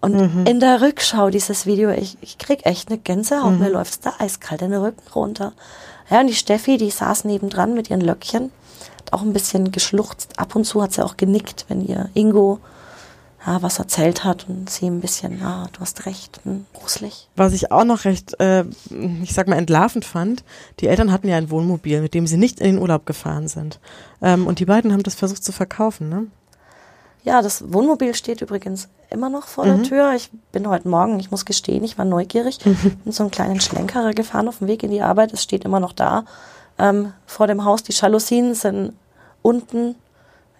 Und 0.02 0.16
mhm. 0.16 0.46
in 0.46 0.60
der 0.60 0.82
Rückschau 0.82 1.30
dieses 1.30 1.66
Video, 1.66 1.90
ich, 1.90 2.18
ich 2.20 2.38
krieg 2.38 2.66
echt 2.66 2.90
eine 2.90 2.98
Gänsehaut, 2.98 3.54
mhm. 3.54 3.60
mir 3.60 3.70
läuft's 3.70 4.02
da 4.02 4.14
eiskalt 4.20 4.62
in 4.62 4.72
den 4.72 4.82
Rücken 4.82 5.10
runter. 5.16 5.54
Ja, 6.10 6.20
und 6.20 6.28
die 6.28 6.36
Steffi, 6.36 6.76
die 6.78 6.92
saß 6.92 7.24
nebendran 7.24 7.74
mit 7.74 7.90
ihren 7.90 8.02
Löckchen, 8.02 8.52
hat 9.00 9.14
auch 9.14 9.22
ein 9.22 9.32
bisschen 9.32 9.72
geschluchzt. 9.72 10.38
Ab 10.38 10.54
und 10.54 10.66
zu 10.66 10.84
hat 10.84 10.92
sie 10.92 11.04
auch 11.04 11.16
genickt, 11.16 11.64
wenn 11.70 11.80
ihr 11.80 12.10
Ingo 12.14 12.60
ja, 13.46 13.62
was 13.62 13.80
erzählt 13.80 14.24
hat 14.24 14.48
und 14.50 14.70
sie 14.70 14.88
ein 14.88 15.02
bisschen, 15.02 15.40
ja, 15.40 15.68
du 15.72 15.82
hast 15.82 16.06
recht, 16.06 16.40
hm, 16.44 16.66
gruselig. 16.74 17.30
Was 17.36 17.54
ich 17.54 17.72
auch 17.72 17.84
noch 17.84 18.06
recht, 18.06 18.40
äh, 18.40 18.66
ich 19.22 19.34
sag 19.34 19.48
mal, 19.48 19.58
entlarvend 19.58 20.04
fand, 20.04 20.44
die 20.80 20.88
Eltern 20.88 21.12
hatten 21.12 21.28
ja 21.28 21.38
ein 21.38 21.52
Wohnmobil, 21.52 22.02
mit 22.02 22.14
dem 22.14 22.26
sie 22.28 22.38
nicht 22.38 22.60
in 22.60 22.66
den 22.68 22.80
Urlaub 22.80 23.06
gefahren 23.06 23.48
sind. 23.48 23.80
Ähm, 24.22 24.48
und 24.48 24.60
die 24.60 24.66
beiden 24.66 24.92
haben 24.92 25.04
das 25.04 25.16
versucht 25.16 25.44
zu 25.44 25.52
verkaufen, 25.52 26.10
ne? 26.10 26.28
Ja, 27.24 27.42
das 27.42 27.74
Wohnmobil 27.74 28.14
steht 28.14 28.42
übrigens 28.42 28.88
immer 29.10 29.30
noch 29.30 29.48
vor 29.48 29.66
mhm. 29.66 29.78
der 29.78 29.84
Tür. 29.84 30.14
Ich 30.16 30.30
bin 30.52 30.68
heute 30.70 30.88
Morgen, 30.88 31.20
ich 31.20 31.32
muss 31.32 31.46
gestehen, 31.46 31.84
ich 31.84 31.98
war 31.98 32.06
neugierig, 32.06 32.64
mhm. 32.64 32.98
bin 33.04 33.12
so 33.12 33.24
einen 33.24 33.32
kleinen 33.32 33.60
Schlenkerer 33.60 34.14
gefahren 34.14 34.48
auf 34.48 34.60
dem 34.60 34.68
Weg 34.68 34.84
in 34.84 34.92
die 34.92 35.02
Arbeit. 35.02 35.34
Es 35.34 35.42
steht 35.42 35.66
immer 35.66 35.80
noch 35.80 35.94
da 35.94 36.26
ähm, 36.78 37.14
vor 37.26 37.48
dem 37.48 37.66
Haus. 37.66 37.82
Die 37.84 37.94
Jalousien 37.94 38.54
sind 38.54 38.94
unten. 39.42 39.96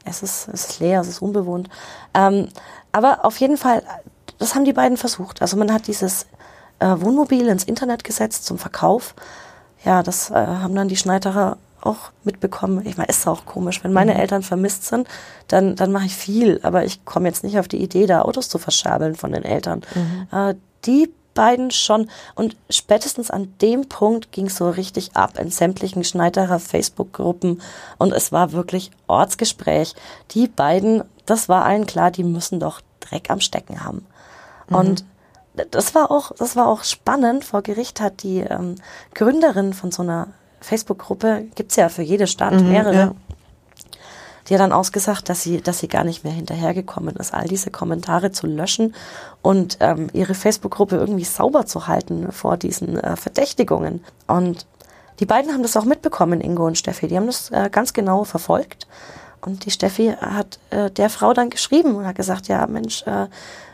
Es 0.06 0.24
ist, 0.24 0.48
es 0.54 0.70
ist 0.70 0.80
leer, 0.80 1.02
es 1.02 1.08
ist 1.08 1.22
unbewohnt. 1.22 1.70
Ähm, 2.14 2.50
aber 2.92 3.26
auf 3.26 3.38
jeden 3.40 3.58
Fall, 3.58 3.84
das 4.38 4.56
haben 4.56 4.66
die 4.66 4.74
beiden 4.74 4.98
versucht. 4.98 5.42
Also 5.42 5.58
man 5.58 5.74
hat 5.74 5.88
dieses 5.88 6.28
äh, 6.80 6.96
Wohnmobil 6.98 7.48
ins 7.48 7.64
Internet 7.64 8.04
gesetzt 8.04 8.46
zum 8.46 8.58
Verkauf. 8.58 9.16
Ja, 9.84 10.04
das 10.04 10.32
äh, 10.32 10.34
haben 10.36 10.76
dann 10.76 10.88
die 10.88 10.98
Schneiderer 10.98 11.58
auch 11.82 12.12
mitbekommen. 12.24 12.86
Ich 12.86 12.98
meine, 12.98 13.10
ist 13.10 13.28
auch 13.28 13.46
komisch. 13.46 13.84
Wenn 13.84 13.94
meine 13.94 14.14
mhm. 14.14 14.20
Eltern 14.20 14.44
vermisst 14.44 14.86
sind, 14.86 15.08
dann, 15.48 15.76
dann 15.76 15.92
mache 15.92 16.06
ich 16.06 16.16
viel. 16.16 16.60
Aber 16.64 16.84
ich 16.84 17.06
komme 17.06 17.28
jetzt 17.28 17.44
nicht 17.44 17.60
auf 17.60 17.68
die 17.68 17.82
Idee, 17.82 18.08
da 18.08 18.24
Autos 18.24 18.50
zu 18.50 18.58
verschabeln 18.58 19.16
von 19.16 19.32
den 19.32 19.44
Eltern. 19.44 19.82
Mhm. 19.94 20.38
Äh, 20.38 20.56
die 20.86 21.12
beiden 21.36 21.70
schon. 21.70 22.10
Und 22.34 22.58
spätestens 22.72 23.30
an 23.30 23.54
dem 23.62 23.88
Punkt 23.88 24.32
ging 24.32 24.48
es 24.48 24.58
so 24.58 24.68
richtig 24.68 25.16
ab 25.16 25.38
in 25.38 25.52
sämtlichen 25.52 26.04
Schneiderer 26.04 26.58
Facebook-Gruppen. 26.58 27.62
Und 28.00 28.12
es 28.12 28.32
war 28.32 28.52
wirklich 28.54 28.90
Ortsgespräch. 29.06 29.94
Die 30.32 30.48
beiden, 30.48 31.04
das 31.28 31.48
war 31.48 31.66
allen 31.66 31.86
klar, 31.86 32.10
die 32.10 32.24
müssen 32.24 32.60
doch 32.60 32.82
Dreck 33.02 33.30
am 33.30 33.40
Stecken 33.42 33.84
haben. 33.84 34.08
Mhm. 34.70 34.76
Und 34.76 35.06
das 35.72 35.94
war 35.94 36.10
auch, 36.10 36.32
das 36.38 36.56
war 36.56 36.68
auch 36.68 36.84
spannend. 36.84 37.46
Vor 37.46 37.62
Gericht 37.62 38.02
hat 38.02 38.24
die 38.24 38.40
ähm, 38.40 38.76
Gründerin 39.14 39.74
von 39.74 39.92
so 39.92 40.02
einer 40.02 40.30
Facebook-Gruppe 40.62 41.46
gibt's 41.54 41.76
ja 41.76 41.90
für 41.90 42.02
jede 42.02 42.28
Stadt 42.28 42.56
mhm, 42.56 42.70
mehrere. 42.70 42.96
Ja. 42.96 43.16
Die 44.48 44.54
hat 44.54 44.62
dann 44.62 44.72
ausgesagt, 44.72 45.28
dass 45.30 45.42
sie, 45.42 45.62
dass 45.62 45.80
sie 45.80 45.88
gar 45.88 46.04
nicht 46.04 46.24
mehr 46.24 46.34
hinterhergekommen 46.34 47.16
ist, 47.16 47.34
all 47.34 47.48
diese 47.48 47.72
Kommentare 47.72 48.32
zu 48.32 48.46
löschen 48.46 48.94
und 49.42 49.78
ähm, 49.80 50.08
ihre 50.14 50.36
Facebook-Gruppe 50.36 50.98
irgendwie 50.98 51.24
sauber 51.24 51.66
zu 51.66 51.88
halten 51.88 52.32
vor 52.32 52.58
diesen 52.58 53.00
äh, 53.00 53.16
Verdächtigungen. 53.16 54.04
Und 54.28 54.68
die 55.20 55.26
beiden 55.26 55.52
haben 55.52 55.64
das 55.64 55.78
auch 55.78 55.86
mitbekommen, 55.86 56.42
Ingo 56.42 56.66
und 56.68 56.78
Steffi. 56.78 57.08
Die 57.08 57.18
haben 57.18 57.26
das 57.26 57.50
äh, 57.52 57.70
ganz 57.72 57.94
genau 57.94 58.24
verfolgt. 58.24 58.88
Und 59.42 59.66
die 59.66 59.72
Steffi 59.72 60.16
hat 60.20 60.60
äh, 60.72 60.92
der 60.92 61.10
Frau 61.10 61.34
dann 61.34 61.50
geschrieben 61.50 61.96
und 61.96 62.06
hat 62.06 62.16
gesagt, 62.16 62.48
ja 62.48 62.66
Mensch, 62.68 63.04
äh, 63.08 63.28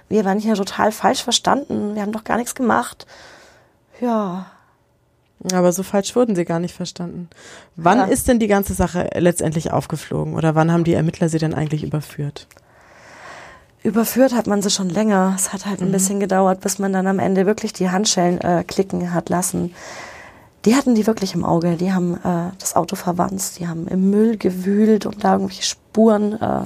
wir 0.09 0.25
waren 0.25 0.39
hier 0.39 0.55
total 0.55 0.91
falsch 0.91 1.23
verstanden, 1.23 1.95
wir 1.95 2.01
haben 2.01 2.11
doch 2.11 2.25
gar 2.25 2.37
nichts 2.37 2.55
gemacht. 2.55 3.07
Ja, 4.01 4.47
aber 5.51 5.71
so 5.71 5.83
falsch 5.83 6.15
wurden 6.15 6.35
sie 6.35 6.45
gar 6.45 6.59
nicht 6.59 6.75
verstanden. 6.75 7.29
Wann 7.75 7.97
ja. 7.97 8.05
ist 8.05 8.27
denn 8.27 8.39
die 8.39 8.47
ganze 8.47 8.73
Sache 8.73 9.09
letztendlich 9.15 9.71
aufgeflogen 9.71 10.35
oder 10.35 10.55
wann 10.55 10.71
haben 10.71 10.83
die 10.83 10.93
Ermittler 10.93 11.29
sie 11.29 11.39
denn 11.39 11.53
eigentlich 11.53 11.83
überführt? 11.83 12.47
Überführt 13.83 14.33
hat 14.33 14.45
man 14.45 14.61
sie 14.61 14.69
schon 14.69 14.89
länger. 14.89 15.33
Es 15.35 15.53
hat 15.53 15.65
halt 15.65 15.81
ein 15.81 15.87
mhm. 15.87 15.93
bisschen 15.93 16.19
gedauert, 16.19 16.61
bis 16.61 16.77
man 16.77 16.93
dann 16.93 17.07
am 17.07 17.17
Ende 17.17 17.47
wirklich 17.47 17.73
die 17.73 17.89
Handschellen 17.89 18.39
äh, 18.41 18.63
klicken 18.63 19.13
hat 19.13 19.29
lassen. 19.29 19.73
Die 20.65 20.75
hatten 20.75 20.93
die 20.93 21.07
wirklich 21.07 21.33
im 21.33 21.43
Auge. 21.43 21.75
Die 21.77 21.91
haben 21.91 22.15
äh, 22.17 22.51
das 22.59 22.75
Auto 22.75 22.95
verwandt, 22.95 23.59
die 23.59 23.67
haben 23.67 23.87
im 23.87 24.11
Müll 24.11 24.37
gewühlt, 24.37 25.07
um 25.07 25.17
da 25.17 25.33
irgendwelche 25.33 25.63
Spuren 25.63 26.39
äh, 26.39 26.65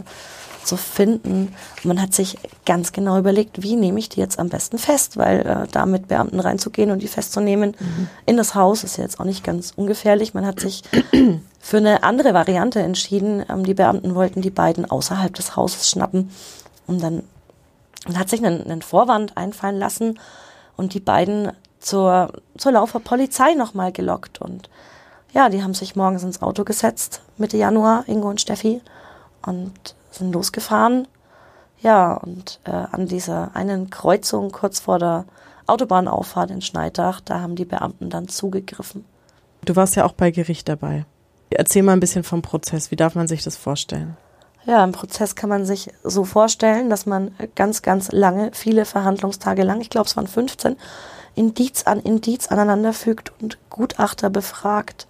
zu 0.65 0.77
finden. 0.77 1.53
Und 1.77 1.85
man 1.85 2.01
hat 2.01 2.13
sich 2.13 2.37
ganz 2.65 2.91
genau 2.91 3.17
überlegt, 3.17 3.61
wie 3.61 3.75
nehme 3.75 3.99
ich 3.99 4.09
die 4.09 4.19
jetzt 4.19 4.39
am 4.39 4.49
besten 4.49 4.77
fest, 4.77 5.17
weil 5.17 5.41
äh, 5.41 5.67
da 5.71 5.85
mit 5.85 6.07
Beamten 6.07 6.39
reinzugehen 6.39 6.91
und 6.91 7.01
die 7.01 7.07
festzunehmen 7.07 7.75
mhm. 7.79 8.07
in 8.25 8.37
das 8.37 8.55
Haus 8.55 8.83
ist 8.83 8.97
ja 8.97 9.03
jetzt 9.03 9.19
auch 9.19 9.25
nicht 9.25 9.43
ganz 9.43 9.73
ungefährlich. 9.75 10.33
Man 10.33 10.45
hat 10.45 10.59
sich 10.59 10.83
für 11.59 11.77
eine 11.77 12.03
andere 12.03 12.33
Variante 12.33 12.81
entschieden. 12.81 13.45
Ähm, 13.49 13.63
die 13.63 13.73
Beamten 13.73 14.15
wollten 14.15 14.41
die 14.41 14.49
beiden 14.49 14.89
außerhalb 14.89 15.33
des 15.33 15.55
Hauses 15.55 15.89
schnappen 15.89 16.31
und 16.87 17.01
dann 17.01 17.23
und 18.07 18.19
hat 18.19 18.29
sich 18.29 18.45
einen, 18.45 18.61
einen 18.61 18.83
Vorwand 18.83 19.35
einfallen 19.35 19.79
lassen 19.79 20.19
und 20.75 20.93
die 20.93 20.99
beiden 20.99 21.51
zur, 21.79 22.31
zur 22.55 22.71
Laufer 22.73 22.99
Polizei 22.99 23.55
nochmal 23.55 23.91
gelockt 23.91 24.39
und 24.41 24.69
ja, 25.33 25.49
die 25.49 25.63
haben 25.63 25.73
sich 25.73 25.95
morgens 25.95 26.23
ins 26.23 26.41
Auto 26.41 26.63
gesetzt, 26.63 27.21
Mitte 27.37 27.57
Januar, 27.57 28.05
Ingo 28.07 28.29
und 28.29 28.39
Steffi, 28.39 28.81
und 29.45 29.95
sind 30.15 30.33
losgefahren. 30.33 31.07
Ja, 31.81 32.13
und 32.13 32.59
äh, 32.63 32.71
an 32.71 33.07
dieser 33.07 33.55
einen 33.55 33.89
Kreuzung 33.89 34.51
kurz 34.51 34.79
vor 34.79 34.99
der 34.99 35.25
Autobahnauffahrt 35.67 36.51
in 36.51 36.61
Schneidach, 36.61 37.21
da 37.21 37.41
haben 37.41 37.55
die 37.55 37.65
Beamten 37.65 38.09
dann 38.09 38.27
zugegriffen. 38.27 39.05
Du 39.63 39.75
warst 39.75 39.95
ja 39.95 40.05
auch 40.05 40.13
bei 40.13 40.31
Gericht 40.31 40.69
dabei. 40.69 41.05
Erzähl 41.49 41.83
mal 41.83 41.93
ein 41.93 41.99
bisschen 41.99 42.23
vom 42.23 42.41
Prozess. 42.41 42.91
Wie 42.91 42.95
darf 42.95 43.15
man 43.15 43.27
sich 43.27 43.43
das 43.43 43.55
vorstellen? 43.55 44.17
Ja, 44.65 44.83
im 44.83 44.91
Prozess 44.91 45.35
kann 45.35 45.49
man 45.49 45.65
sich 45.65 45.91
so 46.03 46.23
vorstellen, 46.23 46.89
dass 46.89 47.05
man 47.05 47.35
ganz, 47.53 47.83
ganz 47.83 48.11
lange, 48.11 48.49
viele 48.53 48.85
Verhandlungstage 48.85 49.63
lang, 49.63 49.79
ich 49.79 49.91
glaube 49.91 50.07
es 50.07 50.17
waren 50.17 50.27
15, 50.27 50.75
Indiz 51.35 51.83
an 51.83 51.99
Indiz 51.99 52.47
aneinanderfügt 52.47 53.31
und 53.41 53.57
Gutachter 53.69 54.29
befragt. 54.29 55.07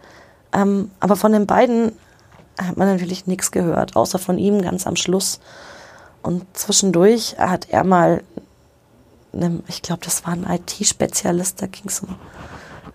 Ähm, 0.52 0.92
aber 1.00 1.16
von 1.16 1.32
den 1.32 1.48
beiden 1.48 1.94
hat 2.58 2.78
man 2.78 2.88
natürlich 2.88 3.28
nichts 3.28 3.52
gehört, 3.52 3.96
außer 3.96 4.20
von 4.20 4.38
ihm 4.38 4.62
ganz 4.62 4.88
am 4.88 4.96
Schluss. 4.96 5.40
Und 6.22 6.46
zwischendurch 6.54 7.38
hat 7.38 7.70
er 7.70 7.84
mal, 7.84 8.24
ne, 9.32 9.62
ich 9.68 9.82
glaube, 9.82 10.04
das 10.06 10.26
war 10.26 10.34
ein 10.34 10.48
IT-Spezialist, 10.50 11.62
da 11.62 11.68
ging 11.68 11.86
es 11.88 12.00
um 12.00 12.16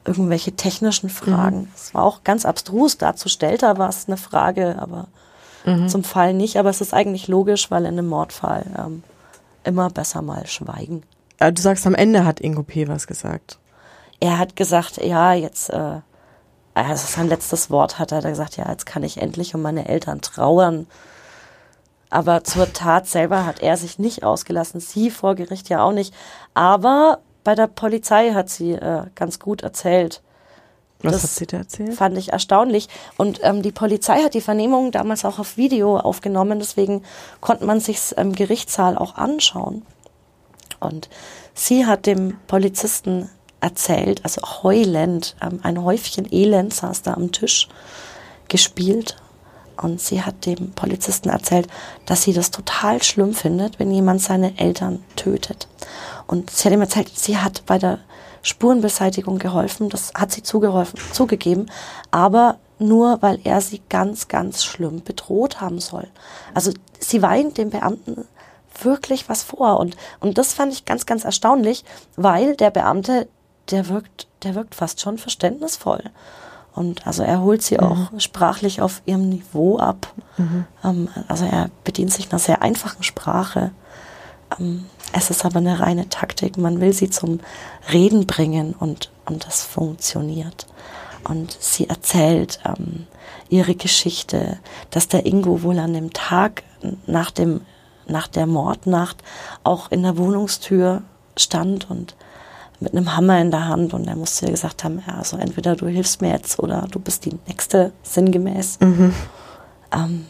irgendwelche 0.05 0.53
technischen 0.53 1.11
Fragen. 1.11 1.71
Es 1.75 1.93
mhm. 1.93 1.99
war 1.99 2.05
auch 2.05 2.25
ganz 2.25 2.45
abstrus, 2.45 2.99
dazu 2.99 3.29
stellt 3.29 3.63
er 3.63 3.79
was, 3.79 4.09
eine 4.09 4.17
Frage, 4.17 4.77
aber 4.81 5.09
mhm. 5.65 5.89
zum 5.89 6.05
Fall 6.05 6.35
nicht. 6.35 6.57
Aber 6.57 6.71
es 6.71 6.81
ist 6.81 6.95
eigentlich 6.95 7.29
logisch, 7.29 7.71
weil 7.71 7.83
in 7.83 7.99
einem 7.99 8.09
Mordfall 8.09 8.67
ähm, 8.79 9.03
immer 9.65 9.91
besser 9.91 10.23
mal 10.23 10.47
schweigen. 10.47 11.03
Du 11.39 11.61
sagst, 11.61 11.87
am 11.87 11.95
Ende 11.95 12.25
hat 12.25 12.41
Ingo 12.41 12.63
P. 12.63 12.89
was 12.89 13.07
gesagt. 13.07 13.59
Er 14.19 14.39
hat 14.39 14.57
gesagt, 14.57 14.99
ja, 14.99 15.33
jetzt 15.33 15.71
äh, 15.71 16.01
also 16.87 17.07
sein 17.07 17.29
letztes 17.29 17.71
Wort 17.71 17.99
hat 17.99 18.13
er 18.13 18.23
gesagt, 18.23 18.57
ja, 18.57 18.69
jetzt 18.71 18.87
kann 18.87 19.03
ich 19.03 19.21
endlich 19.21 19.55
um 19.55 19.63
meine 19.63 19.89
Eltern 19.89 20.21
trauern. 20.21 20.87
Aber 22.11 22.43
zur 22.43 22.73
Tat 22.73 23.07
selber 23.07 23.47
hat 23.47 23.61
er 23.61 23.77
sich 23.77 23.99
nicht 23.99 24.25
ausgelassen, 24.25 24.81
sie 24.81 25.11
vor 25.11 25.37
Gericht 25.37 25.69
ja 25.69 25.83
auch 25.83 25.93
nicht. 25.93 26.13
Aber 26.55 27.21
bei 27.45 27.55
der 27.55 27.69
Polizei 27.69 28.33
hat 28.33 28.49
sie 28.49 28.73
äh, 28.73 29.05
ganz 29.15 29.39
gut 29.39 29.63
erzählt. 29.63 30.21
Was 31.03 31.13
das 31.13 31.23
hat 31.23 31.31
sie 31.31 31.47
da 31.47 31.57
erzählt? 31.59 31.95
Fand 31.95 32.19
ich 32.19 32.33
erstaunlich. 32.33 32.89
Und 33.17 33.41
ähm, 33.43 33.63
die 33.63 33.73
Polizei 33.73 34.23
hat 34.23 34.35
die 34.35 34.41
Vernehmung 34.41 34.91
damals 34.91 35.25
auch 35.25 35.39
auf 35.39 35.57
Video 35.57 35.97
aufgenommen, 35.97 36.59
deswegen 36.59 37.03
konnte 37.41 37.65
man 37.65 37.81
sich 37.81 38.13
im 38.17 38.35
Gerichtssaal 38.35 38.99
auch 38.99 39.15
anschauen. 39.15 39.87
Und 40.81 41.09
sie 41.55 41.87
hat 41.87 42.07
dem 42.07 42.39
Polizisten 42.47 43.31
erzählt, 43.61 44.25
also 44.25 44.41
heulend, 44.63 45.37
ähm, 45.43 45.61
ein 45.63 45.83
Häufchen 45.83 46.31
Elend 46.33 46.75
saß 46.75 47.03
da 47.03 47.15
am 47.15 47.33
Tisch, 47.33 47.69
gespielt. 48.49 49.17
Und 49.81 49.99
sie 49.99 50.23
hat 50.23 50.45
dem 50.45 50.73
Polizisten 50.73 51.31
erzählt, 51.31 51.67
dass 52.05 52.23
sie 52.23 52.35
das 52.35 52.51
total 52.51 53.03
schlimm 53.03 53.33
findet, 53.33 53.79
wenn 53.79 53.91
jemand 53.91 54.21
seine 54.21 54.59
Eltern 54.59 55.03
tötet. 55.17 55.69
Und 56.27 56.51
sie 56.51 56.67
hat 56.67 56.75
ihm 56.75 56.83
erzählt, 56.83 57.11
sie 57.15 57.39
hat 57.39 57.63
bei 57.65 57.79
der 57.79 57.99
Spurenbeseitigung 58.43 59.39
geholfen, 59.39 59.89
das 59.89 60.13
hat 60.15 60.33
sie 60.33 60.43
zugeholfen, 60.43 60.99
zugegeben, 61.13 61.71
aber 62.11 62.59
nur 62.79 63.23
weil 63.23 63.39
er 63.45 63.61
sie 63.61 63.81
ganz, 63.89 64.29
ganz 64.29 64.65
schlimm 64.65 65.03
bedroht 65.03 65.61
haben 65.61 65.81
soll. 65.81 66.09
Also 66.55 66.73
sie 66.99 67.23
weint 67.23 67.59
dem 67.59 67.71
Beamten 67.71 68.27
wirklich 68.83 69.29
was 69.29 69.43
vor. 69.43 69.79
Und, 69.79 69.97
und 70.21 70.39
das 70.39 70.55
fand 70.55 70.73
ich 70.73 70.85
ganz, 70.85 71.07
ganz 71.07 71.25
erstaunlich, 71.25 71.85
weil 72.17 72.57
der 72.57 72.71
Beamte 72.71 73.29
der 73.71 73.89
wirkt, 73.89 74.27
der 74.43 74.55
wirkt 74.55 74.75
fast 74.75 75.01
schon 75.01 75.19
verständnisvoll. 75.19 76.03
Und 76.75 77.07
also 77.07 77.23
er 77.23 77.41
holt 77.41 77.63
sie 77.63 77.81
auch 77.81 78.11
sprachlich 78.19 78.81
auf 78.81 79.03
ihrem 79.05 79.29
Niveau 79.29 79.79
ab. 79.79 80.13
Ähm, 80.85 81.09
also 81.29 81.45
er 81.45 81.71
bedient 81.85 82.13
sich 82.13 82.31
einer 82.31 82.39
sehr 82.39 82.63
einfachen 82.63 83.03
Sprache. 83.03 83.73
Ähm, 84.59 84.87
es 85.13 85.31
ist 85.31 85.45
aber 85.45 85.59
eine 85.59 85.81
reine 85.81 86.09
Taktik. 86.09 86.57
Man 86.57 86.81
will 86.81 86.93
sie 86.93 87.11
zum 87.11 87.41
Reden 87.93 88.27
bringen 88.27 88.75
und, 88.79 89.11
und 89.27 89.47
das 89.47 89.63
funktioniert. 89.63 90.67
Und 91.25 91.57
sie 91.61 91.89
erzählt 91.89 92.61
ähm, 92.65 93.07
ihre 93.49 93.75
Geschichte, 93.75 94.59
dass 94.91 95.09
der 95.09 95.27
Ingo 95.27 95.63
wohl 95.63 95.79
an 95.79 95.93
dem 95.93 96.13
Tag 96.13 96.63
nach, 97.07 97.31
dem, 97.31 97.63
nach 98.07 98.29
der 98.29 98.47
Mordnacht 98.47 99.19
auch 99.65 99.91
in 99.91 100.03
der 100.03 100.17
Wohnungstür 100.17 101.03
stand 101.37 101.91
und 101.91 102.15
mit 102.81 102.93
einem 102.95 103.15
Hammer 103.17 103.41
in 103.41 103.51
der 103.51 103.67
Hand 103.69 103.93
und 103.95 104.07
er 104.09 104.17
musste 104.17 104.47
ihr 104.47 104.53
gesagt 104.53 104.85
haben, 104.85 105.03
ja, 105.07 105.15
also 105.19 105.37
entweder 105.37 105.77
du 105.77 105.87
hilfst 105.87 106.21
mir 106.23 106.31
jetzt 106.33 106.59
oder 106.59 106.87
du 106.91 106.99
bist 106.99 107.25
die 107.27 107.37
Nächste, 107.47 107.93
sinngemäß. 108.03 108.79
Ähm, 109.93 110.27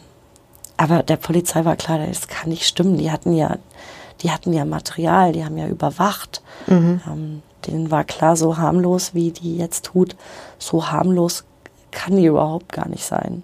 aber 0.77 1.03
der 1.03 1.17
Polizei 1.17 1.63
war 1.65 1.75
klar, 1.75 1.99
das 2.05 2.27
kann 2.27 2.49
nicht 2.49 2.65
stimmen. 2.67 2.97
Die 2.97 3.11
hatten 3.11 3.33
ja, 3.33 3.57
die 4.21 4.31
hatten 4.31 4.51
ja 4.53 4.65
Material, 4.65 5.31
die 5.31 5.45
haben 5.45 5.57
ja 5.57 5.67
überwacht. 5.67 6.41
Ähm, 6.67 7.41
denen 7.67 7.91
war 7.91 8.03
klar, 8.03 8.35
so 8.35 8.57
harmlos, 8.57 9.13
wie 9.13 9.31
die 9.31 9.57
jetzt 9.57 9.85
tut, 9.85 10.15
so 10.57 10.89
harmlos 10.91 11.43
kann 11.91 12.15
die 12.15 12.25
überhaupt 12.25 12.71
gar 12.71 12.87
nicht 12.87 13.05
sein. 13.05 13.43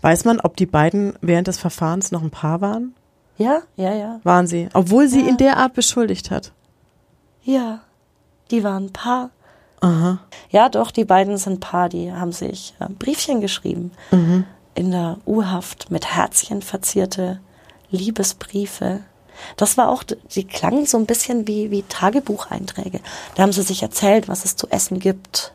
Weiß 0.00 0.24
man, 0.24 0.40
ob 0.40 0.56
die 0.56 0.66
beiden 0.66 1.14
während 1.20 1.48
des 1.48 1.58
Verfahrens 1.58 2.12
noch 2.12 2.22
ein 2.22 2.30
Paar 2.30 2.60
waren? 2.60 2.94
Ja, 3.36 3.60
ja, 3.76 3.92
ja. 3.94 4.20
Waren 4.24 4.46
sie. 4.46 4.68
Obwohl 4.74 5.08
sie 5.08 5.22
Ja. 5.22 5.28
in 5.28 5.36
der 5.36 5.56
Art 5.56 5.74
beschuldigt 5.74 6.30
hat. 6.30 6.52
Ja, 7.42 7.80
die 8.50 8.64
waren 8.64 8.86
ein 8.86 8.92
Paar. 8.92 9.30
Aha. 9.80 10.18
Ja, 10.50 10.68
doch, 10.68 10.90
die 10.90 11.04
beiden 11.04 11.36
sind 11.36 11.60
Paar, 11.60 11.88
die 11.88 12.12
haben 12.12 12.32
sich 12.32 12.74
äh, 12.80 12.86
Briefchen 12.88 13.40
geschrieben. 13.40 13.92
In 14.74 14.90
der 14.90 15.18
U-Haft 15.26 15.90
mit 15.90 16.06
Herzchen 16.14 16.62
verzierte 16.62 17.40
Liebesbriefe. 17.90 19.00
Das 19.56 19.76
war 19.76 19.88
auch, 19.88 20.02
die 20.02 20.44
klangen 20.44 20.84
so 20.86 20.98
ein 20.98 21.06
bisschen 21.06 21.46
wie, 21.46 21.70
wie 21.70 21.82
Tagebucheinträge. 21.82 23.00
Da 23.34 23.42
haben 23.42 23.52
sie 23.52 23.62
sich 23.62 23.82
erzählt, 23.82 24.28
was 24.28 24.44
es 24.44 24.56
zu 24.56 24.68
essen 24.68 24.98
gibt, 24.98 25.52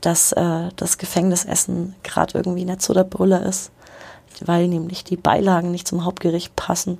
dass 0.00 0.32
äh, 0.32 0.68
das 0.76 0.98
Gefängnisessen 0.98 1.94
gerade 2.04 2.38
irgendwie 2.38 2.64
nicht 2.64 2.82
so 2.82 2.94
der 2.94 3.04
Brüller 3.04 3.42
ist, 3.42 3.72
weil 4.44 4.68
nämlich 4.68 5.02
die 5.02 5.16
Beilagen 5.16 5.72
nicht 5.72 5.88
zum 5.88 6.04
Hauptgericht 6.04 6.54
passen. 6.54 6.98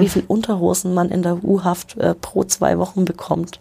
Wie 0.00 0.08
viel 0.08 0.22
Unterhosen 0.28 0.94
man 0.94 1.10
in 1.10 1.22
der 1.22 1.42
U-Haft 1.42 1.96
äh, 1.96 2.14
pro 2.14 2.44
zwei 2.44 2.78
Wochen 2.78 3.04
bekommt. 3.04 3.58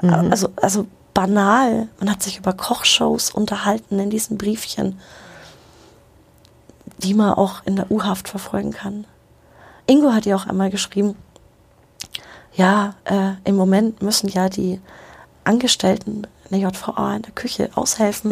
Also, 0.00 0.48
also 0.56 0.86
banal. 1.14 1.88
Man 1.98 2.10
hat 2.10 2.22
sich 2.22 2.38
über 2.38 2.52
Kochshows 2.52 3.30
unterhalten 3.30 3.98
in 3.98 4.10
diesen 4.10 4.38
Briefchen, 4.38 4.98
die 6.98 7.14
man 7.14 7.34
auch 7.34 7.64
in 7.64 7.76
der 7.76 7.90
U-Haft 7.90 8.28
verfolgen 8.28 8.72
kann. 8.72 9.06
Ingo 9.86 10.12
hat 10.12 10.26
ja 10.26 10.36
auch 10.36 10.46
einmal 10.46 10.70
geschrieben, 10.70 11.16
ja, 12.54 12.94
äh, 13.04 13.32
im 13.44 13.56
Moment 13.56 14.02
müssen 14.02 14.28
ja 14.28 14.48
die 14.48 14.80
Angestellten 15.44 16.26
in 16.50 16.60
der 16.60 16.70
JVA 16.70 17.16
in 17.16 17.22
der 17.22 17.32
Küche 17.32 17.70
aushelfen, 17.74 18.30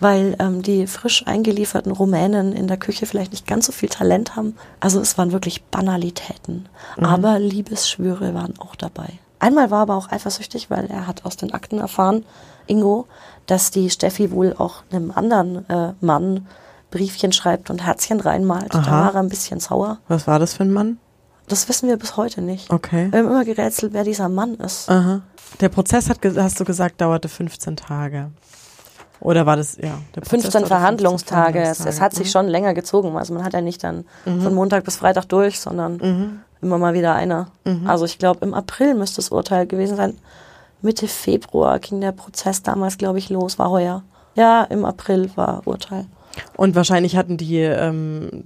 weil 0.00 0.36
ähm, 0.38 0.62
die 0.62 0.86
frisch 0.86 1.26
eingelieferten 1.26 1.92
Rumänen 1.92 2.52
in 2.52 2.68
der 2.68 2.76
Küche 2.76 3.06
vielleicht 3.06 3.32
nicht 3.32 3.46
ganz 3.46 3.66
so 3.66 3.72
viel 3.72 3.88
Talent 3.88 4.36
haben. 4.36 4.56
Also 4.80 5.00
es 5.00 5.16
waren 5.16 5.32
wirklich 5.32 5.64
Banalitäten. 5.64 6.68
Aber 7.06 7.38
Liebesschwüre 7.38 8.34
waren 8.34 8.58
auch 8.58 8.76
dabei. 8.76 9.18
Einmal 9.42 9.72
war 9.72 9.80
er 9.80 9.82
aber 9.82 9.96
auch 9.96 10.12
eifersüchtig, 10.12 10.70
weil 10.70 10.86
er 10.86 11.08
hat 11.08 11.24
aus 11.24 11.36
den 11.36 11.52
Akten 11.52 11.78
erfahren, 11.78 12.24
Ingo, 12.68 13.08
dass 13.46 13.72
die 13.72 13.90
Steffi 13.90 14.30
wohl 14.30 14.54
auch 14.56 14.84
einem 14.92 15.10
anderen 15.10 15.68
äh, 15.68 15.94
Mann 16.00 16.46
Briefchen 16.92 17.32
schreibt 17.32 17.68
und 17.68 17.84
Herzchen 17.84 18.20
reinmalt. 18.20 18.72
Da 18.72 18.78
Aha. 18.78 18.90
war 18.90 19.14
er 19.14 19.20
ein 19.20 19.28
bisschen 19.28 19.58
sauer. 19.58 19.98
Was 20.06 20.28
war 20.28 20.38
das 20.38 20.54
für 20.54 20.62
ein 20.62 20.70
Mann? 20.70 20.98
Das 21.48 21.68
wissen 21.68 21.88
wir 21.88 21.96
bis 21.96 22.16
heute 22.16 22.40
nicht. 22.40 22.70
Okay. 22.70 23.10
Wir 23.10 23.18
haben 23.18 23.30
immer 23.30 23.44
gerätselt, 23.44 23.92
wer 23.94 24.04
dieser 24.04 24.28
Mann 24.28 24.54
ist. 24.54 24.88
Aha. 24.88 25.22
Der 25.60 25.70
Prozess 25.70 26.08
hat, 26.08 26.18
hast 26.36 26.60
du 26.60 26.64
gesagt, 26.64 27.00
dauerte 27.00 27.28
15 27.28 27.74
Tage. 27.76 28.30
Oder 29.22 29.46
war 29.46 29.56
das, 29.56 29.76
ja. 29.76 29.98
Der 30.14 30.20
Prozess 30.20 30.42
15 30.42 30.52
dauerte 30.52 30.66
Verhandlungstage. 30.66 31.60
Es, 31.60 31.78
15 31.78 31.86
es 31.86 32.00
hat 32.00 32.14
sich 32.14 32.30
schon 32.30 32.48
länger 32.48 32.74
gezogen. 32.74 33.16
Also 33.16 33.32
man 33.32 33.44
hat 33.44 33.52
ja 33.52 33.60
nicht 33.60 33.82
dann 33.84 34.04
von 34.24 34.52
Montag 34.52 34.84
bis 34.84 34.96
Freitag 34.96 35.28
durch, 35.28 35.60
sondern 35.60 36.42
immer 36.60 36.78
mal 36.78 36.92
wieder 36.94 37.14
einer. 37.14 37.48
Also 37.86 38.04
ich 38.04 38.18
glaube, 38.18 38.44
im 38.44 38.52
April 38.52 38.94
müsste 38.94 39.16
das 39.16 39.28
Urteil 39.30 39.66
gewesen 39.66 39.96
sein. 39.96 40.18
Mitte 40.80 41.06
Februar 41.06 41.78
ging 41.78 42.00
der 42.00 42.10
Prozess 42.10 42.62
damals, 42.62 42.98
glaube 42.98 43.18
ich, 43.18 43.30
los, 43.30 43.58
war 43.58 43.70
heuer. 43.70 44.02
Ja, 44.34 44.64
im 44.64 44.84
April 44.84 45.30
war 45.36 45.62
Urteil. 45.66 46.06
Und 46.56 46.74
wahrscheinlich 46.74 47.16
hatten 47.16 47.36
die 47.36 47.58
ähm, 47.58 48.44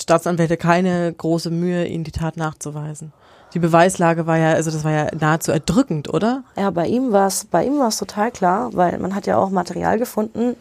Staatsanwälte 0.00 0.56
keine 0.56 1.12
große 1.12 1.50
Mühe, 1.50 1.86
ihnen 1.86 2.04
die 2.04 2.12
Tat 2.12 2.36
nachzuweisen. 2.36 3.12
Die 3.54 3.58
Beweislage 3.58 4.26
war 4.26 4.36
ja, 4.36 4.52
also 4.52 4.70
das 4.70 4.84
war 4.84 4.92
ja 4.92 5.06
nahezu 5.18 5.52
erdrückend, 5.52 6.12
oder? 6.12 6.42
Ja, 6.56 6.70
bei 6.70 6.86
ihm 6.86 7.12
war 7.12 7.26
es, 7.26 7.44
bei 7.44 7.64
ihm 7.64 7.78
war 7.78 7.88
es 7.88 7.96
total 7.96 8.30
klar, 8.30 8.70
weil 8.74 8.98
man 8.98 9.14
hat 9.14 9.26
ja 9.26 9.38
auch 9.38 9.50
Material 9.50 9.98
gefunden 9.98 10.56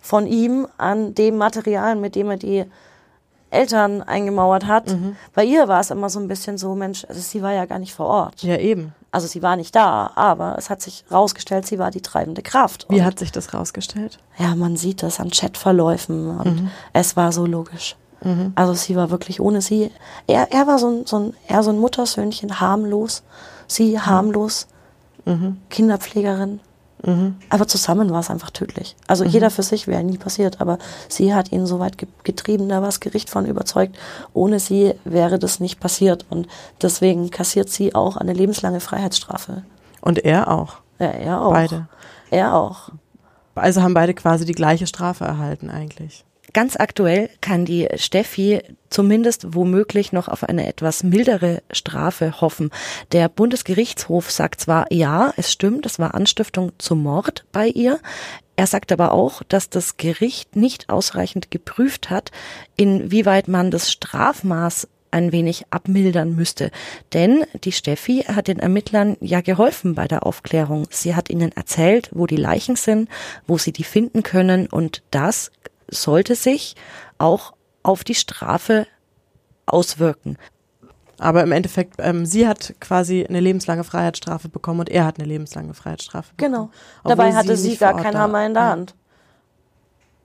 von 0.00 0.26
ihm 0.26 0.68
an 0.76 1.14
dem 1.14 1.36
Material, 1.36 1.96
mit 1.96 2.14
dem 2.14 2.30
er 2.30 2.36
die 2.36 2.64
Eltern 3.50 4.02
eingemauert 4.02 4.66
hat. 4.66 4.94
Bei 5.34 5.44
ihr 5.44 5.66
war 5.68 5.80
es 5.80 5.90
immer 5.90 6.10
so 6.10 6.20
ein 6.20 6.28
bisschen 6.28 6.58
so, 6.58 6.74
Mensch, 6.74 7.04
also 7.08 7.20
sie 7.20 7.42
war 7.42 7.52
ja 7.52 7.64
gar 7.64 7.78
nicht 7.78 7.94
vor 7.94 8.06
Ort. 8.06 8.42
Ja, 8.42 8.56
eben. 8.56 8.92
Also 9.12 9.26
sie 9.28 9.42
war 9.42 9.56
nicht 9.56 9.74
da, 9.74 10.10
aber 10.14 10.56
es 10.58 10.68
hat 10.68 10.82
sich 10.82 11.04
rausgestellt, 11.10 11.66
sie 11.66 11.78
war 11.78 11.90
die 11.90 12.02
treibende 12.02 12.42
Kraft. 12.42 12.86
Wie 12.90 13.02
hat 13.02 13.18
sich 13.18 13.32
das 13.32 13.54
rausgestellt? 13.54 14.18
ja, 14.36 14.54
man 14.54 14.76
sieht 14.76 15.02
das 15.02 15.20
an 15.20 15.30
Chatverläufen 15.30 16.38
und 16.38 16.70
es 16.92 17.16
war 17.16 17.32
so 17.32 17.46
logisch. 17.46 17.96
Also 18.54 18.74
sie 18.74 18.96
war 18.96 19.10
wirklich 19.10 19.40
ohne 19.40 19.60
sie. 19.60 19.90
Er, 20.26 20.52
er 20.52 20.66
war 20.66 20.78
so 20.78 20.88
ein, 20.88 21.06
so 21.06 21.18
ein, 21.18 21.34
eher 21.48 21.62
so 21.62 21.70
ein 21.70 21.78
Muttersöhnchen, 21.78 22.60
harmlos. 22.60 23.22
Sie 23.68 24.00
harmlos, 24.00 24.68
Kinderpflegerin. 25.70 26.60
Aber 27.50 27.68
zusammen 27.68 28.10
war 28.10 28.20
es 28.20 28.30
einfach 28.30 28.50
tödlich. 28.50 28.96
Also 29.06 29.22
jeder 29.24 29.50
für 29.50 29.62
sich 29.62 29.86
wäre 29.86 30.02
nie 30.02 30.18
passiert, 30.18 30.60
aber 30.60 30.78
sie 31.08 31.34
hat 31.34 31.52
ihn 31.52 31.66
so 31.66 31.78
weit 31.78 31.98
ge 31.98 32.08
getrieben, 32.24 32.68
da 32.68 32.76
war 32.76 32.86
das 32.86 33.00
Gericht 33.00 33.30
von 33.30 33.46
überzeugt. 33.46 33.96
Ohne 34.32 34.58
sie 34.58 34.94
wäre 35.04 35.38
das 35.38 35.60
nicht 35.60 35.78
passiert 35.78 36.26
und 36.30 36.48
deswegen 36.82 37.30
kassiert 37.30 37.68
sie 37.68 37.94
auch 37.94 38.16
eine 38.16 38.32
lebenslange 38.32 38.80
Freiheitsstrafe. 38.80 39.62
Und 40.00 40.24
er 40.24 40.50
auch. 40.50 40.78
Ja, 40.98 41.06
er 41.06 41.42
auch. 41.42 41.52
Beide. 41.52 41.86
Er 42.30 42.54
auch. 42.54 42.88
Also 43.54 43.82
haben 43.82 43.94
beide 43.94 44.14
quasi 44.14 44.44
die 44.44 44.52
gleiche 44.52 44.86
Strafe 44.86 45.24
erhalten 45.24 45.70
eigentlich. 45.70 46.24
Ganz 46.52 46.76
aktuell 46.76 47.30
kann 47.40 47.64
die 47.64 47.88
Steffi 47.96 48.60
zumindest 48.88 49.54
womöglich 49.54 50.12
noch 50.12 50.28
auf 50.28 50.44
eine 50.44 50.66
etwas 50.66 51.02
mildere 51.02 51.62
Strafe 51.70 52.40
hoffen. 52.40 52.70
Der 53.12 53.28
Bundesgerichtshof 53.28 54.30
sagt 54.30 54.60
zwar, 54.60 54.90
ja, 54.92 55.32
es 55.36 55.52
stimmt, 55.52 55.86
es 55.86 55.98
war 55.98 56.14
Anstiftung 56.14 56.72
zum 56.78 57.02
Mord 57.02 57.44
bei 57.52 57.68
ihr. 57.68 58.00
Er 58.56 58.66
sagt 58.66 58.90
aber 58.90 59.12
auch, 59.12 59.42
dass 59.42 59.68
das 59.68 59.98
Gericht 59.98 60.56
nicht 60.56 60.88
ausreichend 60.88 61.50
geprüft 61.50 62.08
hat, 62.08 62.30
inwieweit 62.76 63.48
man 63.48 63.70
das 63.70 63.92
Strafmaß 63.92 64.88
ein 65.10 65.32
wenig 65.32 65.64
abmildern 65.70 66.34
müsste. 66.34 66.70
Denn 67.12 67.44
die 67.64 67.72
Steffi 67.72 68.24
hat 68.26 68.48
den 68.48 68.58
Ermittlern 68.58 69.16
ja 69.20 69.40
geholfen 69.40 69.94
bei 69.94 70.08
der 70.08 70.26
Aufklärung. 70.26 70.86
Sie 70.90 71.14
hat 71.14 71.30
ihnen 71.30 71.52
erzählt, 71.52 72.10
wo 72.12 72.26
die 72.26 72.36
Leichen 72.36 72.76
sind, 72.76 73.08
wo 73.46 73.58
sie 73.58 73.72
die 73.72 73.84
finden 73.84 74.22
können 74.22 74.66
und 74.66 75.02
das 75.10 75.50
sollte 75.88 76.34
sich 76.34 76.74
auch 77.18 77.54
auf 77.82 78.04
die 78.04 78.14
Strafe 78.14 78.86
auswirken. 79.66 80.36
Aber 81.18 81.42
im 81.42 81.52
Endeffekt, 81.52 81.94
ähm, 81.98 82.26
sie 82.26 82.46
hat 82.46 82.74
quasi 82.80 83.24
eine 83.26 83.40
lebenslange 83.40 83.84
Freiheitsstrafe 83.84 84.48
bekommen 84.50 84.80
und 84.80 84.90
er 84.90 85.06
hat 85.06 85.18
eine 85.18 85.26
lebenslange 85.26 85.72
Freiheitsstrafe 85.72 86.34
bekommen. 86.34 86.52
Genau. 86.52 86.70
Dabei 87.04 87.34
hatte 87.34 87.56
sie 87.56 87.70
nicht 87.70 87.80
gar 87.80 87.96
keinen 87.96 88.18
Hammer 88.18 88.44
in 88.44 88.52
der 88.54 88.62
Ja. 88.64 88.68
Hand. 88.70 88.94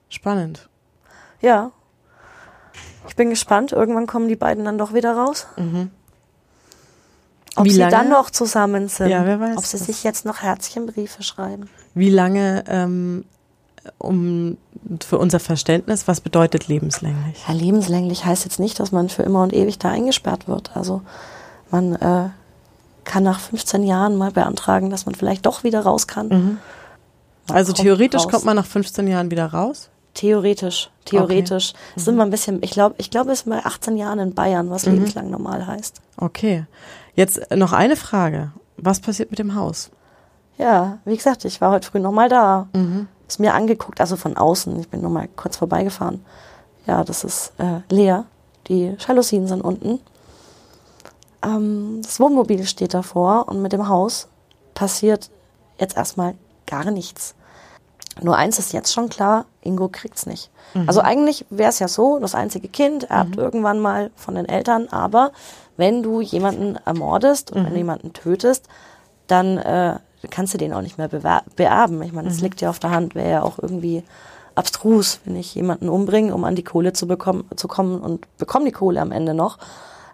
Spannend. 0.10 0.68
Ja. 1.40 1.72
Ich 3.08 3.16
bin 3.16 3.30
gespannt. 3.30 3.72
Irgendwann 3.72 4.06
kommen 4.06 4.28
die 4.28 4.36
beiden 4.36 4.66
dann 4.66 4.78
doch 4.78 4.94
wieder 4.94 5.16
raus. 5.16 5.48
Ob 5.56 5.64
Mhm. 5.64 5.92
Wie 7.64 7.70
sie 7.72 7.80
lange? 7.80 7.92
dann 7.92 8.10
noch 8.10 8.30
zusammen 8.30 8.88
sind. 8.90 9.10
Ja, 9.10 9.26
wer 9.26 9.40
weiß 9.40 9.58
Ob 9.58 9.66
sie 9.66 9.78
das. 9.78 9.88
sich 9.88 10.04
jetzt 10.04 10.26
noch 10.26 10.42
Herzchenbriefe 10.42 11.24
schreiben. 11.24 11.70
Wie 11.94 12.10
lange, 12.10 12.64
ähm, 12.68 13.26
um 13.98 14.58
für 15.02 15.18
unser 15.18 15.40
Verständnis, 15.40 16.08
was 16.08 16.22
bedeutet 16.22 16.68
lebenslänglich? 16.68 17.44
Ja, 17.48 17.54
lebenslänglich 17.54 18.26
heißt 18.26 18.46
jetzt 18.46 18.60
nicht, 18.60 18.80
dass 18.80 18.92
man 18.92 19.10
für 19.10 19.24
immer 19.24 19.42
und 19.44 19.54
ewig 19.54 19.80
da 19.80 19.90
eingesperrt 19.90 20.48
wird. 20.48 20.76
Also 20.76 21.02
man 21.72 21.96
äh, 21.96 22.30
kann 23.04 23.24
nach 23.24 23.40
15 23.40 23.84
Jahren 23.84 24.16
mal 24.18 24.32
beantragen, 24.32 24.90
dass 24.90 25.06
man 25.06 25.16
vielleicht 25.16 25.46
doch 25.46 25.64
wieder 25.64 25.82
raus 25.82 26.08
kann. 26.08 26.28
Man 26.28 26.60
Also 27.52 27.74
kommt 27.74 27.84
theoretisch 27.84 28.24
raus. 28.26 28.32
kommt 28.32 28.46
man 28.46 28.56
nach 28.56 28.66
15 28.66 29.08
Jahren 29.08 29.32
wieder 29.32 29.48
raus? 29.48 29.90
Theoretisch, 30.14 30.90
theoretisch. 31.06 31.74
Es 31.96 32.02
Mhm. 32.02 32.06
sind 32.06 32.16
wir 32.18 32.24
ein 32.24 32.30
bisschen, 32.32 32.62
ich 32.64 32.72
glaube, 32.72 32.96
ich 32.98 33.10
glaube, 33.10 33.32
es 33.32 33.40
ist 33.42 33.50
bei 33.50 33.64
18 33.66 33.96
Jahren 33.98 34.20
in 34.20 34.34
Bayern, 34.34 34.70
was 34.70 34.86
Mhm. 34.86 34.94
lebenslang 34.96 35.30
normal 35.30 35.66
heißt. 35.66 36.02
Okay. 36.18 36.66
Jetzt 37.16 37.40
noch 37.56 37.72
eine 37.74 37.96
Frage. 37.96 38.52
Was 38.78 39.00
passiert 39.00 39.32
mit 39.32 39.40
dem 39.40 39.56
Haus? 39.56 39.90
Ja, 40.58 41.00
wie 41.06 41.16
gesagt, 41.16 41.46
ich 41.46 41.62
war 41.62 41.72
heute 41.72 41.90
früh 41.90 42.00
nochmal 42.00 42.30
da. 42.30 42.68
Mhm. 42.74 43.08
Es 43.32 43.40
mir 43.40 43.54
angeguckt, 43.54 44.00
also 44.00 44.16
von 44.16 44.38
außen. 44.38 44.80
Ich 44.80 44.90
bin 44.90 45.02
nur 45.02 45.10
mal 45.10 45.28
kurz 45.36 45.58
vorbeigefahren. 45.58 46.24
Ja, 46.86 47.04
das 47.04 47.24
ist 47.24 47.54
äh, 47.58 47.82
leer. 47.94 48.26
Die 48.68 48.96
Jalousien 49.00 49.48
sind 49.48 49.62
unten. 49.62 50.00
Ähm, 51.44 52.02
das 52.04 52.20
Wohnmobil 52.20 52.66
steht 52.66 52.94
davor 52.94 53.48
und 53.48 53.62
mit 53.62 53.74
dem 53.74 53.88
Haus 53.88 54.28
passiert 54.74 55.30
jetzt 55.80 55.98
erstmal 55.98 56.36
gar 56.66 56.92
nichts. 56.92 57.36
Nur 58.22 58.36
eins 58.36 58.60
ist 58.60 58.74
jetzt 58.74 58.94
schon 58.94 59.10
klar, 59.10 59.46
Ingo 59.62 59.88
kriegt's 59.88 60.26
nicht. 60.26 60.52
Mhm. 60.74 60.88
Also 60.88 61.02
eigentlich 61.02 61.46
wäre 61.50 61.70
es 61.70 61.80
ja 61.80 61.88
so, 61.88 62.20
das 62.20 62.36
einzige 62.36 62.68
Kind 62.68 63.10
erbt 63.10 63.38
mhm. 63.38 63.42
irgendwann 63.42 63.80
mal 63.80 64.12
von 64.16 64.36
den 64.36 64.48
Eltern, 64.48 64.90
aber 64.90 65.32
wenn 65.78 66.04
du 66.04 66.22
jemanden 66.22 66.78
ermordest 66.86 67.52
und 67.52 67.62
mhm. 67.62 67.66
wenn 67.66 67.74
du 67.74 67.78
jemanden 67.78 68.14
tötest, 68.14 68.68
dann 69.28 69.58
äh, 69.58 69.98
kannst 70.30 70.54
du 70.54 70.58
den 70.58 70.74
auch 70.74 70.82
nicht 70.82 70.98
mehr 70.98 71.10
beerben. 71.56 72.02
Ich 72.04 72.14
meine, 72.14 72.30
es 72.30 72.38
mhm. 72.38 72.44
liegt 72.44 72.62
ja 72.62 72.70
auf 72.70 72.80
der 72.80 72.92
Hand, 72.92 73.16
wäre 73.16 73.30
ja 73.30 73.44
auch 73.44 73.60
irgendwie 73.60 74.04
abstrus, 74.56 75.20
wenn 75.26 75.36
ich 75.36 75.56
jemanden 75.56 75.90
umbringe, 75.90 76.34
um 76.34 76.44
an 76.44 76.56
die 76.56 76.64
Kohle 76.64 76.94
zu 76.94 77.08
bekommen, 77.08 77.46
zu 77.56 77.68
kommen 77.68 78.02
und 78.02 78.26
bekomme 78.38 78.66
die 78.66 78.72
Kohle 78.72 79.02
am 79.02 79.12
Ende 79.12 79.34
noch. 79.34 79.58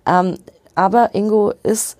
Ähm, 0.05 0.37
aber 0.75 1.15
Ingo 1.15 1.53
ist, 1.63 1.97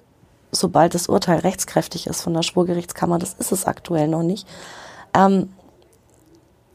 sobald 0.52 0.94
das 0.94 1.08
Urteil 1.08 1.40
rechtskräftig 1.40 2.08
ist 2.08 2.22
von 2.22 2.34
der 2.34 2.44
Schwurgerichtskammer, 2.44 3.18
das 3.18 3.34
ist 3.34 3.52
es 3.52 3.66
aktuell 3.66 4.08
noch 4.08 4.24
nicht, 4.24 4.48
ähm, 5.14 5.52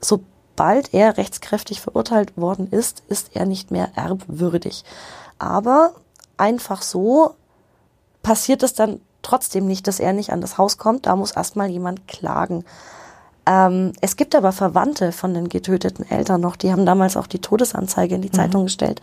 sobald 0.00 0.92
er 0.92 1.16
rechtskräftig 1.16 1.80
verurteilt 1.80 2.36
worden 2.36 2.68
ist, 2.70 3.02
ist 3.08 3.34
er 3.34 3.46
nicht 3.46 3.70
mehr 3.70 3.90
erbwürdig. 3.94 4.84
Aber 5.38 5.94
einfach 6.36 6.82
so 6.82 7.34
passiert 8.22 8.62
es 8.62 8.74
dann 8.74 9.00
trotzdem 9.22 9.66
nicht, 9.66 9.86
dass 9.86 10.00
er 10.00 10.12
nicht 10.12 10.32
an 10.32 10.40
das 10.40 10.58
Haus 10.58 10.78
kommt. 10.78 11.06
Da 11.06 11.16
muss 11.16 11.32
erstmal 11.32 11.70
jemand 11.70 12.06
klagen. 12.08 12.64
Ähm, 13.46 13.92
es 14.00 14.16
gibt 14.16 14.34
aber 14.34 14.52
Verwandte 14.52 15.12
von 15.12 15.34
den 15.34 15.48
getöteten 15.48 16.08
Eltern 16.08 16.40
noch, 16.40 16.56
die 16.56 16.70
haben 16.70 16.86
damals 16.86 17.16
auch 17.16 17.26
die 17.26 17.40
Todesanzeige 17.40 18.14
in 18.14 18.22
die 18.22 18.28
mhm. 18.28 18.34
Zeitung 18.34 18.64
gestellt. 18.64 19.00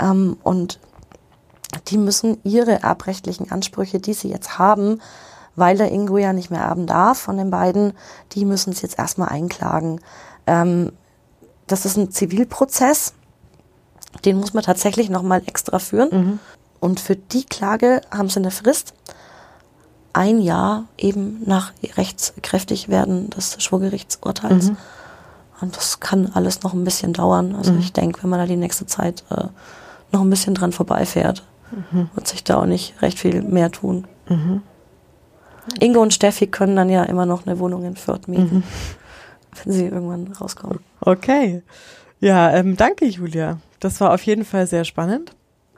Ähm, 0.00 0.36
und 0.42 0.78
die 1.88 1.98
müssen 1.98 2.38
ihre 2.44 2.82
erbrechtlichen 2.82 3.50
Ansprüche, 3.50 4.00
die 4.00 4.14
sie 4.14 4.30
jetzt 4.30 4.58
haben, 4.58 5.00
weil 5.54 5.76
der 5.76 5.92
Ingo 5.92 6.16
ja 6.16 6.32
nicht 6.32 6.50
mehr 6.50 6.62
erben 6.62 6.86
darf 6.86 7.18
von 7.18 7.36
den 7.36 7.50
beiden, 7.50 7.92
die 8.32 8.44
müssen 8.44 8.72
es 8.72 8.80
jetzt 8.80 8.98
erstmal 8.98 9.28
einklagen. 9.28 10.00
Ähm, 10.46 10.92
das 11.66 11.84
ist 11.84 11.98
ein 11.98 12.10
Zivilprozess, 12.10 13.12
den 14.24 14.38
muss 14.38 14.54
man 14.54 14.64
tatsächlich 14.64 15.10
nochmal 15.10 15.42
extra 15.44 15.78
führen. 15.78 16.08
Mhm. 16.10 16.38
Und 16.80 17.00
für 17.00 17.16
die 17.16 17.44
Klage 17.44 18.00
haben 18.10 18.28
sie 18.28 18.40
eine 18.40 18.50
Frist. 18.50 18.94
Ein 20.18 20.40
Jahr 20.40 20.86
eben 20.98 21.42
nach 21.46 21.72
rechtskräftig 21.96 22.88
werden 22.88 23.30
des 23.30 23.62
Schwurgerichtsurteils. 23.62 24.70
Mhm. 24.70 24.76
Und 25.60 25.76
das 25.76 26.00
kann 26.00 26.32
alles 26.34 26.64
noch 26.64 26.74
ein 26.74 26.82
bisschen 26.82 27.12
dauern. 27.12 27.54
Also 27.54 27.72
mhm. 27.72 27.78
ich 27.78 27.92
denke, 27.92 28.24
wenn 28.24 28.30
man 28.30 28.40
da 28.40 28.46
die 28.46 28.56
nächste 28.56 28.84
Zeit 28.84 29.22
äh, 29.30 29.44
noch 30.10 30.22
ein 30.22 30.30
bisschen 30.30 30.54
dran 30.54 30.72
vorbeifährt, 30.72 31.44
mhm. 31.92 32.10
wird 32.16 32.26
sich 32.26 32.42
da 32.42 32.56
auch 32.56 32.66
nicht 32.66 33.00
recht 33.00 33.16
viel 33.16 33.42
mehr 33.42 33.70
tun. 33.70 34.08
Mhm. 34.28 34.62
Ingo 35.78 36.02
und 36.02 36.12
Steffi 36.12 36.48
können 36.48 36.74
dann 36.74 36.90
ja 36.90 37.04
immer 37.04 37.24
noch 37.24 37.46
eine 37.46 37.60
Wohnung 37.60 37.84
in 37.84 37.94
Fürth 37.94 38.26
mieten, 38.26 38.56
mhm. 38.56 38.62
wenn 39.62 39.72
sie 39.72 39.84
irgendwann 39.84 40.32
rauskommen. 40.32 40.80
Okay. 41.00 41.62
Ja, 42.18 42.50
ähm, 42.50 42.76
danke 42.76 43.06
Julia. 43.06 43.58
Das 43.78 44.00
war 44.00 44.12
auf 44.12 44.24
jeden 44.24 44.44
Fall 44.44 44.66
sehr 44.66 44.84
spannend. 44.84 45.30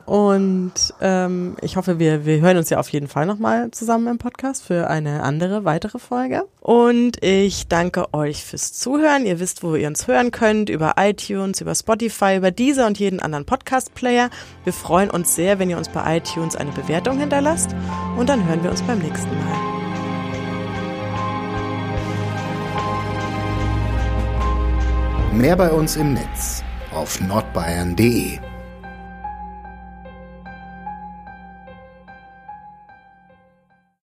Und 0.06 0.72
ähm, 1.00 1.56
ich 1.62 1.76
hoffe, 1.76 1.98
wir, 1.98 2.26
wir 2.26 2.40
hören 2.40 2.56
uns 2.56 2.70
ja 2.70 2.78
auf 2.78 2.88
jeden 2.88 3.08
Fall 3.08 3.26
nochmal 3.26 3.70
zusammen 3.70 4.08
im 4.08 4.18
Podcast 4.18 4.64
für 4.64 4.88
eine 4.90 5.22
andere, 5.22 5.64
weitere 5.64 5.98
Folge. 5.98 6.44
Und 6.60 7.22
ich 7.22 7.68
danke 7.68 8.12
euch 8.12 8.44
fürs 8.44 8.72
Zuhören. 8.72 9.24
Ihr 9.24 9.40
wisst, 9.40 9.62
wo 9.62 9.74
ihr 9.76 9.88
uns 9.88 10.08
hören 10.08 10.30
könnt, 10.30 10.68
über 10.68 10.94
iTunes, 10.98 11.60
über 11.60 11.74
Spotify, 11.74 12.36
über 12.36 12.50
dieser 12.50 12.86
und 12.86 12.98
jeden 12.98 13.20
anderen 13.20 13.46
Podcast-Player. 13.46 14.30
Wir 14.64 14.72
freuen 14.72 15.10
uns 15.10 15.34
sehr, 15.34 15.58
wenn 15.58 15.70
ihr 15.70 15.78
uns 15.78 15.88
bei 15.88 16.16
iTunes 16.16 16.56
eine 16.56 16.72
Bewertung 16.72 17.18
hinterlasst. 17.18 17.74
Und 18.18 18.28
dann 18.28 18.46
hören 18.46 18.62
wir 18.62 18.70
uns 18.70 18.82
beim 18.82 18.98
nächsten 18.98 19.30
Mal. 19.30 19.70
Mehr 25.32 25.56
bei 25.56 25.70
uns 25.70 25.96
im 25.96 26.14
Netz 26.14 26.64
auf 26.92 27.20
nordbayern.de 27.20 28.49